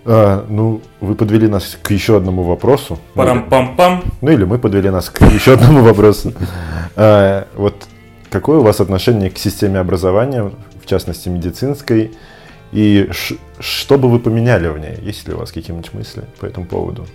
А, 0.05 0.45
ну, 0.49 0.83
вы 1.01 1.15
подвели 1.15 1.47
нас 1.47 1.79
к 1.81 1.91
еще 1.93 2.17
одному 2.17 2.43
вопросу. 2.43 2.99
Парам-пам-пам. 3.15 4.05
Ну 4.21 4.31
или 4.31 4.45
мы 4.45 4.59
подвели 4.59 4.91
нас 4.91 5.09
к 5.09 5.23
еще 5.23 5.55
одному 5.55 5.83
вопросу. 5.83 6.35
А, 6.97 7.47
вот 7.55 7.87
какое 8.29 8.59
у 8.59 8.63
вас 8.63 8.81
отношение 8.81 9.31
к 9.31 9.39
системе 9.39 9.79
образования, 9.79 10.51
в 10.83 10.87
частности 10.87 11.29
медицинской, 11.29 12.13
и 12.73 13.09
что 13.61 13.99
бы 13.99 14.11
вы 14.11 14.19
поменяли 14.19 14.67
в 14.67 14.79
ней? 14.79 14.99
Есть 15.01 15.29
ли 15.29 15.35
у 15.35 15.39
вас 15.39 15.53
какие-нибудь 15.53 15.95
мысли 15.95 16.25
по 16.41 16.47
этому 16.47 16.67
поводу? 16.67 17.07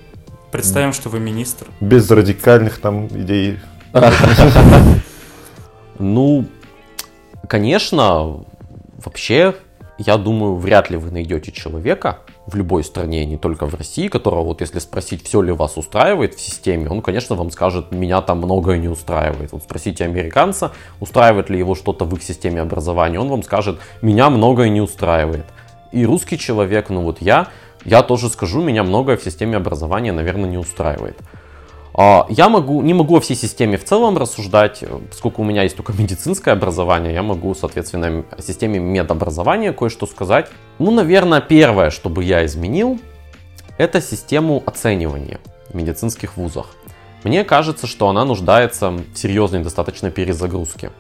Представим, 0.51 0.93
что 0.93 1.09
вы 1.09 1.19
министр. 1.19 1.67
Без 1.81 2.09
радикальных 2.09 2.79
там 2.79 3.07
идей. 3.07 3.59
Ну, 5.99 6.45
конечно, 7.47 8.45
вообще, 9.03 9.53
я 9.97 10.17
думаю, 10.17 10.55
вряд 10.55 10.89
ли 10.89 10.95
вы 10.95 11.11
найдете 11.11 11.51
человека 11.51 12.19
в 12.47 12.55
любой 12.55 12.83
стране, 12.85 13.25
не 13.25 13.37
только 13.37 13.65
в 13.65 13.75
России, 13.75 14.07
которого 14.07 14.43
вот 14.43 14.61
если 14.61 14.79
спросить, 14.79 15.23
все 15.23 15.41
ли 15.41 15.51
вас 15.51 15.77
устраивает 15.77 16.35
в 16.35 16.39
системе, 16.41 16.89
он, 16.89 17.01
конечно, 17.01 17.35
вам 17.35 17.51
скажет, 17.51 17.91
меня 17.91 18.21
там 18.21 18.37
многое 18.39 18.77
не 18.77 18.87
устраивает. 18.87 19.51
Вот 19.51 19.63
спросите 19.63 20.05
американца, 20.05 20.71
устраивает 20.99 21.49
ли 21.49 21.59
его 21.59 21.75
что-то 21.75 22.05
в 22.05 22.15
их 22.15 22.23
системе 22.23 22.61
образования, 22.61 23.19
он 23.19 23.27
вам 23.27 23.43
скажет, 23.43 23.79
меня 24.01 24.29
многое 24.29 24.69
не 24.69 24.81
устраивает. 24.81 25.45
И 25.91 26.05
русский 26.05 26.37
человек, 26.37 26.89
ну 26.89 27.01
вот 27.01 27.21
я, 27.21 27.49
я 27.83 28.03
тоже 28.03 28.29
скажу, 28.29 28.61
меня 28.63 28.83
многое 28.83 29.17
в 29.17 29.23
системе 29.23 29.57
образования, 29.57 30.13
наверное, 30.13 30.49
не 30.49 30.57
устраивает. 30.57 31.17
А, 32.01 32.25
я 32.29 32.47
могу, 32.47 32.81
не 32.81 32.93
могу 32.93 33.17
о 33.17 33.19
всей 33.19 33.35
системе 33.35 33.77
в 33.77 33.83
целом 33.83 34.17
рассуждать, 34.17 34.85
поскольку 35.09 35.41
у 35.41 35.45
меня 35.45 35.63
есть 35.63 35.75
только 35.75 35.91
медицинское 35.97 36.51
образование, 36.51 37.13
я 37.13 37.23
могу, 37.23 37.53
соответственно, 37.53 38.23
о 38.31 38.41
системе 38.41 38.79
медобразования 38.79 39.73
кое-что 39.73 40.05
сказать. 40.05 40.47
Ну, 40.77 40.91
наверное, 40.91 41.41
первое, 41.41 41.89
что 41.89 42.07
бы 42.07 42.23
я 42.23 42.45
изменил, 42.45 43.01
это 43.77 43.99
систему 43.99 44.63
оценивания 44.65 45.41
в 45.67 45.75
медицинских 45.75 46.37
вузах. 46.37 46.67
Мне 47.25 47.43
кажется, 47.43 47.85
что 47.85 48.07
она 48.07 48.23
нуждается 48.23 48.91
в 48.91 49.17
серьезной 49.17 49.61
достаточно 49.61 50.09
перезагрузке. 50.09 50.91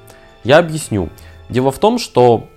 Я 0.43 0.57
объясню. 0.57 1.07
Дело 1.47 1.71
в 1.71 1.79
том, 1.79 1.97
что 1.97 2.49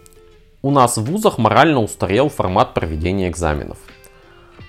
у 0.62 0.72
нас 0.72 0.96
в 0.96 1.04
вузах 1.04 1.38
морально 1.38 1.80
устарел 1.80 2.28
формат 2.28 2.74
проведения 2.74 3.28
экзаменов. 3.28 3.78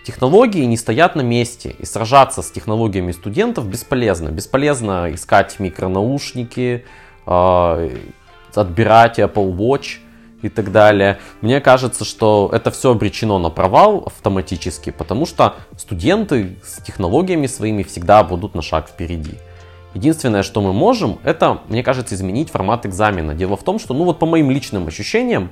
Технологии 0.04 0.66
не 0.66 0.76
стоят 0.76 1.16
на 1.16 1.22
месте, 1.22 1.76
и 1.80 1.86
сражаться 1.86 2.42
с 2.42 2.52
технологиями 2.52 3.14
студентов 3.14 3.68
бесполезно. 3.68 4.30
Бесполезно 4.30 5.10
искать 5.14 5.60
микронаушники, 5.60 6.86
э, 7.26 7.98
отбирать 8.54 9.20
Apple 9.20 9.56
Watch 9.56 10.00
и 10.42 10.50
так 10.50 10.74
далее. 10.74 11.20
Мне 11.40 11.62
кажется, 11.62 12.04
что 12.04 12.50
это 12.52 12.70
все 12.70 12.92
обречено 12.92 13.40
на 13.40 13.50
провал 13.50 14.04
автоматически, 14.06 14.90
потому 14.90 15.26
что 15.26 15.56
студенты 15.78 16.58
с 16.64 16.82
технологиями 16.82 17.48
своими 17.48 17.84
всегда 17.84 18.24
будут 18.26 18.56
на 18.56 18.62
шаг 18.62 18.90
впереди. 18.90 19.36
Единственное, 19.94 20.44
что 20.44 20.62
мы 20.62 20.74
можем, 20.74 21.20
это, 21.24 21.62
мне 21.70 21.82
кажется, 21.82 22.16
изменить 22.16 22.50
формат 22.50 22.86
экзамена. 22.86 23.36
Дело 23.36 23.56
в 23.56 23.64
том, 23.64 23.80
что, 23.80 23.94
ну 23.94 24.04
вот 24.04 24.20
по 24.20 24.26
моим 24.26 24.52
личным 24.52 24.88
ощущениям, 24.88 25.50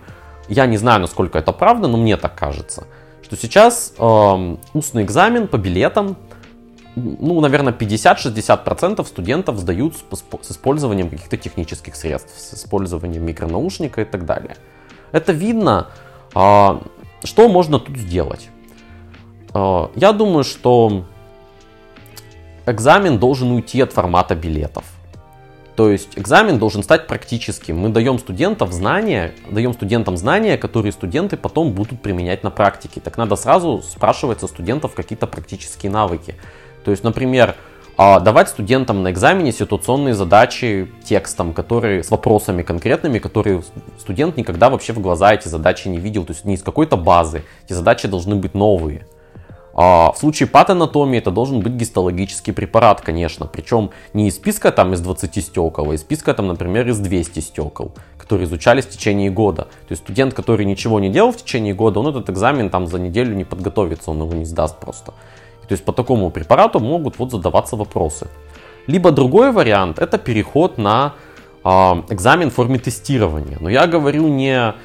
я 0.49 0.65
не 0.65 0.77
знаю, 0.77 0.99
насколько 0.99 1.37
это 1.37 1.53
правда, 1.53 1.87
но 1.87 1.97
мне 1.97 2.17
так 2.17 2.35
кажется, 2.35 2.85
что 3.23 3.35
сейчас 3.35 3.93
э, 3.97 4.57
устный 4.73 5.03
экзамен 5.03 5.47
по 5.47 5.57
билетам, 5.57 6.17
ну, 6.95 7.39
наверное, 7.39 7.73
50-60% 7.73 9.05
студентов 9.05 9.57
сдают 9.57 9.95
с, 9.95 10.03
с 10.41 10.51
использованием 10.51 11.09
каких-то 11.09 11.37
технических 11.37 11.95
средств, 11.95 12.33
с 12.37 12.53
использованием 12.53 13.25
микронаушника 13.25 14.01
и 14.01 14.05
так 14.05 14.25
далее. 14.25 14.57
Это 15.11 15.31
видно. 15.31 15.87
Э, 16.35 16.79
что 17.23 17.49
можно 17.49 17.79
тут 17.79 17.97
сделать? 17.97 18.49
Э, 19.53 19.87
я 19.95 20.11
думаю, 20.11 20.43
что 20.43 21.05
экзамен 22.65 23.19
должен 23.19 23.51
уйти 23.51 23.81
от 23.81 23.93
формата 23.93 24.35
билетов. 24.35 24.83
То 25.81 25.89
есть 25.89 26.15
экзамен 26.15 26.59
должен 26.59 26.83
стать 26.83 27.07
практическим. 27.07 27.79
Мы 27.79 27.89
даем 27.89 28.19
студентам 28.19 28.71
знания, 28.71 29.33
даем 29.49 29.73
студентам 29.73 30.15
знания, 30.15 30.55
которые 30.55 30.91
студенты 30.91 31.37
потом 31.37 31.71
будут 31.71 32.03
применять 32.03 32.43
на 32.43 32.51
практике. 32.51 33.01
Так 33.01 33.17
надо 33.17 33.35
сразу 33.35 33.81
спрашивать 33.81 34.41
со 34.41 34.45
студентов 34.45 34.93
какие-то 34.93 35.25
практические 35.25 35.91
навыки. 35.91 36.35
То 36.85 36.91
есть, 36.91 37.03
например, 37.03 37.55
а, 37.97 38.19
давать 38.19 38.49
студентам 38.49 39.01
на 39.01 39.09
экзамене 39.09 39.51
ситуационные 39.51 40.13
задачи 40.13 40.87
текстом, 41.03 41.51
которые 41.51 42.03
с 42.03 42.11
вопросами 42.11 42.61
конкретными, 42.61 43.17
которые 43.17 43.63
студент 43.97 44.37
никогда 44.37 44.69
вообще 44.69 44.93
в 44.93 44.99
глаза 44.99 45.33
эти 45.33 45.47
задачи 45.47 45.87
не 45.87 45.97
видел, 45.97 46.25
то 46.25 46.33
есть 46.33 46.45
не 46.45 46.53
из 46.53 46.61
какой-то 46.61 46.95
базы. 46.95 47.43
Эти 47.65 47.73
задачи 47.73 48.07
должны 48.07 48.35
быть 48.35 48.53
новые. 48.53 49.07
А 49.83 50.11
в 50.11 50.17
случае 50.19 50.47
патанатомии 50.47 51.17
это 51.17 51.31
должен 51.31 51.61
быть 51.61 51.73
гистологический 51.73 52.53
препарат, 52.53 53.01
конечно. 53.01 53.47
Причем 53.47 53.89
не 54.13 54.27
из 54.27 54.35
списка 54.35 54.71
там 54.71 54.93
из 54.93 55.01
20 55.01 55.43
стекол, 55.43 55.89
а 55.89 55.93
из 55.95 56.01
списка 56.01 56.35
там, 56.35 56.49
например, 56.49 56.87
из 56.87 56.99
200 56.99 57.39
стекол, 57.39 57.91
которые 58.19 58.45
изучались 58.45 58.85
в 58.85 58.91
течение 58.91 59.31
года. 59.31 59.63
То 59.63 59.93
есть 59.93 60.03
студент, 60.03 60.35
который 60.35 60.67
ничего 60.67 60.99
не 60.99 61.09
делал 61.09 61.31
в 61.31 61.37
течение 61.37 61.73
года, 61.73 61.99
он 61.99 62.09
этот 62.09 62.29
экзамен 62.29 62.69
там 62.69 62.85
за 62.85 62.99
неделю 62.99 63.33
не 63.33 63.43
подготовится, 63.43 64.11
он 64.11 64.21
его 64.21 64.33
не 64.33 64.45
сдаст 64.45 64.77
просто. 64.77 65.13
То 65.67 65.71
есть 65.71 65.83
по 65.83 65.93
такому 65.93 66.29
препарату 66.29 66.79
могут 66.79 67.17
вот 67.17 67.31
задаваться 67.31 67.75
вопросы. 67.75 68.27
Либо 68.85 69.09
другой 69.09 69.51
вариант 69.51 69.97
это 69.97 70.19
переход 70.19 70.77
на 70.77 71.15
э, 71.63 71.69
экзамен 72.09 72.51
в 72.51 72.53
форме 72.53 72.77
тестирования. 72.77 73.57
Но 73.59 73.67
я 73.67 73.87
говорю 73.87 74.27
не 74.27 74.55
о 74.55 74.75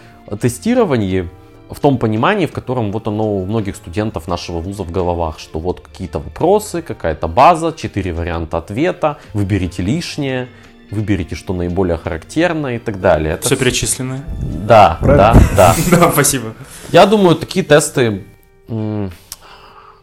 тестировании 0.40 1.28
в 1.70 1.80
том 1.80 1.98
понимании, 1.98 2.46
в 2.46 2.52
котором 2.52 2.92
вот 2.92 3.08
оно 3.08 3.36
у 3.38 3.44
многих 3.46 3.76
студентов 3.76 4.28
нашего 4.28 4.60
вуза 4.60 4.82
в 4.84 4.90
головах, 4.90 5.38
что 5.38 5.58
вот 5.58 5.80
какие-то 5.80 6.18
вопросы, 6.18 6.82
какая-то 6.82 7.28
база, 7.28 7.72
четыре 7.72 8.12
варианта 8.12 8.58
ответа, 8.58 9.18
выберите 9.34 9.82
лишнее, 9.82 10.48
выберите, 10.90 11.34
что 11.34 11.52
наиболее 11.54 11.96
характерно 11.96 12.76
и 12.76 12.78
так 12.78 13.00
далее. 13.00 13.34
Это 13.34 13.46
все 13.46 13.56
перечисленное? 13.56 14.24
Да, 14.40 14.98
Правильно? 15.00 15.40
да, 15.56 15.74
да. 15.74 15.76
Да, 15.98 16.12
спасибо. 16.12 16.54
Я 16.92 17.06
думаю, 17.06 17.34
такие 17.36 17.64
тесты, 17.64 18.24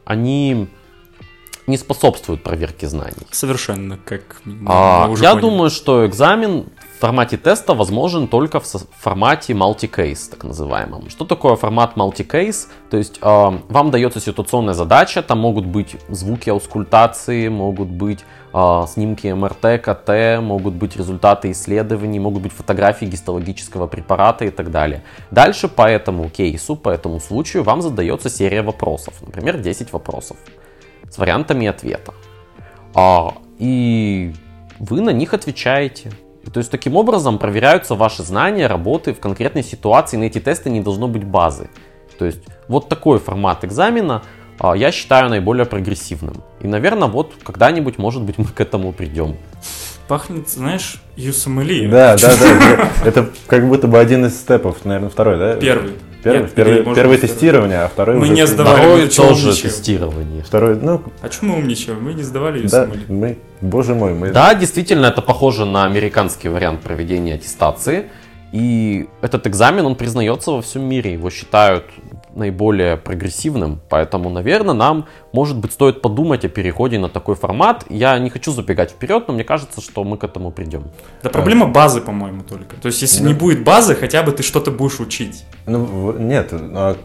они 0.06 0.68
не 1.66 1.78
способствуют 1.78 2.44
проверке 2.44 2.88
знаний. 2.90 3.26
Совершенно, 3.32 3.98
как 4.04 4.42
а, 4.68 5.08
Я 5.18 5.30
поняли. 5.32 5.42
думаю, 5.42 5.70
что 5.70 6.06
экзамен 6.06 6.66
формате 7.04 7.36
теста 7.36 7.74
возможен 7.74 8.28
только 8.28 8.62
в 8.62 8.66
формате 8.98 9.52
multi-case, 9.54 10.30
так 10.32 10.46
называемом. 10.46 11.10
Что 11.10 11.26
такое 11.26 11.58
формат 11.58 11.98
multi-case? 11.98 12.68
То 12.90 12.96
есть 12.96 13.20
э, 13.22 13.60
вам 13.70 13.92
дается 13.92 14.22
ситуационная 14.22 14.74
задача, 14.74 15.22
там 15.22 15.40
могут 15.40 15.66
быть 15.66 15.98
звуки 16.08 16.50
аускультации, 16.50 17.50
могут 17.50 17.90
быть 17.90 18.20
э, 18.54 18.86
снимки 18.88 19.28
МРТ, 19.28 19.82
КТ, 19.84 20.42
могут 20.42 20.76
быть 20.76 20.96
результаты 20.96 21.52
исследований, 21.52 22.20
могут 22.20 22.44
быть 22.44 22.54
фотографии 22.54 23.06
гистологического 23.06 23.88
препарата 23.88 24.46
и 24.46 24.50
так 24.50 24.72
далее. 24.72 25.04
Дальше 25.30 25.68
по 25.68 25.90
этому 25.90 26.30
кейсу, 26.30 26.78
по 26.78 26.88
этому 26.88 27.20
случаю 27.20 27.64
вам 27.64 27.82
задается 27.82 28.30
серия 28.30 28.62
вопросов, 28.62 29.14
например, 29.22 29.58
10 29.58 29.92
вопросов. 29.92 30.38
с 31.10 31.18
вариантами 31.18 31.68
ответа. 31.68 32.14
А, 32.96 33.34
и 33.60 34.34
вы 34.80 35.02
на 35.02 35.12
них 35.12 35.34
отвечаете. 35.34 36.12
То 36.52 36.58
есть 36.60 36.72
таким 36.72 36.96
образом 36.96 37.38
проверяются 37.38 37.96
ваши 37.96 38.24
знания, 38.24 38.68
работы 38.68 39.14
в 39.14 39.20
конкретной 39.20 39.64
ситуации. 39.64 40.18
На 40.18 40.24
эти 40.24 40.40
тесты 40.40 40.70
не 40.70 40.82
должно 40.82 41.08
быть 41.08 41.24
базы. 41.24 41.70
То 42.18 42.26
есть 42.26 42.42
вот 42.68 42.90
такой 42.90 43.20
формат 43.20 43.64
экзамена 43.64 44.24
а, 44.60 44.76
я 44.76 44.92
считаю 44.92 45.30
наиболее 45.30 45.66
прогрессивным. 45.66 46.44
И, 46.62 46.68
наверное, 46.68 47.08
вот 47.08 47.34
когда-нибудь, 47.44 47.98
может 47.98 48.22
быть, 48.24 48.38
мы 48.38 48.46
к 48.46 48.60
этому 48.60 48.92
придем. 48.94 49.38
Пахнет, 50.08 50.50
знаешь, 50.50 51.02
USMLE. 51.16 51.90
Да, 51.90 52.18
да, 52.18 52.36
да. 52.38 52.90
Это 53.06 53.30
как 53.48 53.68
будто 53.68 53.88
бы 53.88 54.00
один 54.00 54.26
из 54.26 54.36
степов, 54.36 54.84
наверное, 54.86 55.10
второй, 55.10 55.38
да? 55.38 55.56
Первый. 55.56 55.94
Первый, 56.24 56.42
Нет, 56.44 56.54
первый, 56.54 56.96
первое 56.96 57.18
быть, 57.18 57.22
тестирование, 57.22 57.80
а 57.80 57.88
второй 57.90 58.16
Мы 58.16 58.22
уже... 58.24 58.34
не 58.34 58.48
сдавали. 58.48 58.76
Второе 58.78 59.02
мы 59.04 59.08
тоже 59.10 59.48
умничаем? 59.48 59.70
тестирование. 59.70 60.44
Второй, 60.44 60.76
ну, 60.78 61.02
А 61.22 61.30
чем 61.30 61.50
мы 61.50 61.56
умничаем? 61.58 62.02
Мы 62.02 62.14
не 62.14 62.24
сдавали 62.24 62.66
да, 62.66 62.86
USMLE. 62.86 63.06
мы, 63.10 63.38
боже 63.60 63.94
мой, 63.94 64.14
мы... 64.14 64.32
Да, 64.32 64.56
действительно, 64.56 65.08
это 65.08 65.22
похоже 65.22 65.66
на 65.66 65.84
американский 65.84 66.48
вариант 66.48 66.80
проведения 66.82 67.34
аттестации. 67.36 68.06
И 68.54 69.10
этот 69.22 69.48
экзамен, 69.48 69.86
он 69.86 69.96
признается 69.96 70.52
во 70.52 70.62
всем 70.62 70.84
мире. 70.84 71.12
Его 71.14 71.30
считают 71.30 71.86
наиболее 72.36 72.98
прогрессивным. 72.98 73.80
Поэтому, 73.90 74.30
наверное, 74.30 74.74
нам, 74.74 75.06
может 75.32 75.58
быть, 75.58 75.72
стоит 75.74 76.02
подумать 76.02 76.46
о 76.46 76.50
переходе 76.50 77.00
на 77.00 77.10
такой 77.10 77.36
формат. 77.36 77.86
Я 77.90 78.18
не 78.20 78.30
хочу 78.30 78.52
забегать 78.52 78.92
вперед, 78.92 79.26
но 79.28 79.34
мне 79.34 79.44
кажется, 79.44 79.82
что 79.82 80.04
мы 80.04 80.18
к 80.18 80.24
этому 80.24 80.52
придем. 80.52 80.86
Да 81.22 81.30
проблема 81.30 81.68
базы, 81.68 82.02
по-моему, 82.02 82.44
только. 82.44 82.76
То 82.78 82.88
есть, 82.88 83.02
если 83.02 83.22
Да. 83.24 83.30
не 83.30 83.34
будет 83.34 83.64
базы, 83.64 83.96
хотя 83.96 84.24
бы 84.24 84.32
ты 84.32 84.44
что-то 84.44 84.72
будешь 84.72 85.00
учить. 85.00 85.44
Ну, 85.66 86.14
нет, 86.18 86.50
а 86.52 86.98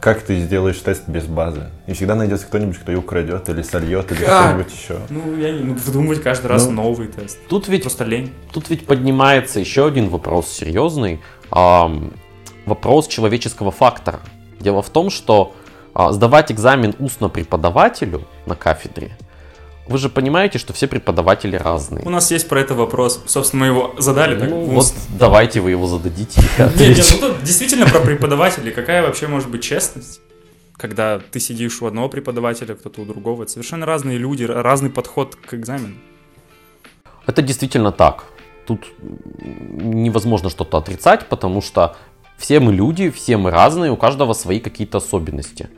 как 0.00 0.20
ты 0.22 0.36
сделаешь 0.40 0.78
тест 0.78 1.04
без 1.08 1.24
базы? 1.26 1.70
И 1.86 1.92
всегда 1.92 2.16
найдется 2.16 2.46
кто-нибудь, 2.46 2.76
кто 2.76 2.90
ее 2.90 2.98
украдет, 2.98 3.48
или 3.48 3.62
сольет, 3.62 4.10
или 4.10 4.24
Как? 4.24 4.46
что-нибудь 4.50 4.72
еще. 4.72 4.98
Ну, 5.10 5.36
я 5.38 5.52
не... 5.52 5.60
Ну, 5.60 5.74
выдумывать 5.74 6.22
каждый 6.22 6.46
раз 6.48 6.66
Ну. 6.66 6.72
новый 6.72 7.06
тест. 7.06 7.38
Тут 7.48 7.68
ведь 7.68 7.82
Просто 7.82 8.04
лень. 8.04 8.32
Тут 8.52 8.68
ведь 8.68 8.84
поднимается 8.86 9.60
еще 9.60 9.86
один 9.86 10.08
вопрос 10.08 10.48
серьезный. 10.50 11.20
Вопрос 12.66 13.08
человеческого 13.08 13.70
фактора. 13.70 14.20
Дело 14.60 14.82
в 14.82 14.90
том, 14.90 15.10
что 15.10 15.54
а, 15.94 16.12
сдавать 16.12 16.52
экзамен 16.52 16.94
устно 16.98 17.28
преподавателю 17.28 18.26
на 18.46 18.54
кафедре, 18.54 19.16
вы 19.88 19.98
же 19.98 20.08
понимаете, 20.08 20.58
что 20.58 20.72
все 20.72 20.86
преподаватели 20.86 21.56
разные. 21.56 22.04
У 22.06 22.10
нас 22.10 22.30
есть 22.30 22.48
про 22.48 22.60
это 22.60 22.74
вопрос. 22.74 23.20
Собственно, 23.26 23.60
мы 23.62 23.66
его 23.66 23.94
задали 23.98 24.38
так. 24.38 24.48
Ну, 24.48 24.64
вот 24.66 24.92
давайте 25.18 25.60
вы 25.60 25.70
его 25.72 25.86
зададите. 25.86 26.40
я 26.58 26.66
Не, 26.68 26.86
не, 26.86 26.92
отвечу. 26.92 27.16
ну 27.20 27.28
тут 27.28 27.42
действительно 27.42 27.86
про 27.86 27.98
преподавателей. 28.00 28.70
Какая 28.70 29.02
вообще 29.02 29.26
может 29.26 29.50
быть 29.50 29.62
честность? 29.62 30.20
Когда 30.76 31.18
ты 31.18 31.40
сидишь 31.40 31.82
у 31.82 31.86
одного 31.86 32.08
преподавателя, 32.08 32.74
кто-то 32.76 33.02
у 33.02 33.04
другого. 33.04 33.42
Это 33.42 33.52
совершенно 33.52 33.84
разные 33.84 34.18
люди, 34.18 34.44
ра- 34.44 34.62
разный 34.62 34.88
подход 34.90 35.34
к 35.36 35.54
экзамену. 35.54 35.94
Это 37.26 37.42
действительно 37.42 37.90
так. 37.92 38.24
Тут 38.66 38.86
невозможно 39.42 40.48
что-то 40.48 40.78
отрицать, 40.78 41.26
потому 41.28 41.60
что 41.60 41.96
все 42.42 42.58
мы 42.58 42.72
люди, 42.72 43.08
все 43.08 43.36
мы 43.36 43.52
разные, 43.52 43.92
у 43.92 43.96
каждого 43.96 44.32
свои 44.32 44.58
какие-то 44.58 44.98
особенности. 44.98 45.70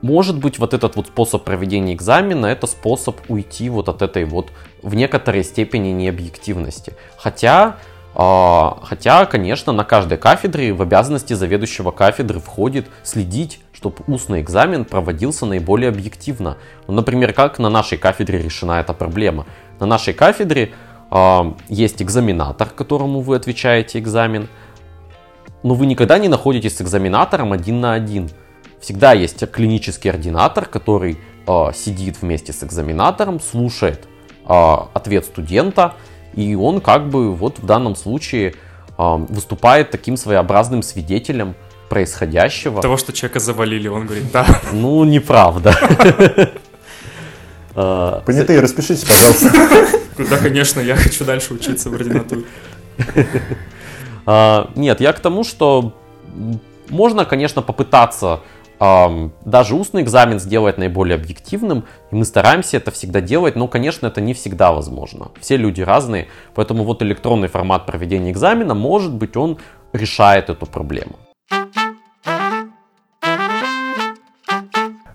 Может 0.00 0.38
быть, 0.38 0.60
вот 0.60 0.72
этот 0.72 0.94
вот 0.94 1.08
способ 1.08 1.42
проведения 1.42 1.92
экзамена, 1.92 2.46
это 2.46 2.68
способ 2.68 3.16
уйти 3.28 3.68
вот 3.68 3.88
от 3.88 4.00
этой 4.00 4.24
вот 4.24 4.52
в 4.80 4.94
некоторой 4.94 5.42
степени 5.42 5.88
необъективности. 5.88 6.94
Хотя, 7.16 7.78
а, 8.14 8.78
хотя, 8.84 9.26
конечно, 9.26 9.72
на 9.72 9.82
каждой 9.82 10.18
кафедре 10.18 10.72
в 10.72 10.82
обязанности 10.82 11.32
заведующего 11.32 11.90
кафедры 11.90 12.38
входит 12.38 12.86
следить, 13.02 13.58
чтобы 13.72 13.96
устный 14.06 14.40
экзамен 14.40 14.84
проводился 14.84 15.46
наиболее 15.46 15.88
объективно. 15.88 16.58
Ну, 16.86 16.94
например, 16.94 17.32
как 17.32 17.58
на 17.58 17.70
нашей 17.70 17.98
кафедре 17.98 18.40
решена 18.40 18.78
эта 18.78 18.94
проблема? 18.94 19.46
На 19.80 19.86
нашей 19.86 20.14
кафедре 20.14 20.70
а, 21.10 21.56
есть 21.68 22.00
экзаменатор, 22.00 22.68
которому 22.68 23.20
вы 23.20 23.34
отвечаете 23.34 23.98
экзамен, 23.98 24.46
но 25.62 25.74
вы 25.74 25.86
никогда 25.86 26.18
не 26.18 26.28
находитесь 26.28 26.76
с 26.76 26.82
экзаменатором 26.82 27.52
один 27.52 27.80
на 27.80 27.92
один. 27.92 28.30
Всегда 28.80 29.12
есть 29.12 29.48
клинический 29.50 30.10
ординатор, 30.10 30.66
который 30.66 31.18
а, 31.46 31.72
сидит 31.72 32.20
вместе 32.22 32.52
с 32.52 32.62
экзаменатором, 32.62 33.40
слушает 33.40 34.06
а, 34.44 34.88
ответ 34.94 35.24
студента, 35.24 35.94
и 36.34 36.54
он 36.54 36.80
как 36.80 37.08
бы 37.08 37.34
вот 37.34 37.58
в 37.58 37.66
данном 37.66 37.96
случае 37.96 38.54
а, 38.96 39.16
выступает 39.16 39.90
таким 39.90 40.16
своеобразным 40.16 40.82
свидетелем 40.82 41.54
происходящего. 41.88 42.82
Того, 42.82 42.96
что 42.98 43.12
человека 43.12 43.40
завалили, 43.40 43.88
он 43.88 44.06
говорит, 44.06 44.30
да. 44.30 44.46
Ну, 44.72 45.02
неправда. 45.04 45.74
Понятые, 48.26 48.60
распишитесь, 48.60 49.04
пожалуйста. 49.04 49.50
Да, 50.28 50.36
конечно, 50.36 50.80
я 50.80 50.96
хочу 50.96 51.24
дальше 51.24 51.54
учиться 51.54 51.90
в 51.90 51.94
ординатуре. 51.94 52.42
А, 54.30 54.70
Нет, 54.76 55.00
я 55.00 55.14
к 55.14 55.20
тому, 55.20 55.42
что 55.42 55.94
можно, 56.90 57.24
конечно, 57.24 57.62
попытаться 57.62 58.40
даже 58.78 59.74
устный 59.74 60.02
экзамен 60.02 60.38
сделать 60.38 60.76
наиболее 60.76 61.14
объективным, 61.14 61.84
и 62.12 62.14
мы 62.14 62.26
стараемся 62.26 62.76
это 62.76 62.90
всегда 62.90 63.22
делать, 63.22 63.56
но, 63.56 63.66
конечно, 63.68 64.06
это 64.06 64.20
не 64.20 64.34
всегда 64.34 64.70
возможно. 64.70 65.30
Все 65.40 65.56
люди 65.56 65.80
разные, 65.80 66.28
поэтому 66.54 66.84
вот 66.84 67.02
электронный 67.02 67.48
формат 67.48 67.86
проведения 67.86 68.30
экзамена, 68.30 68.74
может 68.74 69.14
быть, 69.14 69.34
он 69.36 69.56
решает 69.94 70.50
эту 70.50 70.66
проблему. 70.66 71.16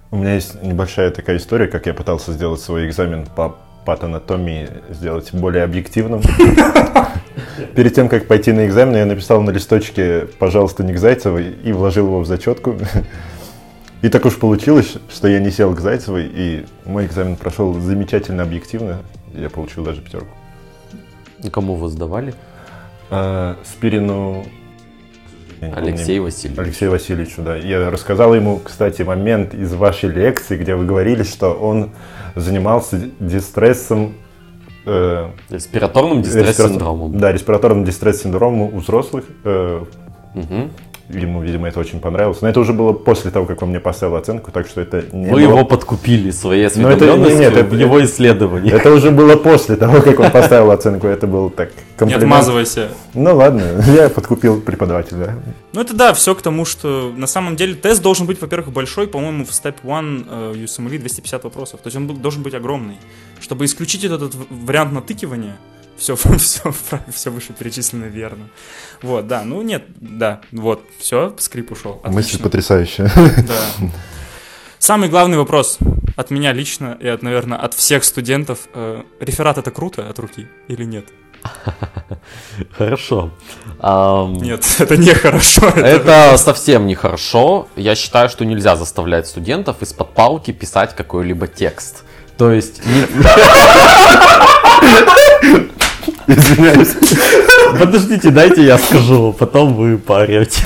У 0.09 0.16
меня 0.18 0.34
есть 0.34 0.61
небольшая 0.64 1.11
такая 1.11 1.38
история, 1.38 1.68
как 1.68 1.86
я 1.86 1.93
пытался 1.93 2.34
сделать 2.34 2.61
свой 2.61 2.88
экзамен 2.88 3.28
по 3.28 3.55
патанатомии, 3.86 4.69
сделать 4.89 5.34
более 5.34 5.63
объективным. 5.63 6.21
Перед 7.75 7.95
тем, 7.95 8.09
как 8.09 8.27
пойти 8.27 8.51
на 8.51 8.65
экзамен, 8.65 8.95
я 8.95 9.05
написал 9.05 9.41
на 9.41 9.51
листочке 9.51 10.27
«пожалуйста, 10.39 10.84
не 10.84 10.93
к 10.93 10.97
Зайцевой» 10.97 11.55
и 11.63 11.71
вложил 11.71 12.07
его 12.07 12.19
в 12.19 12.25
зачетку. 12.25 12.75
И 14.01 14.09
так 14.09 14.25
уж 14.25 14.38
получилось, 14.38 14.97
что 15.09 15.29
я 15.29 15.39
не 15.39 15.49
сел 15.49 15.73
к 15.73 15.79
Зайцевой, 15.79 16.25
и 16.25 16.65
мой 16.84 17.05
экзамен 17.05 17.38
прошел 17.38 17.73
замечательно 17.79 18.43
объективно. 18.43 18.97
Я 19.34 19.49
получил 19.49 19.86
даже 19.86 20.01
пятерку. 20.01 20.27
Кому 21.49 21.75
вы 21.75 21.88
сдавали? 21.88 22.34
А, 23.09 23.55
Спирину... 23.63 24.45
Алексей 25.76 26.20
Васильевич. 26.20 26.59
Алексею 26.59 26.91
Васильевичу, 26.91 27.41
да. 27.41 27.55
Я 27.55 27.89
рассказал 27.89 28.34
ему, 28.36 28.59
кстати, 28.64 29.01
момент 29.03 29.53
из 29.53 29.74
вашей 29.74 30.09
лекции, 30.09 30.57
где 30.57 30.76
вы 30.76 30.86
говорили, 30.86 31.24
что 31.24 31.51
он 31.53 31.91
занимался 32.36 32.99
дистрессом... 33.20 34.14
э, 34.86 35.30
Респираторным 35.49 36.20
респиратор- 36.22 36.45
дистресс-синдромом. 36.47 37.18
Да, 37.18 37.32
респираторным 37.32 37.86
дистресс-синдромом 37.86 38.61
у 38.74 38.80
взрослых. 38.80 39.26
Э, 39.43 39.84
Мгм. 40.34 40.72
Ему, 41.16 41.41
видимо, 41.41 41.68
это 41.68 41.80
очень 41.80 41.99
понравилось. 41.99 42.41
Но 42.41 42.49
это 42.49 42.59
уже 42.59 42.74
было 42.74 42.93
после 42.93 43.32
того, 43.32 43.45
как 43.45 43.61
он 43.61 43.70
мне 43.70 43.80
поставил 43.80 44.16
оценку, 44.16 44.51
так 44.51 44.68
что 44.68 44.82
это 44.82 45.03
не 45.11 45.26
Вы 45.26 45.32
было- 45.32 45.39
его 45.39 45.66
подкупили 45.66 46.32
своей 46.32 46.64
Ну, 46.76 46.88
это- 46.89 46.95
осведомленностью 46.95 47.39
нет, 47.39 47.53
в 47.53 47.57
это- 47.57 47.76
его 47.76 48.03
исследовании. 48.03 48.72
Это 48.74 48.91
уже 48.91 49.11
было 49.11 49.36
после 49.36 49.76
того, 49.76 50.01
как 50.01 50.20
он 50.20 50.32
поставил 50.32 50.72
оценку. 50.72 51.07
Это 51.07 51.28
был 51.28 51.49
так 51.49 51.70
Не 51.70 51.76
комплимент. 51.97 52.24
отмазывайся. 52.24 52.89
Ну 53.14 53.36
ладно, 53.36 53.61
я 53.88 54.09
подкупил 54.09 54.61
преподавателя. 54.61 55.36
Ну, 55.74 55.82
это 55.82 55.95
да, 55.95 56.14
все 56.14 56.36
к 56.36 56.41
тому, 56.41 56.66
что 56.66 57.11
на 57.16 57.28
самом 57.28 57.55
деле 57.55 57.74
тест 57.76 58.01
должен 58.01 58.26
быть, 58.28 58.39
во-первых, 58.41 58.72
большой, 58.72 59.07
по-моему, 59.07 59.45
в 59.45 59.49
Step 59.49 59.76
1 59.84 60.28
э, 60.30 60.53
USMLE 60.55 60.97
250 60.99 61.43
вопросов. 61.43 61.80
То 61.84 61.88
есть 61.88 61.97
он 61.97 62.07
должен 62.07 62.43
быть 62.43 62.53
огромный. 62.53 62.97
Чтобы 63.39 63.66
исключить 63.66 64.03
этот 64.03 64.34
в- 64.36 64.66
вариант 64.66 64.93
натыкивания, 64.93 65.55
все, 66.04 66.16
все, 66.38 66.74
все 67.12 67.30
вышеперечислено 67.30 68.06
верно. 68.06 68.49
Вот, 69.01 69.28
да, 69.28 69.43
ну 69.43 69.62
нет, 69.62 69.84
да, 69.95 70.41
вот, 70.51 70.84
все, 70.99 71.34
скрип 71.39 71.72
ушел. 71.72 72.01
Мысль 72.04 72.20
Отлично. 72.20 72.43
потрясающая. 72.43 73.12
Да. 73.16 73.89
Самый 74.80 75.08
главный 75.08 75.38
вопрос 75.38 75.80
от 76.18 76.30
меня 76.30 76.51
лично 76.51 76.97
и, 76.99 77.08
от, 77.08 77.22
наверное, 77.22 77.58
от 77.58 77.74
всех 77.74 78.04
студентов. 78.04 78.68
э, 78.74 79.04
реферат 79.22 79.58
это 79.58 79.72
круто 79.72 80.10
от 80.10 80.20
руки 80.20 80.47
или 80.68 80.84
нет? 80.84 81.06
Хорошо. 82.78 83.32
Нет, 83.82 84.66
это 84.80 84.97
нехорошо. 84.97 85.70
Это 85.70 86.38
совсем 86.38 86.86
нехорошо. 86.86 87.68
Я 87.78 87.95
считаю, 87.95 88.28
что 88.28 88.43
нельзя 88.43 88.76
заставлять 88.76 89.28
студентов 89.28 89.82
из-под 89.82 90.14
палки 90.14 90.51
писать 90.51 90.95
какой-либо 90.95 91.47
текст. 91.47 92.04
То 92.38 92.51
есть... 92.51 92.82
Извиняюсь. 96.28 96.95
Подождите, 97.80 98.30
дайте 98.30 98.63
я 98.63 98.78
скажу, 98.78 99.34
потом 99.38 99.74
вы 99.74 99.97
поорете. 99.97 100.61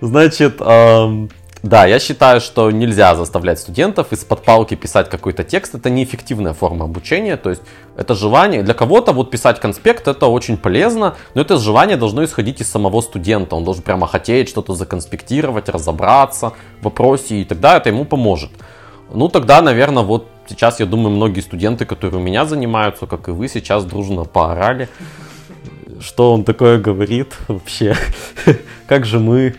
Значит, 0.00 0.56
ам, 0.60 1.28
да, 1.62 1.86
я 1.86 2.00
считаю, 2.00 2.40
что 2.40 2.72
нельзя 2.72 3.14
заставлять 3.14 3.60
студентов 3.60 4.08
из-под 4.10 4.42
палки 4.42 4.74
писать 4.74 5.08
какой-то 5.08 5.44
текст. 5.44 5.76
Это 5.76 5.90
неэффективная 5.90 6.54
форма 6.54 6.86
обучения. 6.86 7.36
То 7.36 7.50
есть 7.50 7.62
это 7.96 8.16
желание. 8.16 8.64
Для 8.64 8.74
кого-то 8.74 9.12
вот 9.12 9.30
писать 9.30 9.60
конспект 9.60 10.08
это 10.08 10.26
очень 10.26 10.56
полезно, 10.56 11.14
но 11.34 11.40
это 11.40 11.58
желание 11.58 11.96
должно 11.96 12.24
исходить 12.24 12.60
из 12.60 12.68
самого 12.68 13.00
студента. 13.00 13.54
Он 13.54 13.64
должен 13.64 13.84
прямо 13.84 14.08
хотеть 14.08 14.48
что-то 14.48 14.74
законспектировать, 14.74 15.68
разобраться 15.68 16.52
в 16.80 16.84
вопросе, 16.84 17.36
и 17.36 17.44
тогда 17.44 17.76
это 17.76 17.90
ему 17.90 18.04
поможет. 18.04 18.50
Ну, 19.14 19.28
тогда, 19.28 19.62
наверное, 19.62 20.02
вот 20.02 20.26
сейчас, 20.48 20.80
я 20.80 20.86
думаю, 20.86 21.10
многие 21.14 21.40
студенты, 21.40 21.84
которые 21.84 22.20
у 22.20 22.22
меня 22.22 22.44
занимаются, 22.44 23.06
как 23.06 23.28
и 23.28 23.30
вы, 23.32 23.48
сейчас 23.48 23.84
дружно 23.84 24.24
поорали. 24.24 24.88
Что 26.00 26.32
он 26.32 26.44
такое 26.44 26.78
говорит 26.80 27.36
вообще? 27.48 27.94
Как 28.88 29.06
же 29.06 29.20
мы? 29.20 29.54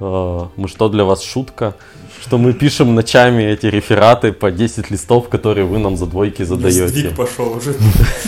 э, 0.00 0.40
Мы 0.56 0.68
что, 0.68 0.88
для 0.88 1.04
вас 1.04 1.22
шутка? 1.24 1.74
Что 2.20 2.38
мы 2.38 2.52
пишем 2.52 2.94
ночами 2.94 3.42
эти 3.42 3.66
рефераты 3.66 4.32
по 4.32 4.52
10 4.52 4.90
листов, 4.92 5.28
которые 5.28 5.66
вы 5.66 5.78
нам 5.78 5.96
за 5.96 6.06
двойки 6.06 6.44
задаете. 6.44 6.86
Сдвиг 6.86 7.16
пошел 7.16 7.56
уже. 7.56 7.74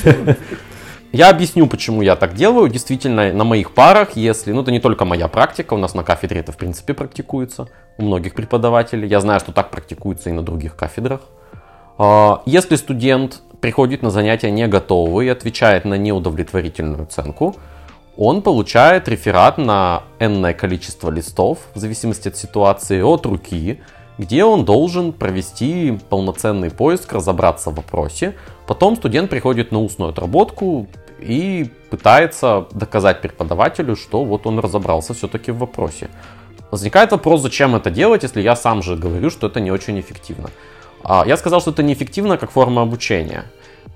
Я 1.13 1.31
объясню, 1.31 1.69
почему 1.69 2.03
я 2.03 2.17
так 2.17 2.35
делаю. 2.35 2.69
Действительно, 2.69 3.33
на 3.33 3.45
моих 3.45 3.71
парах, 3.71 4.17
если... 4.17 4.51
Ну, 4.51 4.63
это 4.63 4.73
не 4.73 4.81
только 4.81 5.05
моя 5.05 5.29
практика, 5.29 5.75
у 5.75 5.79
нас 5.79 5.95
на 5.95 6.03
кафедре 6.03 6.41
это, 6.41 6.51
в 6.51 6.57
принципе, 6.57 6.93
практикуется. 6.93 7.69
У 7.99 8.03
многих 8.03 8.35
преподавателей. 8.35 9.07
Я 9.09 9.21
знаю, 9.21 9.39
что 9.39 9.53
так 9.53 9.71
практикуется 9.71 10.31
и 10.31 10.33
на 10.33 10.43
других 10.43 10.75
кафедрах. 10.75 11.21
А, 11.99 12.43
Если 12.47 12.77
студент 12.77 13.43
приходит 13.61 14.03
на 14.03 14.11
занятия 14.11 14.51
не 14.51 14.67
готовый 14.67 15.27
и 15.27 15.31
отвечает 15.31 15.85
на 15.85 15.95
неудовлетворительную 15.95 17.05
оценку, 17.05 17.57
он 18.17 18.43
получает 18.43 19.09
реферат 19.09 19.59
на 19.59 20.03
энное 20.21 20.55
количество 20.55 21.11
листов, 21.11 21.59
в 21.75 21.79
зависимости 21.79 22.29
от 22.29 22.37
ситуации, 22.37 23.03
от 23.03 23.27
руки, 23.27 23.81
где 24.19 24.45
он 24.45 24.65
должен 24.65 25.13
провести 25.13 25.99
полноценный 26.09 26.71
поиск, 26.71 27.13
разобраться 27.13 27.71
в 27.71 27.75
вопросе. 27.75 28.35
Потом 28.67 28.97
студент 28.97 29.31
приходит 29.31 29.73
на 29.73 29.81
устную 29.81 30.11
отработку 30.11 30.87
и 31.21 31.71
пытается 31.91 32.67
доказать 32.73 33.21
преподавателю, 33.21 33.97
что 33.97 34.25
вот 34.25 34.47
он 34.47 34.61
разобрался 34.61 35.15
все-таки 35.15 35.51
в 35.51 35.59
вопросе. 35.59 36.09
Возникает 36.71 37.13
вопрос, 37.13 37.41
зачем 37.41 37.75
это 37.75 37.91
делать, 37.91 38.23
если 38.23 38.41
я 38.41 38.57
сам 38.57 38.83
же 38.83 38.97
говорю, 38.97 39.31
что 39.31 39.49
это 39.49 39.61
не 39.61 39.73
очень 39.73 39.99
эффективно. 39.99 40.51
А, 41.05 41.25
Я 41.27 41.37
сказал, 41.37 41.61
что 41.61 41.71
это 41.71 41.83
неэффективно 41.83 42.39
как 42.39 42.51
форма 42.51 42.83
обучения. 42.83 43.45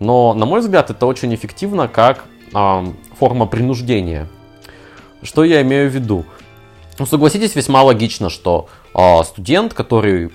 Но, 0.00 0.34
на 0.34 0.46
мой 0.46 0.60
взгляд, 0.60 0.90
это 0.90 1.06
очень 1.06 1.34
эффективно 1.34 1.88
как 1.88 2.24
форма 2.52 3.46
принуждения. 3.46 4.28
Что 5.22 5.44
я 5.44 5.62
имею 5.62 5.90
в 5.90 5.94
виду? 5.94 6.24
Ну, 6.98 7.06
согласитесь, 7.06 7.54
весьма 7.54 7.82
логично, 7.82 8.30
что 8.30 8.68
а, 8.94 9.22
студент, 9.24 9.74
который, 9.74 10.30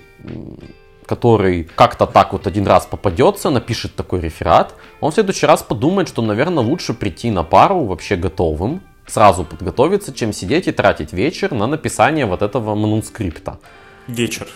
который 1.05 1.63
как-то 1.75 2.05
так 2.05 2.33
вот 2.33 2.47
один 2.47 2.67
раз 2.67 2.85
попадется, 2.85 3.49
напишет 3.49 3.95
такой 3.95 4.21
реферат, 4.21 4.75
он 5.01 5.11
в 5.11 5.13
следующий 5.13 5.45
раз 5.45 5.63
подумает, 5.63 6.07
что, 6.07 6.21
наверное, 6.21 6.63
лучше 6.63 6.93
прийти 6.93 7.31
на 7.31 7.43
пару 7.43 7.85
вообще 7.85 8.15
готовым, 8.15 8.81
сразу 9.07 9.43
подготовиться, 9.43 10.13
чем 10.13 10.33
сидеть 10.33 10.67
и 10.67 10.71
тратить 10.71 11.13
вечер 11.13 11.51
на 11.53 11.67
написание 11.67 12.25
вот 12.25 12.41
этого 12.41 12.75
манускрипта. 12.75 13.59
Вечер. 14.07 14.47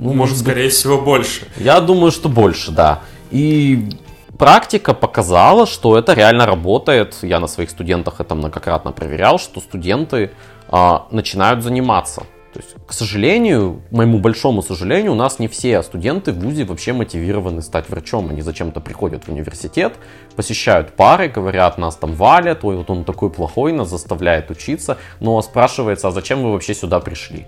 Ну, 0.00 0.14
может 0.14 0.36
быть, 0.36 0.44
скорее 0.44 0.70
всего, 0.70 0.98
больше. 0.98 1.46
я 1.58 1.78
думаю, 1.80 2.10
что 2.10 2.30
больше, 2.30 2.72
да. 2.72 3.02
И 3.30 3.90
практика 4.38 4.94
показала, 4.94 5.66
что 5.66 5.98
это 5.98 6.14
реально 6.14 6.46
работает. 6.46 7.18
Я 7.20 7.38
на 7.38 7.46
своих 7.46 7.68
студентах 7.68 8.18
это 8.18 8.34
многократно 8.34 8.92
проверял, 8.92 9.38
что 9.38 9.60
студенты 9.60 10.30
а, 10.68 11.06
начинают 11.10 11.62
заниматься. 11.62 12.22
То 12.54 12.60
есть, 12.60 12.74
к 12.86 12.92
сожалению, 12.94 13.82
моему 13.90 14.18
большому 14.18 14.62
сожалению, 14.62 15.12
у 15.12 15.16
нас 15.16 15.38
не 15.38 15.48
все 15.48 15.82
студенты 15.82 16.32
в 16.32 16.40
ВУЗе 16.40 16.64
вообще 16.64 16.94
мотивированы 16.94 17.60
стать 17.60 17.90
врачом. 17.90 18.30
Они 18.30 18.40
зачем-то 18.40 18.80
приходят 18.80 19.24
в 19.24 19.28
университет, 19.28 19.92
посещают 20.34 20.96
пары, 20.96 21.28
говорят, 21.28 21.76
нас 21.76 21.94
там 21.96 22.14
валят, 22.14 22.64
ой, 22.64 22.76
вот 22.76 22.88
он 22.88 23.04
такой 23.04 23.28
плохой, 23.28 23.72
нас 23.72 23.90
заставляет 23.90 24.50
учиться. 24.50 24.96
Но 25.20 25.40
спрашивается, 25.42 26.08
а 26.08 26.10
зачем 26.10 26.42
вы 26.42 26.52
вообще 26.52 26.74
сюда 26.74 27.00
пришли? 27.00 27.46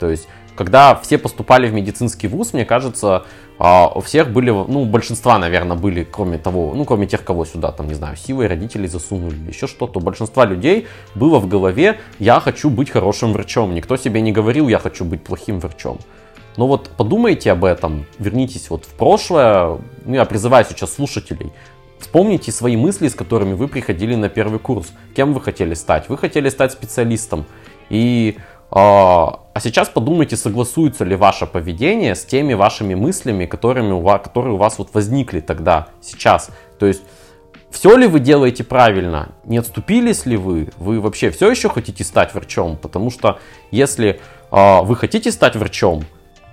То 0.00 0.10
есть, 0.10 0.28
когда 0.56 0.94
все 0.96 1.18
поступали 1.18 1.68
в 1.68 1.72
медицинский 1.72 2.28
вуз, 2.28 2.52
мне 2.52 2.64
кажется, 2.64 3.24
а, 3.58 3.88
у 3.94 4.00
всех 4.00 4.30
были, 4.30 4.50
ну, 4.50 4.84
большинства, 4.84 5.38
наверное, 5.38 5.76
были, 5.76 6.04
кроме 6.04 6.38
того, 6.38 6.72
ну, 6.74 6.84
кроме 6.84 7.06
тех, 7.06 7.24
кого 7.24 7.44
сюда, 7.44 7.72
там, 7.72 7.88
не 7.88 7.94
знаю, 7.94 8.16
силой 8.16 8.46
родителей 8.46 8.88
засунули 8.88 9.34
или 9.34 9.48
еще 9.48 9.66
что-то, 9.66 10.00
у 10.00 10.02
большинства 10.02 10.44
людей 10.44 10.86
было 11.14 11.38
в 11.38 11.48
голове, 11.48 12.00
я 12.18 12.40
хочу 12.40 12.70
быть 12.70 12.90
хорошим 12.90 13.32
врачом. 13.32 13.74
Никто 13.74 13.96
себе 13.96 14.20
не 14.20 14.32
говорил, 14.32 14.68
я 14.68 14.78
хочу 14.78 15.04
быть 15.04 15.22
плохим 15.22 15.60
врачом. 15.60 15.98
Но 16.56 16.66
вот 16.66 16.90
подумайте 16.96 17.52
об 17.52 17.64
этом, 17.64 18.06
вернитесь 18.18 18.70
вот 18.70 18.84
в 18.84 18.94
прошлое, 18.94 19.78
ну, 20.04 20.14
я 20.14 20.24
призываю 20.24 20.64
сейчас 20.68 20.94
слушателей, 20.94 21.52
Вспомните 22.00 22.50
свои 22.50 22.78
мысли, 22.78 23.08
с 23.08 23.14
которыми 23.14 23.52
вы 23.52 23.68
приходили 23.68 24.14
на 24.14 24.30
первый 24.30 24.58
курс. 24.58 24.90
Кем 25.14 25.34
вы 25.34 25.40
хотели 25.42 25.74
стать? 25.74 26.08
Вы 26.08 26.16
хотели 26.16 26.48
стать 26.48 26.72
специалистом. 26.72 27.44
И 27.90 28.38
а 28.70 29.39
а 29.52 29.60
сейчас 29.60 29.88
подумайте, 29.88 30.36
согласуется 30.36 31.04
ли 31.04 31.16
ваше 31.16 31.46
поведение 31.46 32.14
с 32.14 32.24
теми 32.24 32.54
вашими 32.54 32.94
мыслями, 32.94 33.46
которыми 33.46 33.92
у 33.92 34.00
вас, 34.00 34.22
которые 34.22 34.54
у 34.54 34.56
вас 34.56 34.78
вот 34.78 34.94
возникли 34.94 35.40
тогда, 35.40 35.88
сейчас. 36.00 36.50
То 36.78 36.86
есть, 36.86 37.02
все 37.70 37.96
ли 37.96 38.06
вы 38.06 38.20
делаете 38.20 38.64
правильно? 38.64 39.30
Не 39.44 39.58
отступились 39.58 40.26
ли 40.26 40.36
вы? 40.36 40.68
Вы 40.76 41.00
вообще 41.00 41.30
все 41.30 41.50
еще 41.50 41.68
хотите 41.68 42.04
стать 42.04 42.34
врачом? 42.34 42.76
Потому 42.76 43.10
что 43.10 43.38
если 43.70 44.20
а, 44.50 44.82
вы 44.82 44.96
хотите 44.96 45.32
стать 45.32 45.56
врачом, 45.56 46.04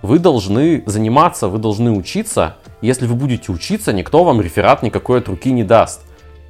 вы 0.01 0.19
должны 0.19 0.83
заниматься, 0.85 1.47
вы 1.47 1.57
должны 1.57 1.91
учиться. 1.91 2.57
Если 2.81 3.07
вы 3.07 3.15
будете 3.15 3.51
учиться, 3.51 3.93
никто 3.93 4.23
вам 4.23 4.41
реферат 4.41 4.83
никакой 4.83 5.19
от 5.19 5.27
руки 5.27 5.51
не 5.51 5.63
даст. 5.63 6.01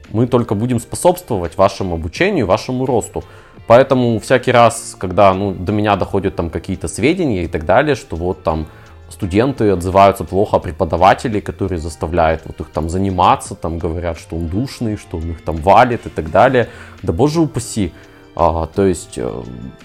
Мы 0.09 0.27
только 0.27 0.55
будем 0.55 0.79
способствовать 0.79 1.57
вашему 1.57 1.95
обучению, 1.95 2.45
вашему 2.45 2.85
росту. 2.85 3.23
Поэтому 3.67 4.19
всякий 4.19 4.51
раз, 4.51 4.95
когда 4.97 5.33
ну, 5.33 5.51
до 5.51 5.71
меня 5.71 5.95
доходят 5.97 6.35
там 6.35 6.49
какие-то 6.49 6.87
сведения 6.87 7.43
и 7.43 7.47
так 7.47 7.65
далее, 7.65 7.95
что 7.95 8.15
вот 8.15 8.43
там 8.43 8.67
студенты 9.09 9.71
отзываются 9.71 10.23
плохо 10.23 10.57
о 10.57 10.59
преподавателе, 10.59 11.41
который 11.41 11.77
заставляет 11.77 12.43
вот 12.45 12.59
их 12.61 12.69
там 12.69 12.89
заниматься, 12.89 13.55
там 13.55 13.77
говорят, 13.77 14.17
что 14.19 14.37
он 14.37 14.47
душный, 14.47 14.97
что 14.97 15.17
он 15.17 15.31
их 15.31 15.43
там 15.43 15.57
валит 15.57 16.05
и 16.05 16.09
так 16.09 16.31
далее. 16.31 16.69
Да 17.03 17.13
боже 17.13 17.41
упаси. 17.41 17.91
А, 18.35 18.67
то 18.67 18.85
есть 18.85 19.17
э, 19.17 19.43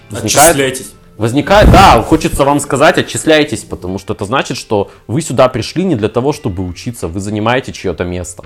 возникает... 0.09 0.49
Отчисляйтесь. 0.49 0.93
Возникает, 1.17 1.71
да, 1.71 2.01
хочется 2.01 2.43
вам 2.43 2.59
сказать, 2.59 2.97
отчисляйтесь, 2.97 3.63
потому 3.63 3.99
что 3.99 4.13
это 4.13 4.25
значит, 4.25 4.57
что 4.57 4.89
вы 5.05 5.21
сюда 5.21 5.47
пришли 5.47 5.83
не 5.83 5.95
для 5.95 6.09
того, 6.09 6.33
чтобы 6.33 6.65
учиться, 6.65 7.07
вы 7.07 7.19
занимаете 7.19 7.71
чье-то 7.71 8.03
место. 8.03 8.43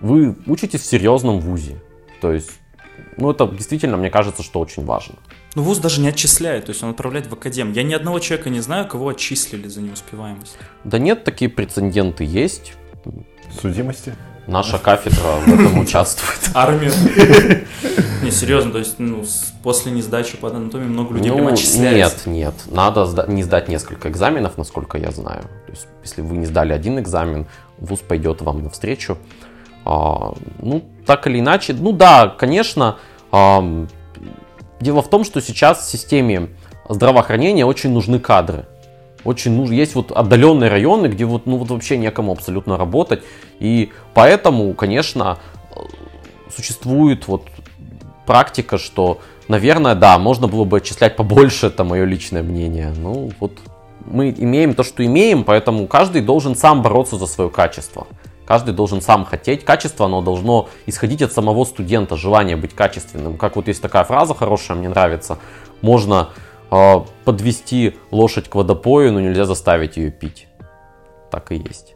Вы 0.00 0.36
учитесь 0.46 0.82
в 0.82 0.86
серьезном 0.86 1.40
вузе. 1.40 1.80
То 2.20 2.32
есть, 2.32 2.50
ну 3.16 3.30
это 3.30 3.46
действительно, 3.46 3.96
мне 3.96 4.10
кажется, 4.10 4.42
что 4.42 4.60
очень 4.60 4.84
важно. 4.84 5.14
Ну, 5.54 5.62
ВУЗ 5.62 5.78
даже 5.78 6.00
не 6.00 6.08
отчисляет, 6.08 6.66
то 6.66 6.70
есть 6.70 6.82
он 6.82 6.90
отправляет 6.90 7.26
в 7.28 7.32
академ. 7.32 7.72
Я 7.72 7.84
ни 7.84 7.94
одного 7.94 8.18
человека 8.18 8.50
не 8.50 8.60
знаю, 8.60 8.88
кого 8.88 9.08
отчислили 9.08 9.68
за 9.68 9.82
неуспеваемость. 9.82 10.56
Да 10.82 10.98
нет, 10.98 11.22
такие 11.24 11.48
прецеденты 11.48 12.24
есть. 12.24 12.74
Судимости? 13.60 14.14
Наша 14.46 14.78
кафедра 14.78 15.36
в 15.46 15.48
этом 15.48 15.78
участвует. 15.78 16.38
Армия. 16.54 16.92
Не, 18.22 18.30
серьезно, 18.30 18.72
то 18.72 18.78
есть 18.78 18.98
ну, 18.98 19.24
после 19.62 19.92
несдачи 19.92 20.36
по 20.36 20.48
анатомии 20.50 20.86
много 20.86 21.14
людей 21.14 21.30
прям 21.30 21.44
Ну, 21.44 21.52
отчисляется. 21.52 22.28
нет, 22.28 22.54
нет. 22.66 22.74
Надо 22.74 23.04
сда- 23.06 23.30
не 23.30 23.42
сдать 23.42 23.68
несколько 23.68 24.08
экзаменов, 24.10 24.58
насколько 24.58 24.98
я 24.98 25.10
знаю. 25.12 25.42
То 25.66 25.72
есть, 25.72 25.86
если 26.02 26.20
вы 26.20 26.36
не 26.36 26.46
сдали 26.46 26.72
один 26.72 26.98
экзамен, 26.98 27.46
вуз 27.78 28.00
пойдет 28.00 28.42
вам 28.42 28.62
навстречу. 28.62 29.16
Ну, 29.84 30.82
так 31.06 31.26
или 31.26 31.40
иначе, 31.40 31.74
ну 31.74 31.92
да, 31.92 32.28
конечно. 32.28 32.96
ам, 33.30 33.88
дело 34.80 35.02
в 35.02 35.08
том, 35.08 35.24
что 35.24 35.40
сейчас 35.40 35.86
в 35.86 35.90
системе 35.90 36.48
здравоохранения 36.88 37.66
очень 37.66 37.90
нужны 37.90 38.18
кадры. 38.18 38.66
Очень 39.24 39.52
нужно. 39.52 39.74
Есть 39.74 39.94
вот 39.94 40.12
отдаленные 40.12 40.68
районы, 40.68 41.06
где 41.06 41.24
вот, 41.24 41.46
ну, 41.46 41.56
вот 41.56 41.70
вообще 41.70 41.96
некому 41.96 42.32
абсолютно 42.32 42.76
работать. 42.76 43.22
И 43.58 43.90
поэтому, 44.12 44.74
конечно, 44.74 45.38
существует 46.54 47.26
вот 47.26 47.48
практика, 48.26 48.78
что, 48.78 49.20
наверное, 49.48 49.94
да, 49.94 50.18
можно 50.18 50.46
было 50.46 50.64
бы 50.64 50.78
отчислять 50.78 51.16
побольше, 51.16 51.68
это 51.68 51.84
мое 51.84 52.04
личное 52.04 52.42
мнение. 52.42 52.92
Ну, 52.96 53.30
вот 53.40 53.52
мы 54.04 54.30
имеем 54.30 54.74
то, 54.74 54.82
что 54.82 55.04
имеем, 55.04 55.44
поэтому 55.44 55.86
каждый 55.86 56.20
должен 56.20 56.54
сам 56.54 56.82
бороться 56.82 57.16
за 57.16 57.26
свое 57.26 57.48
качество. 57.48 58.06
Каждый 58.46 58.74
должен 58.74 59.00
сам 59.00 59.24
хотеть. 59.24 59.64
Качество, 59.64 60.06
оно 60.06 60.20
должно 60.20 60.68
исходить 60.86 61.22
от 61.22 61.32
самого 61.32 61.64
студента, 61.64 62.16
желание 62.16 62.56
быть 62.56 62.74
качественным. 62.74 63.38
Как 63.38 63.56
вот 63.56 63.68
есть 63.68 63.80
такая 63.80 64.04
фраза 64.04 64.34
хорошая, 64.34 64.76
мне 64.76 64.88
нравится. 64.88 65.38
Можно 65.80 66.30
э, 66.70 66.94
подвести 67.24 67.96
лошадь 68.10 68.48
к 68.48 68.54
водопою, 68.54 69.12
но 69.12 69.20
нельзя 69.20 69.44
заставить 69.44 69.96
ее 69.96 70.10
пить. 70.10 70.46
Так 71.30 71.52
и 71.52 71.56
есть. 71.56 71.94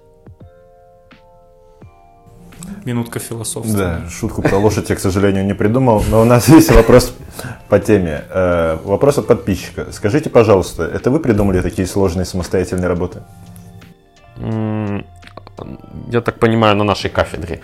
Минутка 2.84 3.18
философства. 3.18 3.78
Да, 3.78 4.08
шутку 4.08 4.42
про 4.42 4.56
лошадь 4.56 4.90
я, 4.90 4.96
к 4.96 5.00
сожалению, 5.00 5.44
не 5.44 5.54
придумал, 5.54 6.02
но 6.10 6.22
у 6.22 6.24
нас 6.24 6.48
есть 6.48 6.70
вопрос 6.70 7.12
по 7.68 7.78
теме. 7.78 8.24
Э, 8.30 8.78
Вопрос 8.84 9.18
от 9.18 9.26
подписчика. 9.26 9.88
Скажите, 9.92 10.30
пожалуйста, 10.30 10.84
это 10.84 11.10
вы 11.10 11.20
придумали 11.20 11.60
такие 11.60 11.86
сложные 11.86 12.24
самостоятельные 12.24 12.88
работы? 12.88 13.22
Я 16.10 16.20
так 16.20 16.38
понимаю, 16.38 16.76
на 16.76 16.84
нашей 16.84 17.10
кафедре. 17.10 17.60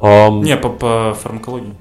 Ам, 0.00 0.42
Не, 0.42 0.56
по, 0.56 0.70
по 0.70 1.14
фармакологии. 1.14 1.74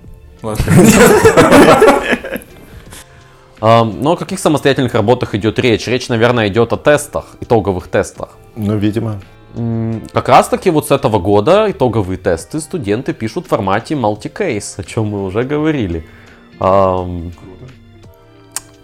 Но 3.61 4.11
о 4.11 4.15
каких 4.17 4.39
самостоятельных 4.39 4.93
работах 4.93 5.35
идет 5.35 5.59
речь? 5.59 5.87
Речь, 5.87 6.09
наверное, 6.09 6.47
идет 6.47 6.73
о 6.73 6.77
тестах, 6.77 7.35
итоговых 7.41 7.87
тестах. 7.87 8.29
Ну, 8.55 8.77
видимо. 8.77 9.19
Как 10.13 10.27
раз 10.27 10.49
таки 10.49 10.69
вот 10.69 10.87
с 10.87 10.91
этого 10.91 11.17
года 11.17 11.71
итоговые 11.71 12.17
тесты 12.17 12.59
студенты 12.59 13.13
пишут 13.13 13.45
в 13.45 13.49
формате 13.49 13.95
multi-case, 13.95 14.81
о 14.81 14.83
чем 14.83 15.07
мы 15.07 15.23
уже 15.23 15.43
говорили. 15.43 16.05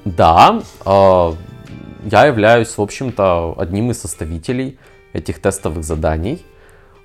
Да, 0.06 0.62
а, 0.86 1.36
я 2.10 2.26
являюсь, 2.26 2.78
в 2.78 2.82
общем-то, 2.82 3.56
одним 3.58 3.92
из 3.92 4.02
составителей 4.02 4.80
этих 5.14 5.40
тестовых 5.40 5.84
заданий. 5.84 6.44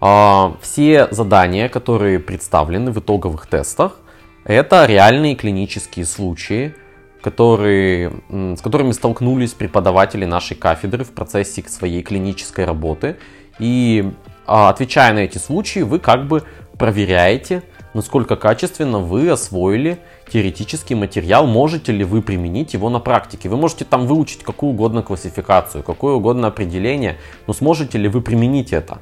А, 0.00 0.56
Все 0.60 1.08
задания, 1.10 1.68
которые 1.68 2.18
представлены 2.18 2.90
в 2.90 2.98
итоговых 2.98 3.46
тестах, 3.46 3.98
это 4.44 4.86
реальные 4.86 5.34
клинические 5.34 6.04
случаи, 6.04 6.74
которые, 7.22 8.12
с 8.30 8.60
которыми 8.60 8.92
столкнулись 8.92 9.52
преподаватели 9.52 10.24
нашей 10.24 10.56
кафедры 10.56 11.04
в 11.04 11.10
процессе 11.10 11.64
своей 11.66 12.02
клинической 12.02 12.64
работы. 12.64 13.16
И 13.58 14.12
а, 14.46 14.68
отвечая 14.68 15.12
на 15.12 15.20
эти 15.20 15.38
случаи, 15.38 15.80
вы 15.80 15.98
как 15.98 16.28
бы 16.28 16.44
проверяете, 16.78 17.62
насколько 17.94 18.36
качественно 18.36 18.98
вы 18.98 19.30
освоили 19.30 19.98
теоретический 20.30 20.94
материал, 20.94 21.46
можете 21.46 21.90
ли 21.92 22.04
вы 22.04 22.20
применить 22.20 22.74
его 22.74 22.90
на 22.90 23.00
практике. 23.00 23.48
Вы 23.48 23.56
можете 23.56 23.84
там 23.84 24.06
выучить 24.06 24.42
какую 24.42 24.72
угодно 24.72 25.02
классификацию, 25.02 25.82
какое 25.82 26.14
угодно 26.14 26.48
определение, 26.48 27.16
но 27.46 27.54
сможете 27.54 27.98
ли 27.98 28.08
вы 28.08 28.20
применить 28.20 28.72
это. 28.72 29.00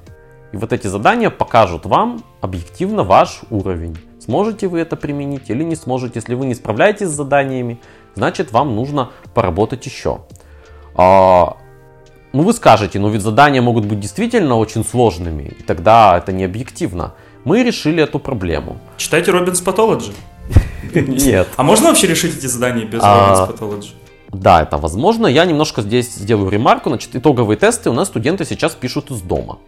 И 0.54 0.56
вот 0.56 0.72
эти 0.72 0.86
задания 0.86 1.30
покажут 1.30 1.84
вам 1.84 2.22
объективно 2.40 3.02
ваш 3.02 3.40
уровень. 3.50 3.98
Сможете 4.20 4.68
вы 4.68 4.78
это 4.78 4.94
применить 4.94 5.50
или 5.50 5.64
не 5.64 5.74
сможете. 5.74 6.20
Если 6.20 6.36
вы 6.36 6.46
не 6.46 6.54
справляетесь 6.54 7.08
с 7.08 7.10
заданиями, 7.10 7.80
значит 8.14 8.52
вам 8.52 8.76
нужно 8.76 9.10
поработать 9.34 9.84
еще. 9.84 10.20
А, 10.94 11.56
ну 12.32 12.44
вы 12.44 12.52
скажете, 12.52 13.00
ну 13.00 13.08
ведь 13.08 13.22
задания 13.22 13.60
могут 13.62 13.84
быть 13.84 13.98
действительно 13.98 14.54
очень 14.54 14.84
сложными, 14.84 15.56
и 15.58 15.62
тогда 15.64 16.16
это 16.16 16.30
не 16.30 16.44
объективно. 16.44 17.14
Мы 17.42 17.64
решили 17.64 18.00
эту 18.04 18.20
проблему. 18.20 18.78
Читайте 18.96 19.32
Робинс 19.32 19.60
Патологи. 19.60 20.12
Нет. 20.94 21.48
А 21.56 21.64
можно 21.64 21.88
вообще 21.88 22.06
решить 22.06 22.38
эти 22.38 22.46
задания 22.46 22.86
без 22.86 23.00
А, 23.02 23.30
Робинс 23.30 23.50
Патологи? 23.50 23.88
Да, 24.28 24.62
это 24.62 24.76
возможно. 24.78 25.26
Я 25.26 25.46
немножко 25.46 25.82
здесь 25.82 26.14
сделаю 26.14 26.48
ремарку. 26.48 26.90
Значит, 26.90 27.16
итоговые 27.16 27.56
тесты 27.56 27.90
у 27.90 27.92
нас 27.92 28.06
студенты 28.06 28.44
сейчас 28.44 28.76
пишут 28.76 29.10
из 29.10 29.20
дома. 29.20 29.58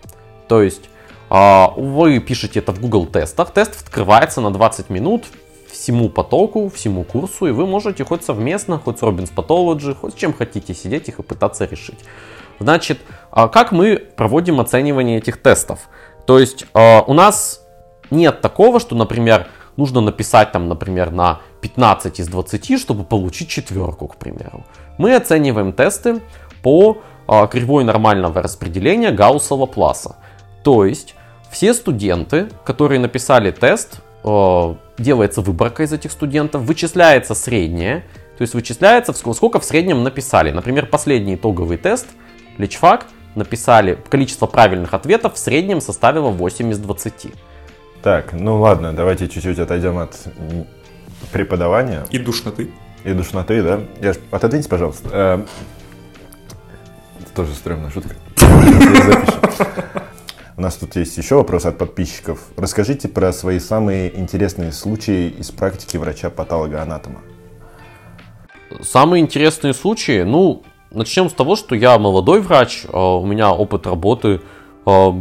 То 0.49 0.63
есть 0.63 0.89
а, 1.29 1.73
вы 1.77 2.21
пишете 2.21 2.61
это 2.61 2.73
в 2.73 2.81
Google 2.81 3.07
тестах. 3.07 3.51
Тест 3.51 3.83
открывается 3.83 4.41
на 4.41 4.53
20 4.53 4.91
минут 4.91 5.25
всему 5.71 6.09
потоку, 6.09 6.71
всему 6.71 7.05
курсу, 7.05 7.47
и 7.47 7.51
вы 7.51 7.67
можете 7.67 8.05
хоть 8.05 8.25
совместно, 8.25 8.79
хоть 8.79 8.99
с 8.99 9.03
Робинс 9.03 9.31
Pathology, 9.31 9.95
хоть 9.95 10.15
с 10.15 10.17
чем 10.17 10.33
хотите 10.33 10.75
сидеть 10.75 11.09
их 11.09 11.19
и 11.19 11.23
пытаться 11.23 11.65
решить. 11.65 11.99
Значит, 12.59 12.99
а 13.31 13.49
как 13.49 13.73
мы 13.73 13.97
проводим 13.97 14.61
оценивание 14.61 15.19
этих 15.19 15.43
тестов? 15.43 15.89
То 16.27 16.39
есть 16.39 16.67
а, 16.75 17.03
у 17.07 17.13
нас 17.13 17.63
нет 18.11 18.41
такого, 18.41 18.81
что, 18.81 18.95
например, 18.95 19.49
нужно 19.77 20.01
написать 20.01 20.53
там, 20.53 20.69
например, 20.69 21.11
на 21.11 21.41
15 21.61 22.21
из 22.21 22.29
20, 22.29 22.81
чтобы 22.81 23.05
получить 23.05 23.49
четверку, 23.49 24.07
к 24.09 24.17
примеру. 24.17 24.65
Мы 24.97 25.15
оцениваем 25.15 25.73
тесты 25.73 26.21
по 26.63 26.99
кривой 27.51 27.83
нормального 27.83 28.41
распределения 28.41 29.11
Гаусса-Лапласа. 29.11 30.15
То 30.67 30.85
есть 30.85 31.15
все 31.49 31.73
студенты, 31.75 32.49
которые 32.65 32.99
написали 32.99 33.53
тест, 33.53 34.01
э, 34.25 34.75
делается 34.99 35.41
выборка 35.41 35.85
из 35.85 35.93
этих 35.93 36.11
студентов, 36.11 36.63
вычисляется 36.63 37.37
среднее, 37.37 38.03
то 38.37 38.43
есть 38.43 38.53
вычисляется 38.53 39.13
ск- 39.13 39.33
сколько 39.33 39.61
в 39.61 39.65
среднем 39.65 40.03
написали. 40.03 40.51
Например, 40.51 40.87
последний 40.87 41.37
итоговый 41.37 41.77
тест 41.77 42.09
Личфак 42.59 43.07
написали, 43.37 43.97
количество 44.09 44.47
правильных 44.47 44.93
ответов 44.93 45.35
в 45.35 45.39
среднем 45.39 45.81
составило 45.81 46.31
8 46.31 46.73
из 46.73 46.79
20. 46.81 47.33
Так, 48.03 48.33
ну 48.33 48.61
ладно, 48.61 48.93
давайте 48.93 49.29
чуть-чуть 49.29 49.61
отойдем 49.61 49.99
от 49.99 50.17
преподавания 51.31 52.07
И 52.11 52.19
душноты. 52.19 52.73
и 53.05 53.13
душноты, 53.13 53.63
да? 53.63 53.79
Я 54.01 54.15
ж- 54.15 54.19
Отодвиньте, 54.33 54.69
пожалуйста. 54.69 55.09
Э, 55.13 55.45
Тоже 57.37 57.55
стрёмная 57.55 57.91
шутка. 57.91 58.17
У 60.59 60.63
нас 60.63 60.77
тут 60.77 60.97
есть 60.97 61.19
еще 61.19 61.35
вопрос 61.35 61.67
от 61.67 61.77
подписчиков. 61.77 62.41
Расскажите 62.57 63.09
про 63.09 63.31
свои 63.35 63.59
самые 63.59 64.19
интересные 64.19 64.73
случаи 64.73 65.29
из 65.29 65.51
практики 65.51 65.99
врача-патолога-анатома. 65.99 67.21
Самые 68.81 69.23
интересные 69.23 69.75
случаи, 69.75 70.23
ну, 70.23 70.63
начнем 70.91 71.29
с 71.29 71.35
того, 71.35 71.57
что 71.57 71.75
я 71.75 71.99
молодой 71.99 72.41
врач, 72.41 72.85
э, 72.85 72.99
у 72.99 73.27
меня 73.27 73.53
опыт 73.53 73.87
работы, 73.87 74.41
э, 74.87 75.13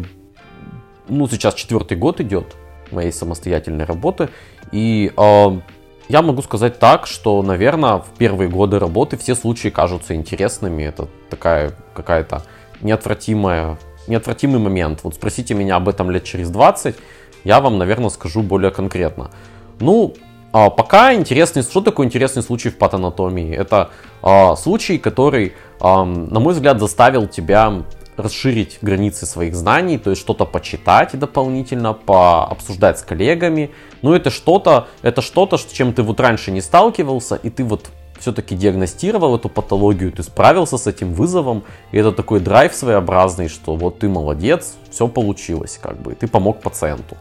ну, 1.10 1.28
сейчас 1.28 1.54
четвертый 1.56 1.98
год 1.98 2.22
идет 2.22 2.56
моей 2.92 3.12
самостоятельной 3.12 3.84
работы, 3.84 4.30
и 4.72 5.12
э, 5.16 5.60
я 6.08 6.22
могу 6.22 6.44
сказать 6.44 6.80
так, 6.80 7.08
что, 7.08 7.42
наверное, 7.44 7.98
в 7.98 8.10
первые 8.18 8.50
годы 8.50 8.80
работы 8.80 9.18
все 9.18 9.36
случаи 9.36 9.68
кажутся 9.68 10.16
интересными, 10.16 10.84
это 10.84 11.10
такая 11.30 11.74
какая-то 11.94 12.44
неотвратимая, 12.82 13.78
неотвратимый 14.08 14.60
момент. 14.60 15.00
Вот 15.04 15.16
спросите 15.16 15.54
меня 15.54 15.76
об 15.76 15.90
этом 15.90 16.12
лет 16.12 16.24
через 16.24 16.50
20, 16.50 16.96
я 17.44 17.62
вам, 17.62 17.78
наверное, 17.78 18.10
скажу 18.10 18.42
более 18.42 18.72
конкретно. 18.72 19.32
Ну, 19.80 20.14
а, 20.52 20.70
пока 20.70 21.14
интересный, 21.14 21.64
что 21.64 21.82
такое 21.82 22.08
интересный 22.08 22.42
случай 22.42 22.70
в 22.70 22.78
патанатомии? 22.78 23.54
Это 23.54 23.92
а, 24.22 24.56
случай, 24.56 24.98
который, 24.98 25.54
ам, 25.80 26.30
на 26.30 26.40
мой 26.40 26.54
взгляд, 26.54 26.80
заставил 26.80 27.28
тебя 27.28 27.84
расширить 28.18 28.78
границы 28.82 29.26
своих 29.26 29.56
знаний, 29.56 29.98
то 29.98 30.10
есть 30.12 30.22
что-то 30.22 30.46
почитать 30.46 31.18
дополнительно, 31.20 31.94
пообсуждать 31.94 33.00
с 33.00 33.02
коллегами. 33.02 33.72
Ну, 34.02 34.14
это 34.14 34.30
что-то, 34.30 34.88
это 35.02 35.22
что-то, 35.22 35.58
с 35.58 35.66
чем 35.66 35.94
ты 35.94 36.04
вот 36.04 36.20
раньше 36.20 36.52
не 36.52 36.62
сталкивался, 36.62 37.36
и 37.36 37.50
ты 37.50 37.64
вот 37.64 37.90
все-таки 38.20 38.56
диагностировал 38.56 39.36
эту 39.36 39.50
патологию, 39.50 40.12
ты 40.12 40.24
справился 40.24 40.78
с 40.78 40.88
этим 40.88 41.14
вызовом, 41.14 41.64
и 41.92 41.98
это 41.98 42.12
такой 42.12 42.40
драйв 42.40 42.74
своеобразный, 42.74 43.48
что 43.48 43.76
вот 43.76 44.00
ты 44.00 44.10
молодец, 44.10 44.76
все 44.92 45.08
получилось, 45.08 45.80
как 45.82 46.02
бы, 46.02 46.14
и 46.14 46.16
ты 46.16 46.28
помог 46.28 46.62
пациенту. 46.62 47.18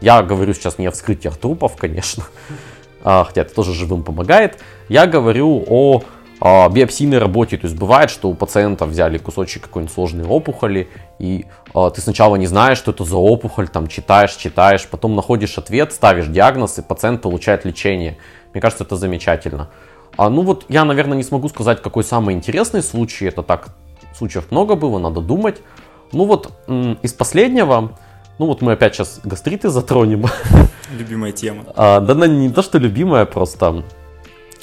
Я 0.00 0.22
говорю 0.22 0.54
сейчас 0.54 0.78
не 0.78 0.86
о 0.86 0.90
вскрытиях 0.90 1.36
трупов, 1.36 1.76
конечно, 1.76 2.24
а, 3.04 3.24
хотя 3.24 3.42
это 3.42 3.54
тоже 3.54 3.74
живым 3.74 4.02
помогает. 4.02 4.58
Я 4.88 5.06
говорю 5.06 5.64
о, 5.68 6.02
а, 6.40 6.68
биопсийной 6.68 7.18
работе, 7.18 7.56
то 7.56 7.66
есть 7.66 7.76
бывает, 7.76 8.10
что 8.10 8.28
у 8.28 8.34
пациента 8.34 8.86
взяли 8.86 9.18
кусочек 9.18 9.64
какой-нибудь 9.64 9.92
сложной 9.92 10.24
опухоли, 10.24 10.88
и 11.18 11.46
а, 11.74 11.90
ты 11.90 12.00
сначала 12.00 12.36
не 12.36 12.46
знаешь, 12.46 12.78
что 12.78 12.92
это 12.92 13.04
за 13.04 13.16
опухоль, 13.16 13.68
там 13.68 13.88
читаешь, 13.88 14.34
читаешь, 14.34 14.86
потом 14.86 15.16
находишь 15.16 15.58
ответ, 15.58 15.92
ставишь 15.92 16.26
диагноз, 16.26 16.78
и 16.78 16.82
пациент 16.82 17.22
получает 17.22 17.64
лечение. 17.64 18.18
Мне 18.52 18.60
кажется, 18.60 18.84
это 18.84 18.96
замечательно. 18.96 19.68
А, 20.18 20.30
ну 20.30 20.42
вот 20.42 20.64
я, 20.68 20.84
наверное, 20.84 21.16
не 21.16 21.22
смогу 21.22 21.48
сказать, 21.48 21.80
какой 21.80 22.02
самый 22.02 22.34
интересный 22.34 22.82
случай. 22.82 23.26
Это 23.26 23.44
так, 23.44 23.68
случаев 24.16 24.50
много 24.50 24.74
было, 24.74 24.98
надо 24.98 25.20
думать. 25.20 25.62
Ну 26.10 26.24
вот 26.24 26.52
из 26.66 27.12
последнего, 27.12 27.96
ну 28.38 28.46
вот 28.46 28.60
мы 28.60 28.72
опять 28.72 28.96
сейчас 28.96 29.20
гастриты 29.22 29.68
затронем. 29.68 30.26
Любимая 30.98 31.30
тема. 31.30 31.64
А, 31.76 32.00
да 32.00 32.14
она 32.14 32.26
не 32.26 32.50
то, 32.50 32.62
что 32.62 32.78
любимая, 32.78 33.26
просто 33.26 33.84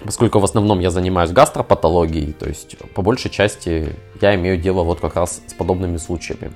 поскольку 0.03 0.39
в 0.39 0.43
основном 0.43 0.81
я 0.81 0.91
занимаюсь 0.91 1.31
гастропатологией, 1.31 2.33
то 2.33 2.49
есть 2.49 2.77
по 2.93 3.01
большей 3.01 3.31
части 3.31 3.95
я 4.19 4.35
имею 4.35 4.57
дело 4.57 4.83
вот 4.83 4.99
как 4.99 5.15
раз 5.15 5.41
с 5.47 5.53
подобными 5.53 5.95
случаями. 5.95 6.51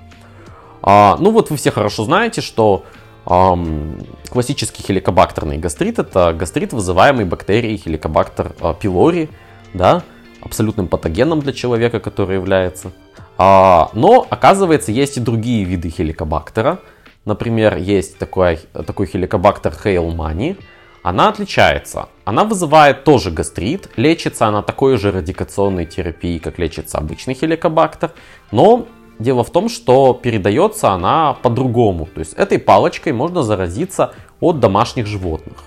А, 0.82 1.16
ну 1.22 1.32
вот 1.32 1.52
вы 1.52 1.56
все 1.56 1.72
хорошо 1.72 2.04
знаете, 2.04 2.42
что 2.42 2.84
классический 4.30 4.82
хеликобактерный 4.82 5.60
гастрит 5.60 6.00
это 6.00 6.34
гастрит, 6.34 6.74
вызываемый 6.74 7.26
бактерией 7.26 7.78
хеликобактер 7.78 8.54
а, 8.60 8.74
пилори, 8.74 9.30
да, 9.74 10.04
абсолютным 10.42 10.88
патогеном 10.88 11.40
для 11.40 11.54
человека, 11.54 12.00
который 12.00 12.36
является. 12.36 12.92
А, 13.38 13.90
но 13.94 14.26
оказывается 14.30 14.92
есть 14.92 15.18
и 15.18 15.20
другие 15.20 15.64
виды 15.64 15.90
хеликобактера. 15.90 16.80
Например, 17.26 17.78
есть 17.78 18.18
такой, 18.18 18.60
такой 18.74 19.06
хеликобактер 19.06 19.74
Хейлмани. 19.74 20.58
Она 21.04 21.30
отличается. 21.30 22.10
Она 22.26 22.44
вызывает 22.44 23.04
тоже 23.04 23.32
гастрит. 23.32 23.90
Лечится 23.96 24.48
она 24.48 24.62
такой 24.62 24.98
же 24.98 25.12
радикационной 25.12 25.86
терапией, 25.86 26.40
как 26.40 26.60
лечится 26.60 26.98
обычный 26.98 27.36
хеликобактер. 27.36 28.12
Но 28.52 28.88
дело 29.20 29.44
в 29.44 29.52
том, 29.52 29.70
что 29.70 30.14
передается 30.14 30.90
она 30.90 31.34
по-другому. 31.34 32.08
То 32.08 32.20
есть 32.20 32.34
этой 32.34 32.58
палочкой 32.58 33.14
можно 33.14 33.44
заразиться 33.44 34.14
от 34.40 34.60
домашних 34.60 35.06
животных. 35.06 35.58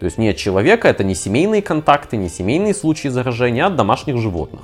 То 0.00 0.06
есть 0.06 0.18
не 0.18 0.30
от 0.30 0.36
человека, 0.36 0.88
это 0.88 1.04
не 1.04 1.14
семейные 1.14 1.62
контакты, 1.62 2.16
не 2.16 2.28
семейные 2.28 2.74
случаи 2.74 3.08
заражения, 3.08 3.64
а 3.64 3.68
от 3.68 3.76
домашних 3.76 4.18
животных. 4.18 4.62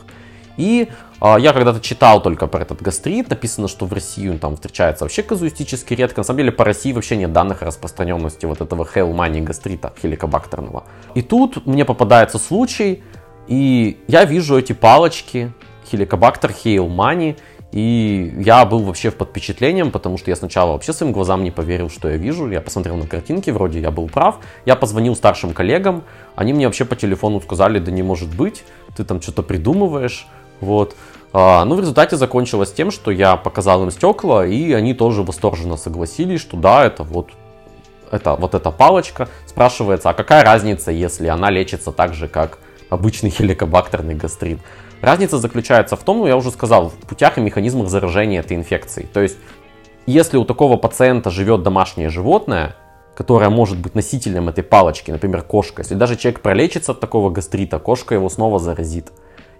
И 0.57 0.89
а, 1.21 1.39
я 1.39 1.53
когда-то 1.53 1.81
читал 1.81 2.23
только 2.23 2.47
про 2.47 2.63
этот 2.63 2.83
гастрит, 2.83 3.31
написано, 3.31 3.69
что 3.69 3.87
в 3.87 3.93
России 3.93 4.29
он 4.29 4.39
там 4.39 4.57
встречается 4.57 5.05
вообще 5.05 5.23
казуистически 5.23 5.95
редко. 5.95 6.21
На 6.21 6.25
самом 6.25 6.39
деле 6.39 6.53
по 6.53 6.65
России 6.65 6.93
вообще 6.93 7.17
нет 7.17 7.33
данных 7.33 7.63
о 7.63 7.67
распространенности 7.67 8.45
вот 8.47 8.61
этого 8.61 8.85
хейлмани 8.85 9.41
гастрита 9.41 9.93
хеликобактерного. 10.03 10.85
И 11.15 11.23
тут 11.23 11.65
мне 11.67 11.85
попадается 11.85 12.39
случай, 12.39 13.03
и 13.49 13.99
я 14.09 14.25
вижу 14.25 14.59
эти 14.59 14.73
палочки, 14.73 15.53
хеликобактер 15.91 16.53
хейлмани, 16.53 17.37
И 17.73 18.35
я 18.39 18.65
был 18.65 18.81
вообще 18.81 19.11
под 19.13 19.29
впечатлением, 19.29 19.93
потому 19.93 20.19
что 20.19 20.31
я 20.31 20.37
сначала 20.37 20.73
вообще 20.73 20.93
своим 20.93 21.13
глазам 21.13 21.45
не 21.45 21.53
поверил, 21.53 21.89
что 21.89 22.09
я 22.09 22.17
вижу. 22.17 22.51
Я 22.51 22.61
посмотрел 22.61 22.97
на 22.97 23.07
картинки, 23.07 23.51
вроде 23.51 23.81
я 23.81 23.91
был 23.91 24.09
прав. 24.09 24.39
Я 24.67 24.75
позвонил 24.75 25.15
старшим 25.15 25.53
коллегам, 25.53 26.03
они 26.35 26.53
мне 26.53 26.67
вообще 26.67 26.85
по 26.85 26.97
телефону 26.97 27.41
сказали, 27.41 27.79
да 27.79 27.93
не 27.93 28.03
может 28.03 28.35
быть, 28.35 28.65
ты 28.97 29.05
там 29.05 29.23
что-то 29.23 29.43
придумываешь. 29.43 30.27
Вот. 30.61 30.97
А, 31.33 31.65
ну, 31.65 31.77
в 31.77 31.81
результате 31.81 32.17
закончилось 32.17 32.73
тем, 32.73 32.91
что 32.91 33.13
я 33.13 33.37
показал 33.37 33.85
им 33.85 33.93
стекла, 33.93 34.45
и 34.45 34.73
они 34.73 34.95
тоже 34.95 35.23
восторженно 35.23 35.77
согласились, 35.77 36.41
что 36.41 36.57
да, 36.57 36.85
это 36.85 37.05
вот 37.05 37.29
это, 38.11 38.35
вот 38.35 38.55
эта 38.55 38.73
палочка. 38.73 39.29
Спрашивается, 39.47 40.11
а 40.11 40.15
какая 40.15 40.45
разница, 40.45 40.91
если 40.91 41.29
она 41.29 41.51
лечится 41.51 41.93
так 41.93 42.15
же, 42.15 42.27
как 42.27 42.59
обычный 42.89 43.31
хеликобактерный 43.31 44.15
гастрит? 44.15 44.59
Разница 45.03 45.39
заключается 45.39 45.97
в 45.97 46.03
том, 46.03 46.19
ну 46.19 46.27
я 46.27 46.37
уже 46.37 46.51
сказал, 46.51 46.91
в 46.91 47.07
путях 47.07 47.39
и 47.39 47.41
механизмах 47.41 47.89
заражения 47.89 48.41
этой 48.41 48.57
инфекцией. 48.57 49.07
То 49.07 49.21
есть, 49.21 49.39
если 50.07 50.37
у 50.37 50.45
такого 50.45 50.77
пациента 50.77 51.31
живет 51.31 51.63
домашнее 51.63 52.11
животное, 52.11 52.77
которое 53.15 53.51
может 53.51 53.79
быть 53.79 53.95
носителем 53.95 54.49
этой 54.49 54.65
палочки, 54.65 55.11
например, 55.11 55.43
кошка, 55.43 55.83
если 55.83 55.95
даже 55.95 56.17
человек 56.17 56.41
пролечится 56.41 56.93
от 56.93 57.01
такого 57.01 57.31
гастрита, 57.31 57.79
кошка 57.79 58.15
его 58.15 58.29
снова 58.29 58.59
заразит. 58.59 59.13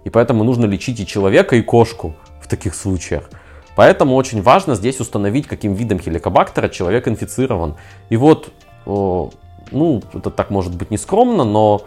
И 0.03 0.09
поэтому 0.09 0.43
нужно 0.43 0.65
лечить 0.65 0.99
и 0.99 1.05
человека, 1.05 1.55
и 1.55 1.61
кошку 1.61 2.15
в 2.41 2.47
таких 2.47 2.73
случаях. 2.73 3.29
Поэтому 3.75 4.15
очень 4.15 4.41
важно 4.41 4.75
здесь 4.75 4.99
установить, 4.99 5.47
каким 5.47 5.73
видом 5.73 5.99
хеликобактера 5.99 6.69
человек 6.69 7.07
инфицирован. 7.07 7.75
И 8.09 8.17
вот, 8.17 8.51
ну, 8.85 10.01
это 10.13 10.29
так 10.29 10.49
может 10.49 10.75
быть 10.75 10.91
не 10.91 10.97
скромно, 10.97 11.43
но 11.43 11.83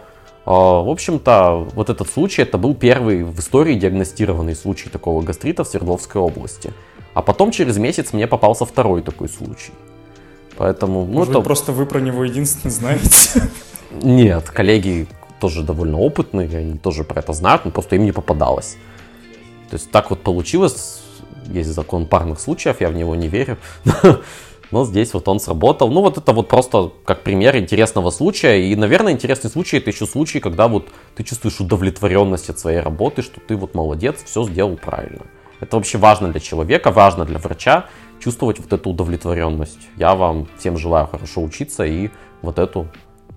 в 0.53 0.89
общем-то, 0.89 1.69
вот 1.73 1.89
этот 1.89 2.09
случай, 2.09 2.43
это 2.43 2.57
был 2.57 2.75
первый 2.75 3.23
в 3.23 3.39
истории 3.39 3.75
диагностированный 3.75 4.55
случай 4.55 4.89
такого 4.89 5.21
гастрита 5.23 5.63
в 5.63 5.67
Свердловской 5.67 6.21
области. 6.21 6.71
А 7.13 7.21
потом 7.21 7.51
через 7.51 7.77
месяц 7.77 8.13
мне 8.13 8.27
попался 8.27 8.65
второй 8.65 9.01
такой 9.01 9.29
случай. 9.29 9.71
Поэтому, 10.57 11.05
ну, 11.05 11.13
Может, 11.13 11.31
это... 11.31 11.41
просто 11.41 11.71
вы 11.71 11.85
про 11.85 11.99
него 11.99 12.23
единственный 12.23 12.71
знаете? 12.71 13.49
Нет, 14.01 14.49
коллеги 14.49 15.07
тоже 15.39 15.63
довольно 15.63 15.99
опытные, 15.99 16.47
они 16.57 16.77
тоже 16.77 17.03
про 17.03 17.19
это 17.19 17.33
знают, 17.33 17.65
но 17.65 17.71
просто 17.71 17.95
им 17.95 18.05
не 18.05 18.11
попадалось. 18.11 18.77
То 19.69 19.75
есть 19.75 19.91
так 19.91 20.09
вот 20.09 20.21
получилось, 20.21 21.01
есть 21.47 21.69
закон 21.69 22.05
парных 22.05 22.39
случаев, 22.39 22.81
я 22.81 22.89
в 22.89 22.93
него 22.93 23.15
не 23.15 23.27
верю. 23.27 23.57
но 24.75 24.83
здесь 24.83 25.13
вот 25.13 25.25
он 25.29 25.39
сработал. 25.39 25.89
Ну, 25.89 26.01
вот 26.01 26.17
это 26.17 26.33
вот 26.33 26.49
просто 26.49 26.91
как 27.05 27.23
пример 27.23 27.55
интересного 27.55 28.09
случая. 28.09 28.57
И, 28.57 28.75
наверное, 28.75 29.13
интересный 29.13 29.49
случай 29.49 29.77
это 29.77 29.89
еще 29.89 30.05
случай, 30.05 30.41
когда 30.41 30.67
вот 30.67 30.89
ты 31.15 31.23
чувствуешь 31.23 31.61
удовлетворенность 31.61 32.49
от 32.49 32.59
своей 32.59 32.81
работы, 32.81 33.21
что 33.21 33.39
ты 33.39 33.55
вот 33.55 33.73
молодец, 33.73 34.21
все 34.25 34.43
сделал 34.43 34.75
правильно. 34.75 35.21
Это 35.61 35.77
вообще 35.77 35.97
важно 35.97 36.27
для 36.29 36.41
человека, 36.41 36.91
важно 36.91 37.23
для 37.23 37.39
врача 37.39 37.85
чувствовать 38.19 38.59
вот 38.59 38.73
эту 38.73 38.89
удовлетворенность. 38.89 39.79
Я 39.95 40.13
вам 40.13 40.45
всем 40.57 40.77
желаю 40.77 41.07
хорошо 41.07 41.41
учиться 41.41 41.85
и 41.85 42.09
вот 42.41 42.59
эту 42.59 42.89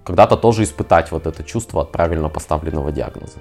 когда-то 0.03 0.37
тоже 0.37 0.65
испытать 0.65 1.13
вот 1.13 1.29
это 1.29 1.45
чувство 1.45 1.83
от 1.83 1.93
правильно 1.93 2.29
поставленного 2.29 2.91
диагноза. 2.91 3.39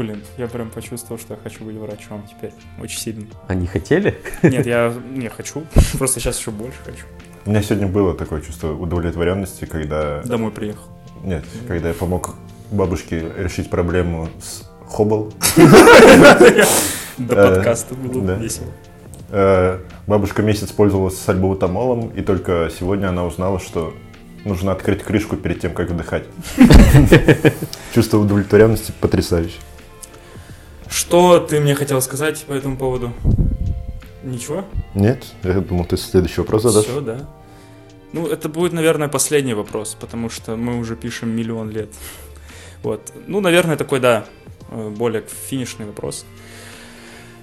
Блин, 0.00 0.22
я 0.38 0.48
прям 0.48 0.70
почувствовал, 0.70 1.20
что 1.20 1.34
я 1.34 1.40
хочу 1.42 1.62
быть 1.62 1.76
врачом 1.76 2.26
теперь. 2.26 2.54
Очень 2.80 2.98
сильно. 2.98 3.26
А 3.48 3.54
не 3.54 3.66
хотели? 3.66 4.16
Нет, 4.42 4.64
я 4.64 4.94
не 5.10 5.28
хочу. 5.28 5.64
Просто 5.98 6.20
сейчас 6.20 6.38
еще 6.38 6.52
больше 6.52 6.78
хочу. 6.86 7.04
У 7.44 7.50
меня 7.50 7.60
сегодня 7.60 7.86
было 7.86 8.14
такое 8.14 8.40
чувство 8.40 8.72
удовлетворенности, 8.72 9.66
когда... 9.66 10.22
Домой 10.22 10.52
приехал. 10.52 10.84
Нет, 11.22 11.44
когда 11.68 11.88
я 11.88 11.94
помог 11.94 12.34
бабушке 12.70 13.30
решить 13.36 13.68
проблему 13.68 14.30
с 14.40 14.62
Хоббл. 14.88 15.34
До 17.18 17.36
подкаста 17.36 17.94
было 17.94 18.36
весело. 18.36 18.68
Э, 19.28 19.80
бабушка 20.06 20.40
месяц 20.40 20.72
пользовалась 20.72 21.18
сальбутамолом, 21.18 22.08
и 22.08 22.22
только 22.22 22.70
сегодня 22.74 23.08
она 23.08 23.26
узнала, 23.26 23.60
что 23.60 23.92
нужно 24.46 24.72
открыть 24.72 25.02
крышку 25.02 25.36
перед 25.36 25.60
тем, 25.60 25.74
как 25.74 25.90
вдыхать. 25.90 26.24
Чувство 27.94 28.16
удовлетворенности 28.16 28.94
потрясающе. 28.98 29.56
Что 30.90 31.38
ты 31.38 31.60
мне 31.60 31.74
хотел 31.74 32.02
сказать 32.02 32.44
по 32.46 32.52
этому 32.52 32.76
поводу? 32.76 33.12
Ничего? 34.24 34.64
Нет, 34.94 35.24
я 35.44 35.60
думал, 35.60 35.84
ты 35.84 35.96
следующий 35.96 36.40
вопрос 36.40 36.62
задашь. 36.64 36.84
Все, 36.84 37.00
да. 37.00 37.28
Ну, 38.12 38.26
это 38.26 38.48
будет, 38.48 38.72
наверное, 38.72 39.08
последний 39.08 39.54
вопрос, 39.54 39.96
потому 39.98 40.28
что 40.28 40.56
мы 40.56 40.78
уже 40.78 40.96
пишем 40.96 41.30
миллион 41.30 41.70
лет. 41.70 41.90
Вот. 42.82 43.12
Ну, 43.28 43.40
наверное, 43.40 43.76
такой, 43.76 44.00
да, 44.00 44.24
э, 44.70 44.88
более 44.90 45.22
финишный 45.48 45.86
вопрос. 45.86 46.26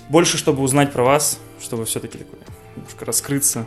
Больше, 0.09 0.37
чтобы 0.37 0.61
узнать 0.61 0.91
про 0.91 1.03
вас, 1.03 1.39
чтобы 1.61 1.85
все-таки 1.85 2.17
такой 2.17 2.39
немножко 2.75 3.05
раскрыться. 3.05 3.65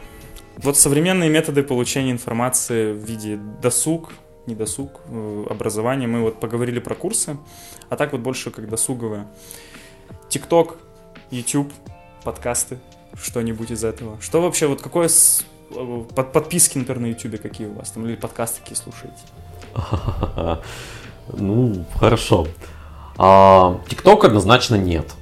Вот 0.58 0.76
современные 0.76 1.30
методы 1.30 1.62
получения 1.62 2.12
информации 2.12 2.92
в 2.92 2.98
виде 2.98 3.38
досуг, 3.62 4.12
не 4.46 4.54
досуг, 4.54 5.00
э, 5.06 5.46
образования. 5.48 6.06
Мы 6.06 6.20
вот 6.20 6.38
поговорили 6.38 6.80
про 6.80 6.94
курсы, 6.94 7.38
а 7.88 7.96
так 7.96 8.12
вот 8.12 8.20
больше 8.20 8.50
как 8.50 8.68
досуговое. 8.68 9.26
ТикТок, 10.28 10.76
YouTube, 11.30 11.72
подкасты, 12.24 12.78
что-нибудь 13.20 13.70
из 13.70 13.84
этого. 13.84 14.20
Что 14.20 14.40
вообще, 14.40 14.66
вот 14.66 14.80
какое 14.80 15.08
с... 15.08 15.44
Э, 15.70 16.04
под, 16.14 16.32
подписки, 16.32 16.78
например, 16.78 17.02
на 17.02 17.06
YouTube 17.06 17.40
какие 17.40 17.66
у 17.66 17.74
вас 17.74 17.90
там, 17.90 18.06
или 18.06 18.16
подкасты 18.16 18.60
какие 18.60 18.76
слушаете? 18.76 19.22
Ну, 21.32 21.84
хорошо. 21.96 22.48
А, 23.16 23.80
ТикТок 23.88 24.24
однозначно 24.24 24.74
нет. 24.74 25.14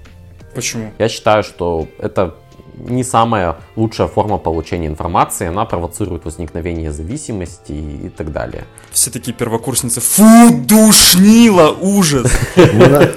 Почему? 0.55 0.91
Я 0.99 1.11
считаю, 1.11 1.43
что 1.43 1.87
это 1.99 2.35
не 2.79 3.05
самая 3.05 3.57
лучшая 3.77 4.09
форма 4.09 4.39
получения 4.39 4.87
информации, 4.87 5.49
она 5.49 5.65
провоцирует 5.65 6.25
возникновение 6.25 6.93
зависимости 6.93 7.73
и 7.73 8.09
так 8.09 8.33
далее. 8.33 8.65
Все 8.91 9.11
такие 9.11 9.35
первокурсницы, 9.35 10.01
фу, 10.01 10.25
душнило, 10.65 11.73
ужас. 11.73 12.31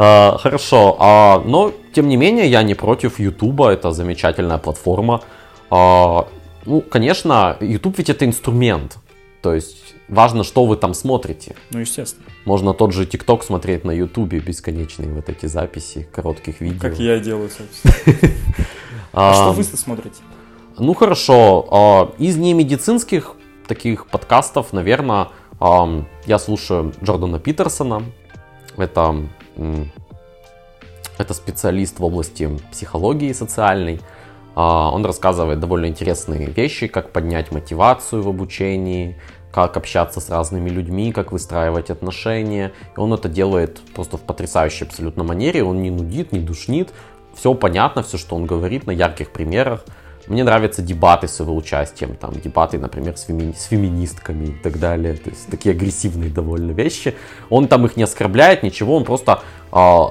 А, 0.00 0.38
хорошо, 0.38 0.96
а, 1.00 1.42
но 1.44 1.72
тем 1.92 2.06
не 2.06 2.16
менее 2.16 2.46
я 2.46 2.62
не 2.62 2.74
против 2.74 3.18
Ютуба, 3.18 3.70
это 3.70 3.90
замечательная 3.90 4.58
платформа. 4.58 5.22
А, 5.70 6.28
ну, 6.66 6.82
конечно, 6.82 7.56
YouTube 7.60 7.98
ведь 7.98 8.08
это 8.08 8.24
инструмент, 8.24 8.98
то 9.42 9.52
есть 9.52 9.96
важно, 10.08 10.44
что 10.44 10.66
вы 10.66 10.76
там 10.76 10.94
смотрите. 10.94 11.56
Ну, 11.70 11.80
естественно. 11.80 12.24
Можно 12.44 12.74
тот 12.74 12.92
же 12.92 13.06
ТикТок 13.06 13.42
смотреть 13.42 13.84
на 13.84 13.90
Ютубе, 13.90 14.38
бесконечные 14.38 15.12
вот 15.12 15.28
эти 15.28 15.46
записи 15.46 16.08
коротких 16.14 16.60
видео. 16.60 16.80
Как 16.80 17.00
я 17.00 17.18
делаю, 17.18 17.50
собственно. 17.50 18.32
А 19.12 19.32
что 19.32 19.52
вы 19.52 19.64
смотрите? 19.64 20.20
Ну, 20.78 20.94
хорошо. 20.94 22.14
Из 22.18 22.36
немедицинских 22.36 23.34
таких 23.66 24.06
подкастов, 24.06 24.72
наверное, 24.72 25.28
я 25.60 26.38
слушаю 26.38 26.92
Джордана 27.02 27.40
Питерсона. 27.40 28.04
Это 28.76 29.16
это 31.18 31.34
специалист 31.34 31.98
в 31.98 32.04
области 32.04 32.48
психологии 32.70 33.32
социальной. 33.32 34.00
А, 34.54 34.90
он 34.92 35.04
рассказывает 35.04 35.60
довольно 35.60 35.86
интересные 35.86 36.46
вещи, 36.46 36.86
как 36.86 37.10
поднять 37.10 37.52
мотивацию 37.52 38.22
в 38.22 38.28
обучении, 38.28 39.16
как 39.52 39.76
общаться 39.76 40.20
с 40.20 40.30
разными 40.30 40.70
людьми, 40.70 41.12
как 41.12 41.32
выстраивать 41.32 41.90
отношения. 41.90 42.72
И 42.96 43.00
он 43.00 43.12
это 43.12 43.28
делает 43.28 43.80
просто 43.94 44.16
в 44.16 44.22
потрясающей 44.22 44.86
абсолютно 44.86 45.24
манере. 45.24 45.64
Он 45.64 45.82
не 45.82 45.90
нудит, 45.90 46.32
не 46.32 46.40
душнит. 46.40 46.92
Все 47.34 47.54
понятно, 47.54 48.02
все, 48.02 48.18
что 48.18 48.36
он 48.36 48.46
говорит 48.46 48.86
на 48.86 48.90
ярких 48.90 49.30
примерах. 49.30 49.84
Мне 50.28 50.44
нравятся 50.44 50.82
дебаты 50.82 51.26
с 51.26 51.40
его 51.40 51.56
участием, 51.56 52.14
там 52.16 52.32
дебаты, 52.32 52.78
например, 52.78 53.16
с, 53.16 53.24
феми... 53.24 53.52
с 53.56 53.64
феминистками 53.64 54.46
и 54.46 54.52
так 54.52 54.78
далее, 54.78 55.14
то 55.14 55.30
есть 55.30 55.48
такие 55.48 55.74
агрессивные 55.74 56.30
довольно 56.30 56.72
вещи. 56.72 57.14
Он 57.50 57.66
там 57.66 57.86
их 57.86 57.96
не 57.96 58.02
оскорбляет, 58.02 58.62
ничего, 58.62 58.96
он 58.96 59.04
просто 59.04 59.42
э, 59.72 60.02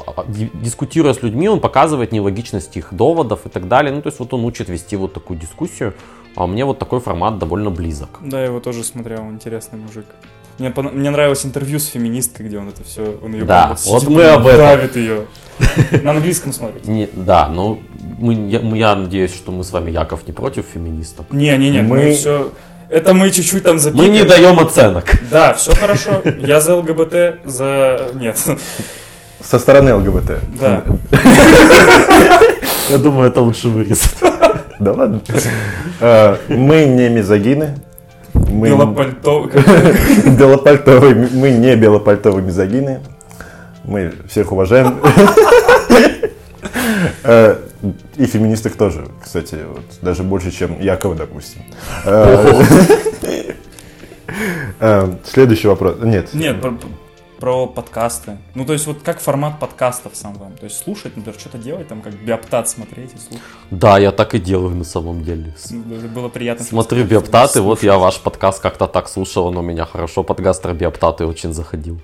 дискутируя 0.53 1.13
с 1.13 1.21
людьми, 1.21 1.47
он 1.47 1.59
показывает 1.59 2.11
нелогичность 2.11 2.75
их 2.77 2.93
доводов 2.93 3.45
и 3.45 3.49
так 3.49 3.67
далее. 3.67 3.93
Ну, 3.93 4.01
то 4.01 4.07
есть 4.07 4.19
вот 4.19 4.33
он 4.33 4.43
учит 4.45 4.69
вести 4.69 4.95
вот 4.95 5.13
такую 5.13 5.39
дискуссию. 5.39 5.93
А 6.35 6.45
мне 6.45 6.65
вот 6.65 6.77
такой 6.77 6.99
формат 6.99 7.39
довольно 7.39 7.71
близок. 7.71 8.19
Да, 8.21 8.39
я 8.39 8.45
его 8.45 8.59
тоже 8.59 8.83
смотрел, 8.83 9.23
интересный 9.31 9.79
мужик. 9.79 10.05
Мне, 10.59 10.73
мне 10.75 11.09
нравилось 11.09 11.45
интервью 11.45 11.79
с 11.79 11.85
феминисткой, 11.87 12.47
где 12.47 12.57
он 12.57 12.69
это 12.69 12.83
все, 12.83 13.19
он 13.23 13.33
ее 13.33 13.45
да, 13.45 13.75
вот 13.85 14.07
мы 14.07 14.23
об 14.25 14.47
этом. 14.47 14.59
давит 14.59 14.95
ее. 14.95 15.25
На 16.03 16.11
английском 16.11 16.53
смотрит. 16.53 16.87
Не, 16.87 17.09
да, 17.13 17.47
ну 17.47 17.81
мы, 18.19 18.33
я, 18.33 18.59
я 18.59 18.95
надеюсь, 18.95 19.33
что 19.33 19.51
мы 19.51 19.63
с 19.63 19.71
вами, 19.71 19.91
Яков, 19.91 20.25
не 20.27 20.33
против 20.33 20.65
феминисток. 20.73 21.31
Не, 21.31 21.57
не, 21.57 21.69
не, 21.69 21.81
мы, 21.81 21.97
мы 21.97 22.13
все... 22.13 22.51
Это 22.89 23.13
мы 23.13 23.29
чуть-чуть 23.31 23.63
там 23.63 23.79
запикали. 23.79 24.07
Мы 24.07 24.13
не 24.13 24.23
даем 24.23 24.59
оценок. 24.59 25.11
Да, 25.29 25.53
все 25.53 25.75
хорошо. 25.75 26.21
Я 26.39 26.61
за 26.61 26.75
ЛГБТ, 26.75 27.45
за... 27.45 28.11
Нет. 28.15 28.37
Со 29.43 29.59
стороны 29.59 29.93
ЛГБТ. 29.93 30.39
Да. 30.59 30.83
Я 32.89 32.97
думаю, 32.97 33.29
это 33.29 33.41
лучше 33.41 33.67
вырезать. 33.67 34.15
Да 34.79 34.93
ладно. 34.93 35.21
Э, 35.99 36.37
мы 36.47 36.85
не 36.85 37.09
мизогины. 37.09 37.75
Мы... 38.49 38.69
Белопальтовые. 38.69 39.63
Белопальтовые. 40.37 41.29
Мы 41.33 41.51
не 41.51 41.75
белопальтовые 41.75 42.43
мизогины. 42.45 42.99
Мы 43.83 44.13
всех 44.27 44.51
уважаем. 44.51 44.97
Э, 47.23 47.57
И 48.15 48.25
феминисток 48.25 48.75
тоже, 48.75 49.05
кстати, 49.23 49.57
вот, 49.67 49.83
даже 50.01 50.23
больше, 50.23 50.51
чем 50.51 50.79
Якова, 50.79 51.15
допустим. 51.15 51.61
Э, 52.05 52.63
э, 54.79 55.13
Следующий 55.25 55.67
вопрос. 55.67 55.97
Нет. 56.01 56.33
Нет, 56.33 56.57
про, 57.39 57.67
подкасты. 57.67 58.37
Ну, 58.55 58.65
то 58.65 58.73
есть, 58.73 58.87
вот 58.87 59.01
как 59.03 59.19
формат 59.19 59.59
подкастов 59.59 60.15
сам 60.15 60.33
вам? 60.33 60.53
То 60.53 60.65
есть, 60.65 60.77
слушать, 60.77 61.15
например, 61.15 61.39
что-то 61.39 61.57
делать, 61.57 61.87
там, 61.87 62.01
как 62.01 62.13
биоптат 62.13 62.69
смотреть 62.69 63.13
и 63.13 63.17
слушать. 63.17 63.45
Да, 63.71 63.97
я 63.97 64.11
так 64.11 64.33
и 64.35 64.39
делаю 64.39 64.75
на 64.75 64.83
самом 64.83 65.23
деле. 65.23 65.55
Ну, 65.69 66.07
было 66.09 66.29
приятно. 66.29 66.65
Смотрю 66.65 67.05
биоптаты, 67.05 67.61
вот 67.61 67.83
я 67.83 67.97
ваш 67.97 68.19
подкаст 68.19 68.61
как-то 68.61 68.87
так 68.87 69.07
слушал, 69.07 69.47
он 69.47 69.57
у 69.57 69.61
меня 69.61 69.85
хорошо 69.85 70.23
под 70.23 70.39
гастробиоптаты 70.39 71.25
очень 71.25 71.53
заходил. 71.53 71.99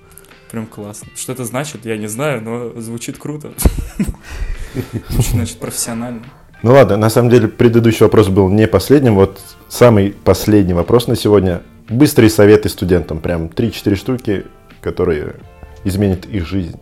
Прям 0.54 0.68
классно. 0.68 1.08
Что 1.16 1.32
это 1.32 1.46
значит, 1.46 1.84
я 1.84 1.98
не 1.98 2.06
знаю, 2.06 2.42
но 2.44 2.80
звучит 2.80 3.18
круто. 3.18 3.54
Значит, 5.10 5.58
профессионально. 5.58 6.22
Ну 6.62 6.74
ладно, 6.74 6.96
на 6.96 7.10
самом 7.10 7.32
деле 7.32 7.48
предыдущий 7.48 8.06
вопрос 8.06 8.28
был 8.28 8.50
не 8.50 8.68
последним. 8.68 9.16
Вот 9.16 9.42
самый 9.68 10.12
последний 10.24 10.76
вопрос 10.76 11.08
на 11.08 11.16
сегодня. 11.16 11.64
Быстрые 11.90 12.30
советы 12.30 12.70
студентам. 12.70 13.20
Прям 13.20 13.48
3-4 13.48 13.96
штуки, 13.96 14.46
которые 14.84 15.36
изменят 15.84 16.26
их 16.26 16.46
жизнь. 16.46 16.80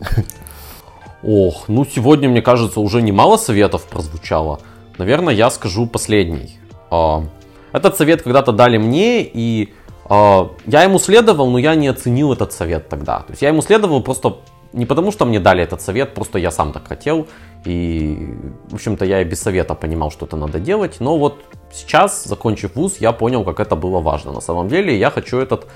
Ох, 1.23 1.69
ну 1.69 1.85
сегодня, 1.85 2.29
мне 2.29 2.41
кажется, 2.41 2.79
уже 2.79 3.01
немало 3.01 3.37
советов 3.37 3.83
прозвучало. 3.83 4.59
Наверное, 4.97 5.33
я 5.33 5.49
скажу 5.49 5.85
последний. 5.85 6.59
А, 6.89 7.23
Этот 7.71 7.97
совет 7.97 8.23
когда-то 8.23 8.51
дали 8.51 8.77
мне, 8.77 9.23
и 9.23 9.73
а, 10.05 10.49
я 10.65 10.83
ему 10.83 10.99
следовал, 10.99 11.49
но 11.49 11.59
я 11.59 11.75
не 11.75 11.87
оценил 11.87 12.33
этот 12.33 12.53
совет 12.53 12.89
тогда. 12.89 13.19
То 13.19 13.31
есть 13.31 13.41
я 13.41 13.49
ему 13.49 13.61
следовал 13.61 14.01
просто 14.03 14.37
не 14.73 14.85
потому, 14.85 15.11
что 15.11 15.25
мне 15.25 15.39
дали 15.39 15.63
этот 15.63 15.81
совет, 15.81 16.13
просто 16.13 16.39
я 16.39 16.51
сам 16.51 16.71
так 16.71 16.87
хотел. 16.87 17.27
И, 17.65 18.33
в 18.69 18.75
общем-то, 18.75 19.05
я 19.05 19.21
и 19.21 19.23
без 19.23 19.41
совета 19.41 19.75
понимал, 19.75 20.11
что 20.11 20.25
это 20.25 20.37
надо 20.37 20.59
делать. 20.59 20.97
Но 20.99 21.17
вот 21.17 21.39
сейчас, 21.71 22.23
закончив 22.23 22.75
вуз, 22.75 22.97
я 22.99 23.11
понял, 23.11 23.43
как 23.43 23.59
это 23.59 23.75
было 23.75 23.99
важно. 23.99 24.31
На 24.31 24.41
самом 24.41 24.69
деле, 24.69 24.97
я 24.97 25.11
хочу 25.11 25.37
этот 25.37 25.67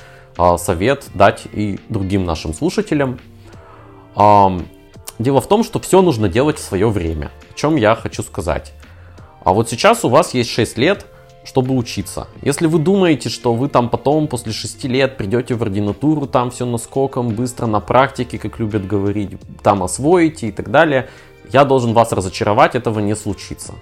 совет 0.58 1.08
дать 1.14 1.44
и 1.52 1.80
другим 1.90 2.26
нашим 2.26 2.54
слушателям. 2.54 3.20
Дело 4.16 5.42
в 5.42 5.48
том, 5.48 5.64
что 5.64 5.80
все 5.80 6.02
нужно 6.02 6.28
делать 6.30 6.58
в 6.58 6.62
свое 6.62 6.90
время. 6.90 7.32
О 7.52 7.54
чем 7.54 7.76
я 7.76 7.96
хочу 7.96 8.22
сказать. 8.24 8.74
А 9.44 9.54
вот 9.54 9.70
сейчас 9.70 10.04
у 10.04 10.10
вас 10.10 10.34
есть 10.34 10.50
6 10.50 10.78
лет, 10.78 11.06
чтобы 11.46 11.76
учиться. 11.76 12.28
Если 12.42 12.66
вы 12.68 12.80
думаете, 12.80 13.30
что 13.30 13.54
вы 13.54 13.70
там 13.70 13.90
потом, 13.90 14.28
после 14.28 14.52
6 14.52 14.84
лет, 14.86 15.16
придете 15.18 15.54
в 15.54 15.62
ординатуру, 15.62 16.26
там 16.26 16.50
все 16.50 16.66
наскоком, 16.66 17.30
быстро 17.30 17.68
на 17.68 17.80
практике, 17.80 18.40
как 18.40 18.60
любят 18.60 18.88
говорить, 18.88 19.38
там 19.62 19.84
освоите 19.84 20.48
и 20.48 20.52
так 20.52 20.72
далее, 20.72 21.08
я 21.54 21.64
должен 21.64 21.94
вас 21.94 22.12
разочаровать, 22.12 22.74
этого 22.74 23.00
не 23.00 23.16
случится. 23.16 23.76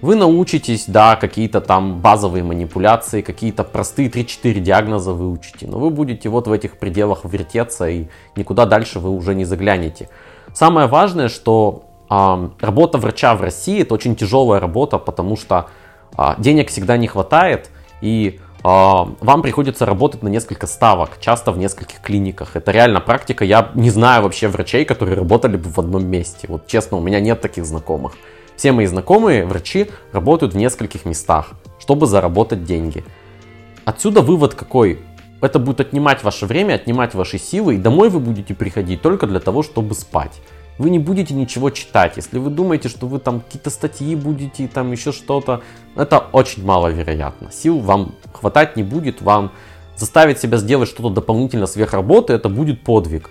Вы 0.00 0.14
научитесь, 0.14 0.84
да, 0.86 1.16
какие-то 1.16 1.60
там 1.60 2.00
базовые 2.00 2.44
манипуляции, 2.44 3.20
какие-то 3.20 3.64
простые 3.64 4.08
3-4 4.08 4.60
диагноза 4.60 5.12
выучите, 5.12 5.66
но 5.66 5.78
вы 5.78 5.90
будете 5.90 6.28
вот 6.28 6.46
в 6.46 6.52
этих 6.52 6.78
пределах 6.78 7.24
вертеться 7.24 7.88
и 7.88 8.06
никуда 8.36 8.64
дальше 8.64 9.00
вы 9.00 9.10
уже 9.10 9.34
не 9.34 9.44
заглянете. 9.44 10.08
Самое 10.54 10.86
важное, 10.86 11.28
что 11.28 11.84
а, 12.08 12.50
работа 12.60 12.98
врача 12.98 13.34
в 13.34 13.40
России 13.40 13.82
это 13.82 13.94
очень 13.94 14.14
тяжелая 14.14 14.60
работа, 14.60 14.98
потому 14.98 15.36
что 15.36 15.68
а, 16.16 16.36
денег 16.38 16.68
всегда 16.68 16.96
не 16.96 17.08
хватает 17.08 17.70
и 18.00 18.40
а, 18.62 19.08
вам 19.20 19.42
приходится 19.42 19.84
работать 19.84 20.22
на 20.22 20.28
несколько 20.28 20.68
ставок, 20.68 21.18
часто 21.20 21.50
в 21.50 21.58
нескольких 21.58 22.00
клиниках. 22.00 22.54
Это 22.54 22.70
реально 22.70 23.00
практика. 23.00 23.44
Я 23.44 23.70
не 23.74 23.90
знаю 23.90 24.22
вообще 24.22 24.46
врачей, 24.46 24.84
которые 24.84 25.16
работали 25.16 25.56
бы 25.56 25.68
в 25.70 25.78
одном 25.78 26.06
месте. 26.06 26.46
Вот 26.48 26.68
честно, 26.68 26.98
у 26.98 27.00
меня 27.00 27.18
нет 27.18 27.40
таких 27.40 27.66
знакомых. 27.66 28.12
Все 28.58 28.72
мои 28.72 28.86
знакомые 28.86 29.46
врачи 29.46 29.88
работают 30.10 30.54
в 30.54 30.56
нескольких 30.56 31.04
местах, 31.04 31.50
чтобы 31.78 32.08
заработать 32.08 32.64
деньги. 32.64 33.04
Отсюда 33.84 34.20
вывод 34.20 34.54
какой? 34.54 34.98
Это 35.40 35.60
будет 35.60 35.78
отнимать 35.78 36.24
ваше 36.24 36.44
время, 36.44 36.74
отнимать 36.74 37.14
ваши 37.14 37.38
силы, 37.38 37.76
и 37.76 37.78
домой 37.78 38.08
вы 38.08 38.18
будете 38.18 38.54
приходить 38.54 39.00
только 39.00 39.28
для 39.28 39.38
того, 39.38 39.62
чтобы 39.62 39.94
спать. 39.94 40.40
Вы 40.76 40.90
не 40.90 40.98
будете 40.98 41.34
ничего 41.34 41.70
читать. 41.70 42.16
Если 42.16 42.40
вы 42.40 42.50
думаете, 42.50 42.88
что 42.88 43.06
вы 43.06 43.20
там 43.20 43.42
какие-то 43.42 43.70
статьи 43.70 44.16
будете, 44.16 44.66
там 44.66 44.90
еще 44.90 45.12
что-то, 45.12 45.62
это 45.94 46.18
очень 46.18 46.64
маловероятно. 46.64 47.52
Сил 47.52 47.78
вам 47.78 48.16
хватать 48.32 48.74
не 48.74 48.82
будет, 48.82 49.22
вам 49.22 49.52
заставить 49.94 50.40
себя 50.40 50.58
сделать 50.58 50.88
что-то 50.88 51.10
дополнительно 51.10 51.68
сверх 51.68 51.92
работы, 51.92 52.32
это 52.32 52.48
будет 52.48 52.82
подвиг. 52.82 53.30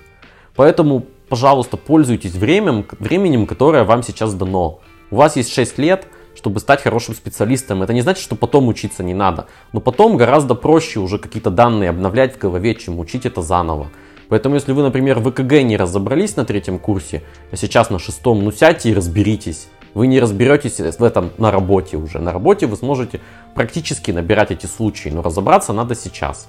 Поэтому, 0.56 1.04
пожалуйста, 1.28 1.76
пользуйтесь 1.76 2.32
временем, 2.32 2.86
временем, 2.98 3.46
которое 3.46 3.84
вам 3.84 4.04
сейчас 4.04 4.34
дано. 4.34 4.80
У 5.12 5.16
вас 5.16 5.36
есть 5.36 5.54
6 5.54 5.78
лет, 5.78 6.08
чтобы 6.36 6.60
стать 6.60 6.82
хорошим 6.82 7.16
специалистом. 7.16 7.82
Это 7.84 7.94
не 7.94 8.02
значит, 8.02 8.22
что 8.22 8.36
потом 8.36 8.68
учиться 8.68 9.04
не 9.04 9.14
надо. 9.14 9.48
Но 9.74 9.80
потом 9.80 10.18
гораздо 10.18 10.54
проще 10.54 11.00
уже 11.00 11.18
какие-то 11.18 11.50
данные 11.50 11.90
обновлять 11.90 12.36
в 12.36 12.38
голове, 12.38 12.76
чем 12.76 13.00
учить 13.00 13.26
это 13.26 13.42
заново. 13.42 13.88
Поэтому, 14.30 14.56
если 14.56 14.74
вы, 14.74 14.84
например, 14.84 15.20
в 15.20 15.30
ЭКГ 15.30 15.64
не 15.64 15.78
разобрались 15.78 16.36
на 16.36 16.44
третьем 16.44 16.80
курсе, 16.80 17.24
а 17.52 17.56
сейчас 17.56 17.90
на 17.90 17.98
шестом, 17.98 18.44
ну 18.44 18.52
сядьте 18.52 18.90
и 18.90 18.94
разберитесь. 18.94 19.70
Вы 19.94 20.08
не 20.08 20.20
разберетесь 20.20 20.80
в 20.80 21.04
этом 21.04 21.32
на 21.38 21.50
работе 21.50 21.98
уже. 21.98 22.20
На 22.20 22.34
работе 22.34 22.68
вы 22.68 22.76
сможете 22.76 23.22
практически 23.56 24.12
набирать 24.12 24.52
эти 24.52 24.66
случаи, 24.66 25.10
но 25.10 25.24
разобраться 25.24 25.74
надо 25.74 25.96
сейчас. 25.96 26.48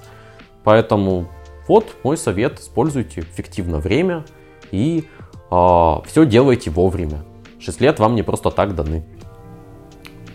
Поэтому 0.63 1.29
вот 1.67 1.95
мой 2.03 2.17
совет, 2.17 2.59
используйте 2.59 3.21
эффективно 3.21 3.79
время 3.79 4.25
и 4.71 5.05
все 5.49 6.25
делайте 6.25 6.69
вовремя. 6.69 7.23
6 7.59 7.81
лет 7.81 7.99
вам 7.99 8.15
не 8.15 8.23
просто 8.23 8.51
так 8.51 8.75
даны. 8.75 9.03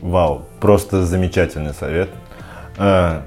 Вау, 0.01 0.43
просто 0.61 1.05
замечательный 1.05 1.72
совет. 1.72 2.11
Э, 2.77 3.22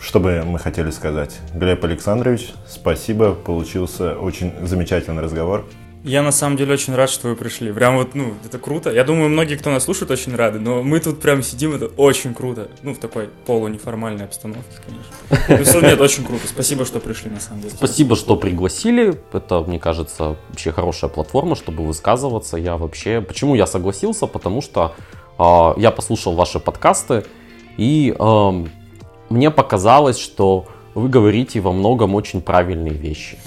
Что 0.00 0.18
бы 0.20 0.42
мы 0.46 0.58
хотели 0.58 0.90
сказать? 0.90 1.40
Глеб 1.54 1.84
Александрович, 1.84 2.54
спасибо, 2.66 3.34
получился 3.34 4.14
очень 4.14 4.52
замечательный 4.62 5.22
разговор. 5.22 5.66
Я 6.02 6.22
на 6.22 6.32
самом 6.32 6.56
деле 6.56 6.72
очень 6.72 6.94
рад, 6.94 7.10
что 7.10 7.28
вы 7.28 7.36
пришли. 7.36 7.72
Прям 7.72 7.98
вот, 7.98 8.14
ну, 8.14 8.32
это 8.44 8.58
круто. 8.58 8.90
Я 8.90 9.04
думаю, 9.04 9.28
многие, 9.28 9.56
кто 9.56 9.70
нас 9.70 9.84
слушает, 9.84 10.10
очень 10.10 10.34
рады. 10.34 10.58
Но 10.58 10.82
мы 10.82 10.98
тут 10.98 11.20
прям 11.20 11.42
сидим, 11.42 11.74
это 11.74 11.86
очень 11.86 12.32
круто. 12.32 12.68
Ну, 12.82 12.94
в 12.94 12.98
такой 12.98 13.28
полунеформальной 13.46 14.24
обстановке, 14.24 14.70
конечно. 14.86 15.80
Ну, 15.80 15.86
нет, 15.86 16.00
очень 16.00 16.24
круто. 16.24 16.46
Спасибо, 16.46 16.86
что 16.86 17.00
пришли, 17.00 17.30
на 17.30 17.40
самом 17.40 17.60
деле. 17.60 17.74
Спасибо, 17.76 18.16
что 18.16 18.36
пригласили. 18.36 19.20
Это, 19.32 19.60
мне 19.60 19.78
кажется, 19.78 20.36
вообще 20.48 20.72
хорошая 20.72 21.10
платформа, 21.10 21.54
чтобы 21.54 21.84
высказываться. 21.84 22.56
Я 22.56 22.78
вообще... 22.78 23.20
Почему 23.20 23.54
я 23.54 23.66
согласился? 23.66 24.26
Потому 24.26 24.62
что 24.62 24.94
э, 25.38 25.74
я 25.76 25.90
послушал 25.90 26.34
ваши 26.34 26.60
подкасты, 26.60 27.24
и 27.76 28.16
э, 28.18 28.64
мне 29.28 29.50
показалось, 29.50 30.18
что 30.18 30.66
вы 30.94 31.10
говорите 31.10 31.60
во 31.60 31.72
многом 31.72 32.14
очень 32.14 32.40
правильные 32.40 32.94
вещи. 32.94 33.38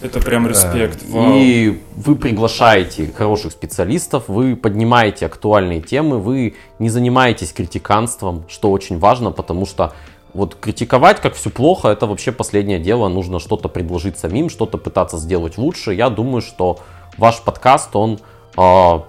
Это 0.00 0.20
прям 0.20 0.46
респект. 0.46 1.02
Вау. 1.08 1.32
И 1.34 1.80
вы 1.96 2.14
приглашаете 2.14 3.10
хороших 3.12 3.52
специалистов, 3.52 4.24
вы 4.28 4.54
поднимаете 4.54 5.26
актуальные 5.26 5.80
темы, 5.80 6.18
вы 6.18 6.54
не 6.78 6.88
занимаетесь 6.88 7.52
критиканством, 7.52 8.44
что 8.48 8.70
очень 8.70 8.98
важно, 8.98 9.32
потому 9.32 9.66
что 9.66 9.92
вот 10.34 10.54
критиковать, 10.54 11.20
как 11.20 11.34
все 11.34 11.50
плохо, 11.50 11.88
это 11.88 12.06
вообще 12.06 12.32
последнее 12.32 12.78
дело. 12.78 13.08
Нужно 13.08 13.40
что-то 13.40 13.68
предложить 13.68 14.18
самим, 14.18 14.50
что-то 14.50 14.78
пытаться 14.78 15.18
сделать 15.18 15.58
лучше. 15.58 15.94
Я 15.94 16.10
думаю, 16.10 16.42
что 16.42 16.78
ваш 17.16 17.40
подкаст, 17.40 17.96
он 17.96 18.20
э, 18.56 19.00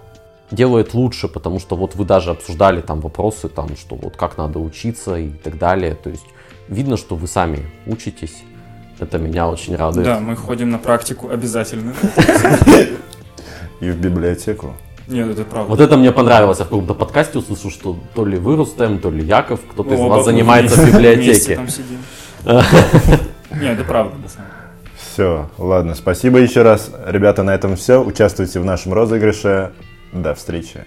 делает 0.49 0.93
лучше, 0.93 1.27
потому 1.27 1.59
что 1.59 1.75
вот 1.75 1.95
вы 1.95 2.05
даже 2.05 2.31
обсуждали 2.31 2.81
там 2.81 3.01
вопросы, 3.01 3.49
там, 3.49 3.75
что 3.77 3.95
вот 3.95 4.15
как 4.15 4.37
надо 4.37 4.59
учиться 4.59 5.17
и 5.17 5.29
так 5.29 5.57
далее. 5.57 5.93
То 5.93 6.09
есть 6.09 6.25
видно, 6.67 6.97
что 6.97 7.15
вы 7.15 7.27
сами 7.27 7.69
учитесь. 7.85 8.37
Это 8.99 9.17
меня 9.17 9.47
очень 9.47 9.75
радует. 9.75 10.05
Да, 10.05 10.19
мы 10.19 10.35
ходим 10.35 10.69
на 10.69 10.77
практику 10.77 11.29
обязательно. 11.29 11.93
И 13.79 13.89
в 13.89 13.97
библиотеку. 13.97 14.75
Нет, 15.07 15.29
это 15.29 15.43
правда. 15.43 15.69
Вот 15.69 15.79
это 15.79 15.97
мне 15.97 16.11
понравилось. 16.11 16.59
Я 16.59 16.65
в 16.65 16.69
каком-то 16.69 16.93
подкасте 16.93 17.39
услышал, 17.39 17.71
что 17.71 17.97
то 18.13 18.25
ли 18.25 18.37
вы, 18.37 18.57
Рустем, 18.57 18.99
то 18.99 19.09
ли 19.09 19.23
Яков, 19.23 19.61
кто-то 19.71 19.95
из 19.95 19.99
Оба 19.99 20.15
вас 20.15 20.25
занимается 20.25 20.81
в 20.81 20.85
библиотеке. 20.87 21.59
Нет, 22.45 23.79
это 23.79 23.83
правда, 23.85 24.15
на 24.17 24.29
самом 24.29 24.49
деле. 24.49 24.59
Все, 24.95 25.49
ладно, 25.57 25.95
спасибо 25.95 26.37
еще 26.37 26.61
раз. 26.61 26.91
Ребята, 27.07 27.43
на 27.43 27.55
этом 27.55 27.75
все. 27.75 28.03
Участвуйте 28.03 28.59
в 28.59 28.65
нашем 28.65 28.93
розыгрыше. 28.93 29.71
До 30.11 30.35
встречи. 30.35 30.83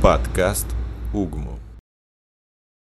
Подкаст 0.00 0.66
Угму. 1.12 1.65